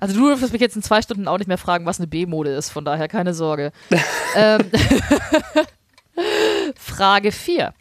Also 0.00 0.14
du 0.14 0.28
dürftest 0.28 0.54
mich 0.54 0.62
jetzt 0.62 0.76
in 0.76 0.82
zwei 0.82 1.02
Stunden 1.02 1.28
auch 1.28 1.36
nicht 1.36 1.46
mehr 1.46 1.58
fragen, 1.58 1.84
was 1.84 1.98
eine 1.98 2.06
B-Mode 2.06 2.54
ist, 2.54 2.70
von 2.70 2.86
daher 2.86 3.06
keine 3.06 3.34
Sorge. 3.34 3.70
ähm, 4.34 4.70
Frage 6.74 7.32
4. 7.32 7.74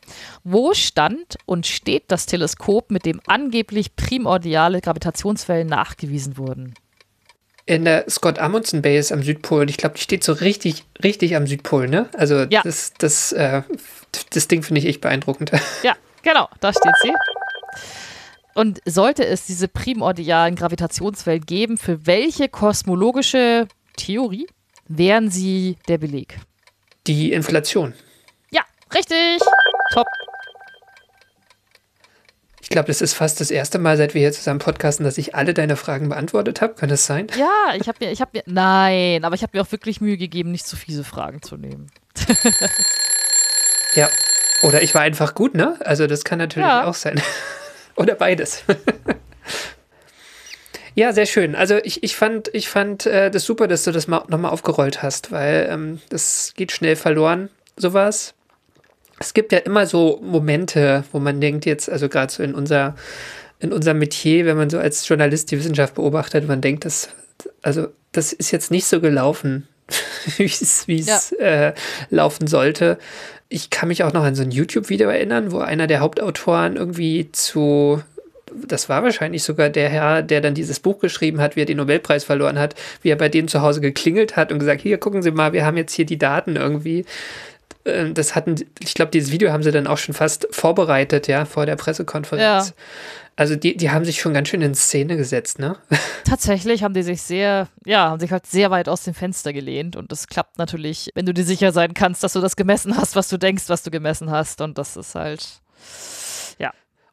Wo 0.44 0.74
stand 0.74 1.38
und 1.46 1.66
steht 1.66 2.06
das 2.10 2.26
Teleskop, 2.26 2.92
mit 2.92 3.06
dem 3.06 3.22
angeblich 3.26 3.96
primordiale 3.96 4.82
Gravitationswellen 4.82 5.68
nachgewiesen 5.68 6.38
wurden? 6.38 6.74
In 7.66 7.86
der 7.86 8.10
Scott 8.10 8.40
Amundsen 8.40 8.82
Base 8.82 9.14
am 9.14 9.24
Südpol. 9.24 9.62
Und 9.62 9.70
ich 9.70 9.78
glaube, 9.78 9.96
die 9.96 10.02
steht 10.02 10.24
so 10.24 10.34
richtig, 10.34 10.84
richtig 11.04 11.36
am 11.36 11.48
Südpol, 11.48 11.88
ne? 11.88 12.10
Also 12.18 12.44
Ja. 12.50 12.62
das, 12.64 12.94
das, 12.98 13.32
äh, 13.32 13.62
das 14.32 14.48
Ding 14.50 14.64
finde 14.64 14.80
ich 14.82 14.88
echt 14.88 15.02
beeindruckend. 15.02 15.52
Ja, 15.84 15.96
genau, 16.24 16.50
da 16.60 16.72
steht 16.74 16.94
sie. 17.02 17.14
Und 18.56 18.80
sollte 18.86 19.26
es 19.26 19.46
diese 19.46 19.68
primordialen 19.68 20.56
Gravitationswellen 20.56 21.46
geben, 21.46 21.78
für 21.78 22.06
welche 22.06 22.50
kosmologische 22.50 23.68
Theorie 23.98 24.48
wären 24.88 25.30
sie 25.32 25.78
der 25.88 25.98
Beleg? 25.98 26.38
Die 27.08 27.32
Inflation. 27.34 27.94
Ja, 28.52 28.62
richtig. 28.94 29.40
Top. 29.94 30.06
Ich 32.74 32.76
glaube, 32.76 32.88
das 32.88 33.02
ist 33.02 33.14
fast 33.14 33.40
das 33.40 33.52
erste 33.52 33.78
Mal, 33.78 33.98
seit 33.98 34.16
wir 34.16 34.22
hier 34.22 34.32
zusammen 34.32 34.58
podcasten, 34.58 35.04
dass 35.04 35.20
ich 35.20 35.36
alle 35.36 35.54
deine 35.54 35.76
Fragen 35.76 36.10
beantwortet 36.10 36.60
habe. 36.60 36.74
Kann 36.74 36.90
das 36.90 37.06
sein? 37.06 37.28
Ja, 37.38 37.76
ich 37.80 37.88
habe 37.88 38.04
mir, 38.04 38.12
ich 38.12 38.20
habe 38.20 38.32
mir, 38.34 38.42
nein, 38.48 39.24
aber 39.24 39.36
ich 39.36 39.44
habe 39.44 39.56
mir 39.56 39.62
auch 39.62 39.72
wirklich 39.72 40.02
Mühe 40.02 40.18
gegeben, 40.18 40.50
nicht 40.50 40.66
zu 40.66 40.76
fiese 40.76 41.04
Fragen 41.04 41.44
zu 41.44 41.56
nehmen. 41.56 41.92
Ja. 43.94 44.10
Oder 44.64 44.82
ich 44.82 44.96
war 44.96 45.04
einfach 45.04 45.36
gut, 45.36 45.54
ne? 45.54 45.76
Also 45.82 46.08
das 46.08 46.24
kann 46.24 46.40
natürlich 46.40 46.68
Ja. 46.68 46.86
auch 46.86 46.96
sein. 46.96 47.22
Oder 47.96 48.16
beides. 48.16 48.64
ja, 50.96 51.14
sehr 51.14 51.28
schön. 51.28 51.54
Also 51.54 51.78
ich, 51.84 52.02
ich 52.02 52.16
fand, 52.16 52.50
ich 52.56 52.70
fand 52.70 53.06
äh, 53.06 53.30
das 53.30 53.44
super, 53.46 53.68
dass 53.68 53.84
du 53.84 53.92
das 53.92 54.08
mal, 54.08 54.24
nochmal 54.30 54.50
aufgerollt 54.50 55.04
hast, 55.04 55.32
weil 55.32 55.68
ähm, 55.70 56.02
das 56.10 56.54
geht 56.56 56.72
schnell 56.72 56.96
verloren, 56.96 57.50
sowas. 57.78 58.34
Es 59.24 59.34
gibt 59.34 59.54
ja 59.54 59.60
immer 59.60 59.88
so 59.88 60.20
Momente, 60.22 61.06
wo 61.14 61.20
man 61.20 61.40
denkt 61.40 61.66
jetzt, 61.66 61.90
also 61.90 62.10
gerade 62.10 62.32
so 62.32 62.44
in 62.44 62.54
unser, 62.54 62.96
in 63.60 63.72
unserem 63.72 64.00
Metier, 64.00 64.46
wenn 64.46 64.58
man 64.58 64.70
so 64.70 64.80
als 64.80 65.08
Journalist 65.08 65.50
die 65.50 65.58
Wissenschaft 65.58 65.96
beobachtet, 65.96 66.46
man 66.46 66.60
denkt, 66.60 66.84
das, 66.84 67.10
also 67.62 67.88
das 68.12 68.34
ist 68.34 68.52
jetzt 68.52 68.70
nicht 68.70 68.86
so 68.86 69.00
gelaufen, 69.00 69.68
wie 70.38 70.44
es 70.44 70.86
es, 70.88 71.32
äh, 71.34 71.74
laufen 72.10 72.48
sollte. 72.48 72.98
Ich 73.48 73.70
kann 73.70 73.88
mich 73.88 74.04
auch 74.04 74.12
noch 74.12 74.24
an 74.24 74.36
so 74.36 74.44
ein 74.44 74.52
YouTube-Video 74.52 75.10
erinnern, 75.10 75.54
wo 75.54 75.60
einer 75.60 75.88
der 75.88 76.02
Hauptautoren 76.02 76.76
irgendwie 76.76 77.32
zu, 77.32 78.04
das 78.68 78.90
war 78.90 79.04
wahrscheinlich 79.04 79.44
sogar 79.44 79.70
der 79.70 79.88
Herr, 79.88 80.22
der 80.22 80.42
dann 80.42 80.54
dieses 80.54 80.82
Buch 80.82 81.00
geschrieben 81.00 81.40
hat, 81.40 81.56
wie 81.56 81.62
er 81.62 81.66
den 81.66 81.78
Nobelpreis 81.78 82.26
verloren 82.26 82.60
hat, 82.60 82.76
wie 83.04 83.10
er 83.10 83.16
bei 83.16 83.30
denen 83.30 83.48
zu 83.48 83.62
Hause 83.62 83.80
geklingelt 83.80 84.36
hat 84.36 84.52
und 84.52 84.60
gesagt, 84.60 84.82
hier 84.82 84.98
gucken 84.98 85.22
Sie 85.22 85.32
mal, 85.32 85.54
wir 85.54 85.66
haben 85.66 85.78
jetzt 85.78 85.94
hier 85.94 86.06
die 86.06 86.18
Daten 86.18 86.58
irgendwie. 86.58 87.06
Ähm, 87.86 88.14
Das 88.14 88.36
hatten, 88.36 88.56
ich 88.80 88.94
glaube, 88.94 89.12
dieses 89.12 89.32
Video 89.32 89.52
haben 89.52 89.64
sie 89.64 89.72
dann 89.72 89.88
auch 89.88 89.98
schon 89.98 90.14
fast 90.14 90.48
vorbereitet, 90.52 91.28
ja, 91.28 91.46
vor 91.46 91.66
der 91.66 91.76
Pressekonferenz. 91.76 92.70
Ja. 92.70 92.74
Also 93.36 93.56
die, 93.56 93.76
die 93.76 93.90
haben 93.90 94.06
sich 94.06 94.22
schon 94.22 94.34
ganz 94.34 94.50
schön 94.50 94.62
in 94.62 94.76
Szene 94.76 95.18
gesetzt, 95.18 95.58
ne? 95.58 95.76
Tatsächlich 96.24 96.84
haben 96.84 96.94
die 96.94 97.02
sich 97.02 97.22
sehr, 97.24 97.68
ja, 97.84 98.10
haben 98.12 98.20
sich 98.20 98.32
halt 98.32 98.46
sehr 98.46 98.70
weit 98.70 98.88
aus 98.88 99.04
dem 99.04 99.16
Fenster 99.16 99.54
gelehnt 99.54 99.96
und 99.96 100.12
das 100.12 100.28
klappt 100.28 100.60
natürlich, 100.60 101.10
wenn 101.16 101.26
du 101.26 101.34
dir 101.34 101.44
sicher 101.44 101.72
sein 101.72 101.96
kannst, 101.96 102.24
dass 102.24 102.34
du 102.34 102.42
das 102.42 102.56
gemessen 102.56 102.96
hast, 102.96 103.16
was 103.16 103.30
du 103.30 103.38
denkst, 103.38 103.64
was 103.68 103.82
du 103.82 103.90
gemessen 103.90 104.30
hast 104.30 104.62
und 104.62 104.78
das 104.78 104.96
ist 104.98 105.16
halt, 105.16 105.44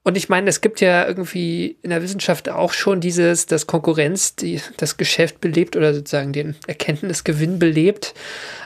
Und 0.03 0.17
ich 0.17 0.31
meine, 0.31 0.49
es 0.49 0.63
gibt 0.63 0.81
ja 0.81 1.07
irgendwie 1.07 1.77
in 1.83 1.91
der 1.91 2.03
Wissenschaft 2.03 2.49
auch 2.49 2.73
schon 2.73 3.03
dieses, 3.03 3.45
dass 3.45 3.67
Konkurrenz 3.67 4.35
die, 4.35 4.59
das 4.79 4.97
Geschäft 4.97 5.43
belebt 5.43 5.77
oder 5.77 5.93
sozusagen 5.93 6.33
den 6.33 6.57
Erkenntnisgewinn 6.67 7.59
belebt. 7.59 8.15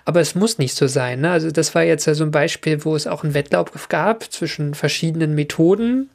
Aber 0.04 0.20
es 0.20 0.36
muss 0.36 0.58
nicht 0.58 0.76
so 0.76 0.86
sein. 0.86 1.22
Ne? 1.22 1.32
Also 1.32 1.50
das 1.50 1.74
war 1.74 1.82
jetzt 1.82 2.06
ja 2.06 2.14
so 2.14 2.22
ein 2.22 2.30
Beispiel, 2.30 2.84
wo 2.84 2.94
es 2.94 3.08
auch 3.08 3.24
einen 3.24 3.34
Wettlauf 3.34 3.88
gab 3.88 4.32
zwischen 4.32 4.74
verschiedenen 4.74 5.34
Methoden. 5.34 6.08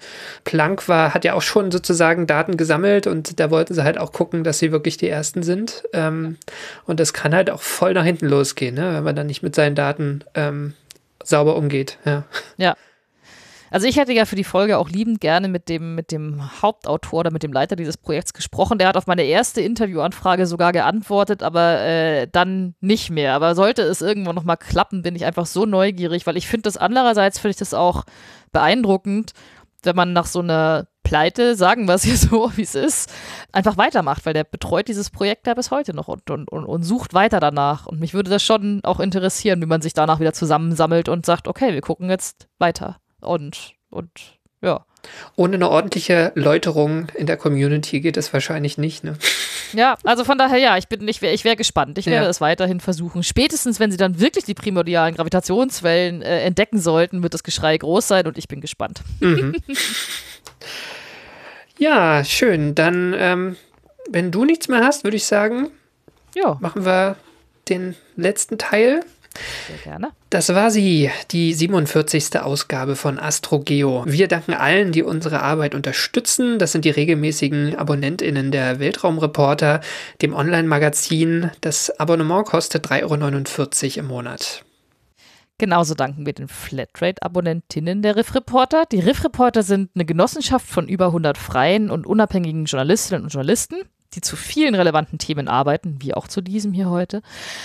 Planck 0.46 0.88
war, 0.88 1.14
hat 1.14 1.26
ja 1.26 1.34
auch 1.34 1.42
schon 1.42 1.70
sozusagen 1.70 2.26
Daten 2.26 2.56
gesammelt 2.56 3.06
und 3.06 3.42
da 3.42 3.52
wollten 3.52 3.74
sie 3.74 3.84
halt 3.84 3.98
auch 3.98 4.14
gucken, 4.14 4.46
dass 4.46 4.60
sie 4.60 4.72
wirklich 4.72 4.96
die 4.96 5.10
Ersten 5.10 5.44
sind. 5.44 5.84
Ähm, 5.92 6.38
und 6.86 7.02
das 7.02 7.12
kann 7.12 7.36
halt 7.36 7.50
auch 7.50 7.62
voll 7.62 7.94
nach 7.94 8.06
hinten 8.06 8.28
losgehen, 8.28 8.76
ne? 8.76 8.94
wenn 8.94 9.04
man 9.04 9.18
dann 9.18 9.28
nicht 9.28 9.44
mit 9.44 9.54
seinen 9.54 9.76
Daten 9.76 10.24
ähm, 10.34 10.76
sauber 11.22 11.58
umgeht. 11.58 11.98
Ja. 12.06 12.24
ja. 12.56 12.76
Also 13.72 13.88
ich 13.88 13.98
hätte 13.98 14.14
ja 14.14 14.26
für 14.26 14.36
die 14.36 14.44
Folge 14.44 14.78
auch 14.78 14.90
liebend 14.90 15.22
gerne 15.22 15.48
mit 15.48 15.70
dem, 15.70 15.96
mit 15.96 16.12
dem 16.12 16.62
Hauptautor 16.62 17.22
oder 17.22 17.32
mit 17.32 17.44
dem 17.44 17.54
Leiter 17.54 17.76
dieses 17.76 17.98
Projekts 17.98 18.34
gesprochen. 18.34 18.78
Der 18.78 18.88
hat 18.88 18.98
auf 18.98 19.08
meine 19.08 19.24
erste 19.24 19.62
Interviewanfrage 19.62 20.46
sogar 20.46 20.72
geantwortet, 20.72 21.44
aber 21.44 21.80
äh, 21.82 22.28
dann 22.32 22.76
nicht 22.80 23.10
mehr. 23.10 23.34
Aber 23.34 23.56
sollte 23.56 23.84
es 23.84 24.02
irgendwann 24.02 24.36
nochmal 24.36 24.58
klappen, 24.58 25.02
bin 25.02 25.16
ich 25.16 25.26
einfach 25.26 25.46
so 25.46 25.66
neugierig, 25.66 26.26
weil 26.26 26.38
ich 26.38 26.48
finde 26.48 26.64
das 26.64 26.78
andererseits, 26.78 27.40
finde 27.40 27.52
ich 27.52 27.58
das 27.58 27.74
auch 27.74 28.06
beeindruckend, 28.52 29.34
wenn 29.84 29.96
man 29.96 30.14
nach 30.14 30.26
so 30.26 30.40
einer 30.40 30.88
Pleite, 31.04 31.56
sagen 31.56 31.88
wir 31.88 31.96
es 31.96 32.04
hier 32.04 32.18
so, 32.18 32.52
wie 32.56 32.64
es 32.64 32.76
ist, 32.76 33.12
einfach 33.52 33.78
weitermacht, 33.78 34.26
weil 34.26 34.34
der 34.34 34.44
betreut 34.44 34.88
dieses 34.88 35.10
Projekt 35.10 35.48
ja 35.48 35.54
bis 35.54 35.72
heute 35.72 35.96
noch 35.96 36.08
und, 36.08 36.30
und, 36.30 36.50
und, 36.50 36.66
und 36.66 36.84
sucht 36.84 37.14
weiter 37.14 37.40
danach. 37.40 37.88
Und 37.88 38.00
mich 38.00 38.14
würde 38.14 38.30
das 38.30 38.44
schon 38.44 38.82
auch 38.84 39.00
interessieren, 39.00 39.62
wie 39.62 39.68
man 39.68 39.82
sich 39.82 39.94
danach 39.94 40.20
wieder 40.20 40.34
zusammensammelt 40.34 41.10
und 41.10 41.26
sagt, 41.26 41.48
okay, 41.48 41.74
wir 41.74 41.82
gucken 41.82 42.10
jetzt 42.10 42.48
weiter. 42.60 42.98
Und, 43.22 43.74
und 43.90 44.10
ja. 44.62 44.86
Ohne 45.38 45.56
eine 45.56 45.70
ordentliche 45.70 46.34
Läuterung 46.36 47.08
in 47.16 47.26
der 47.26 47.38
Community 47.38 48.02
geht 48.02 48.18
es 48.18 48.34
wahrscheinlich 48.34 48.78
nicht. 48.78 49.04
Ne? 49.06 49.18
Ja, 49.72 49.98
also 50.04 50.26
von 50.26 50.38
daher, 50.38 50.58
ja, 50.58 50.78
ich 50.78 50.90
bin, 50.90 51.08
ich 51.08 51.22
wäre 51.22 51.34
ich 51.34 51.46
wär 51.46 51.56
gespannt. 51.56 51.98
Ich 51.98 52.06
werde 52.08 52.26
Ja. 52.26 52.30
es 52.30 52.42
weiterhin 52.42 52.82
versuchen. 52.82 53.24
Spätestens, 53.24 53.80
wenn 53.80 53.92
sie 53.92 53.98
dann 53.98 54.20
wirklich 54.20 54.44
die 54.44 54.54
primordialen 54.56 55.16
Gravitationswellen 55.16 56.22
äh, 56.22 56.42
entdecken 56.42 56.80
sollten, 56.80 57.24
wird 57.24 57.34
das 57.34 57.44
Geschrei 57.44 57.78
groß 57.78 58.08
sein 58.10 58.28
und 58.28 58.38
ich 58.38 58.50
bin 58.50 58.60
gespannt. 58.60 59.02
Ja, 61.78 62.24
schön. 62.26 62.76
Dann, 62.76 63.16
ähm, 63.18 63.56
wenn 64.10 64.32
du 64.32 64.44
nichts 64.44 64.68
mehr 64.68 64.84
hast, 64.84 65.04
würde 65.04 65.18
ich 65.18 65.26
sagen, 65.26 65.70
Ja, 66.36 66.58
machen 66.60 66.86
wir 66.86 67.16
den 67.70 67.96
letzten 68.18 68.58
Teil. 68.58 69.02
Sehr 69.68 69.78
gerne. 69.84 70.12
Das 70.30 70.50
war 70.54 70.72
sie, 70.72 71.10
die 71.32 71.54
47. 71.54 72.40
Ausgabe 72.40 72.96
von 72.96 73.20
AstroGeo. 73.20 74.04
Wir 74.06 74.28
danken 74.28 74.54
allen, 74.54 74.92
die 74.92 75.04
unsere 75.04 75.42
Arbeit 75.42 75.76
unterstützen. 75.76 76.60
Das 76.60 76.72
sind 76.72 76.86
die 76.86 76.90
regelmäßigen 76.90 77.76
AbonnentInnen 77.76 78.52
der 78.52 78.80
Weltraumreporter, 78.80 79.82
dem 80.22 80.34
Online-Magazin. 80.34 81.52
Das 81.62 81.90
Abonnement 82.00 82.46
kostet 82.46 82.88
3,49 82.88 83.98
Euro 83.98 84.00
im 84.00 84.08
Monat. 84.08 84.64
Genauso 85.60 85.94
danken 85.94 86.26
wir 86.26 86.32
den 86.32 86.48
Flatrate-Abonnentinnen 86.48 88.02
der 88.02 88.16
Riff 88.16 88.34
Reporter. 88.34 88.86
Die 88.90 89.02
Riff 89.02 89.26
Reporter 89.26 89.62
sind 89.62 89.92
eine 89.94 90.06
Genossenschaft 90.06 90.66
von 90.66 90.88
über 90.88 91.08
100 91.08 91.38
freien 91.38 91.90
und 91.90 92.08
unabhängigen 92.08 92.64
Journalistinnen 92.64 93.24
und 93.24 93.34
Journalisten, 93.34 93.76
die 94.16 94.22
zu 94.22 94.36
vielen 94.36 94.76
relevanten 94.76 95.20
Themen 95.20 95.48
arbeiten, 95.48 95.98
wie 96.02 96.14
auch 96.14 96.28
zu 96.28 96.42
diesem 96.42 96.74
hier 96.74 96.90
heute. 96.90 97.22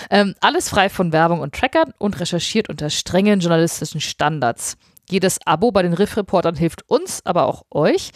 Ähm, 0.09 0.35
alles 0.41 0.69
frei 0.69 0.89
von 0.89 1.11
Werbung 1.11 1.39
und 1.39 1.55
Trackern 1.55 1.93
und 1.97 2.19
recherchiert 2.19 2.69
unter 2.69 2.89
strengen 2.89 3.39
journalistischen 3.39 4.01
Standards. 4.01 4.77
Jedes 5.09 5.39
Abo 5.45 5.71
bei 5.71 5.83
den 5.83 5.93
Riff 5.93 6.17
Reportern 6.17 6.55
hilft 6.55 6.89
uns, 6.89 7.25
aber 7.25 7.45
auch 7.45 7.65
euch, 7.69 8.11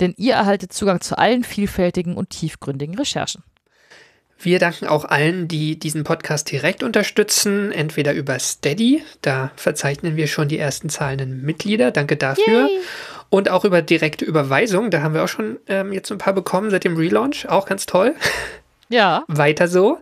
denn 0.00 0.14
ihr 0.16 0.34
erhaltet 0.34 0.72
Zugang 0.72 1.00
zu 1.00 1.16
allen 1.16 1.42
vielfältigen 1.42 2.16
und 2.16 2.30
tiefgründigen 2.30 2.96
Recherchen. 2.96 3.42
Wir 4.38 4.58
danken 4.58 4.86
auch 4.86 5.06
allen, 5.06 5.48
die 5.48 5.78
diesen 5.78 6.04
Podcast 6.04 6.50
direkt 6.50 6.82
unterstützen, 6.82 7.72
entweder 7.72 8.12
über 8.12 8.38
Steady, 8.38 9.02
da 9.22 9.52
verzeichnen 9.56 10.16
wir 10.16 10.26
schon 10.26 10.48
die 10.48 10.58
ersten 10.58 10.90
zahlenden 10.90 11.42
Mitglieder, 11.42 11.92
danke 11.92 12.16
dafür. 12.16 12.68
Und 13.34 13.50
auch 13.50 13.64
über 13.64 13.82
direkte 13.82 14.24
Überweisung, 14.24 14.92
da 14.92 15.02
haben 15.02 15.12
wir 15.12 15.24
auch 15.24 15.28
schon 15.28 15.58
ähm, 15.66 15.92
jetzt 15.92 16.12
ein 16.12 16.18
paar 16.18 16.34
bekommen 16.34 16.70
seit 16.70 16.84
dem 16.84 16.96
Relaunch, 16.96 17.48
auch 17.48 17.66
ganz 17.66 17.84
toll. 17.84 18.14
Ja, 18.90 19.24
Weiter 19.28 19.66
so. 19.66 19.98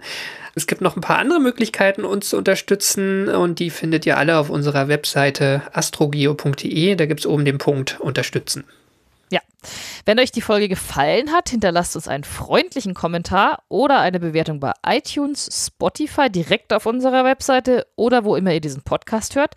Es 0.57 0.67
gibt 0.67 0.81
noch 0.83 0.97
ein 0.97 1.01
paar 1.01 1.19
andere 1.19 1.41
Möglichkeiten, 1.41 2.05
uns 2.05 2.29
zu 2.29 2.37
unterstützen 2.37 3.29
und 3.29 3.61
die 3.61 3.71
findet 3.71 4.05
ihr 4.05 4.19
alle 4.19 4.37
auf 4.37 4.51
unserer 4.51 4.89
Webseite 4.89 5.63
astrogeo.de. 5.73 6.97
Da 6.97 7.07
gibt 7.07 7.21
es 7.21 7.27
oben 7.27 7.45
den 7.45 7.59
Punkt 7.59 8.01
Unterstützen. 8.01 8.65
Ja. 9.31 9.41
Wenn 10.05 10.19
euch 10.19 10.33
die 10.33 10.43
Folge 10.43 10.69
gefallen 10.69 11.31
hat, 11.31 11.49
hinterlasst 11.49 11.95
uns 11.95 12.09
einen 12.09 12.25
freundlichen 12.25 12.93
Kommentar 12.93 13.63
oder 13.69 14.01
eine 14.01 14.19
Bewertung 14.19 14.59
bei 14.59 14.73
iTunes, 14.85 15.49
Spotify, 15.69 16.29
direkt 16.29 16.73
auf 16.73 16.85
unserer 16.85 17.25
Webseite 17.25 17.87
oder 17.95 18.25
wo 18.25 18.35
immer 18.35 18.53
ihr 18.53 18.61
diesen 18.61 18.83
Podcast 18.83 19.37
hört. 19.37 19.55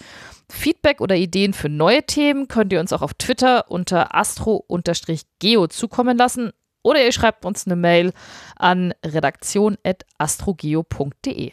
Feedback 0.50 1.02
oder 1.02 1.16
Ideen 1.16 1.54
für 1.54 1.70
neue 1.70 2.04
Themen 2.04 2.48
könnt 2.48 2.74
ihr 2.74 2.80
uns 2.80 2.94
auch 2.94 3.02
auf 3.02 3.14
Twitter 3.14 3.70
unter 3.70 4.16
astro-geo 4.16 5.68
zukommen 5.68 6.18
lassen 6.18 6.52
oder 6.84 7.04
ihr 7.04 7.12
schreibt 7.12 7.46
uns 7.46 7.66
eine 7.66 7.76
Mail 7.76 8.14
an 8.56 8.94
redaktion.astrogeo.de. 9.04 11.52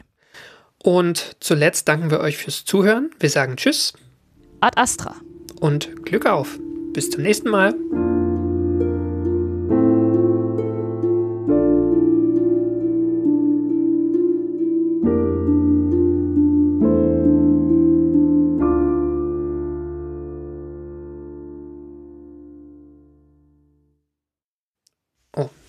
Und 0.82 1.36
zuletzt 1.40 1.88
danken 1.88 2.10
wir 2.10 2.20
euch 2.20 2.36
fürs 2.36 2.64
Zuhören. 2.64 3.10
Wir 3.18 3.30
sagen 3.30 3.56
Tschüss 3.56 3.94
Ad 4.60 4.80
Astra. 4.80 5.16
und 5.60 6.04
Glück 6.04 6.26
auf. 6.26 6.58
Bis 6.92 7.10
zum 7.10 7.22
nächsten 7.22 7.48
Mal. 7.48 7.74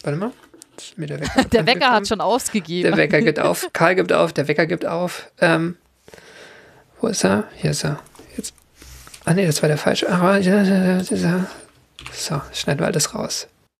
Warte 0.03 0.19
mal. 0.19 0.31
Der 0.97 1.19
Wecker, 1.19 1.43
Der 1.51 1.65
Wecker 1.65 1.91
hat 1.91 2.07
schon 2.07 2.21
ausgegeben. 2.21 2.89
Der 2.89 2.97
Wecker 2.97 3.21
gibt 3.21 3.39
auf. 3.39 3.67
Karl 3.73 3.95
gibt 3.95 4.11
auf. 4.11 4.33
Der 4.33 4.47
Wecker 4.47 4.65
gibt 4.65 4.85
auf. 4.85 5.31
Ähm, 5.39 5.77
wo 6.99 7.07
ist 7.07 7.23
er? 7.23 7.45
Hier 7.55 7.71
ist 7.71 7.83
er. 7.83 7.99
Jetzt. 8.35 8.53
Ah 9.25 9.33
nee, 9.33 9.45
das 9.45 9.61
war 9.61 9.69
der 9.69 9.77
falsche. 9.77 10.09
Ah, 10.09 10.37
ja, 10.37 10.61
ja, 10.63 10.97
ja, 10.99 11.01
ja. 11.01 11.47
So, 12.11 12.41
schneiden 12.53 12.79
wir 12.79 12.87
alles 12.87 13.13
raus. 13.13 13.47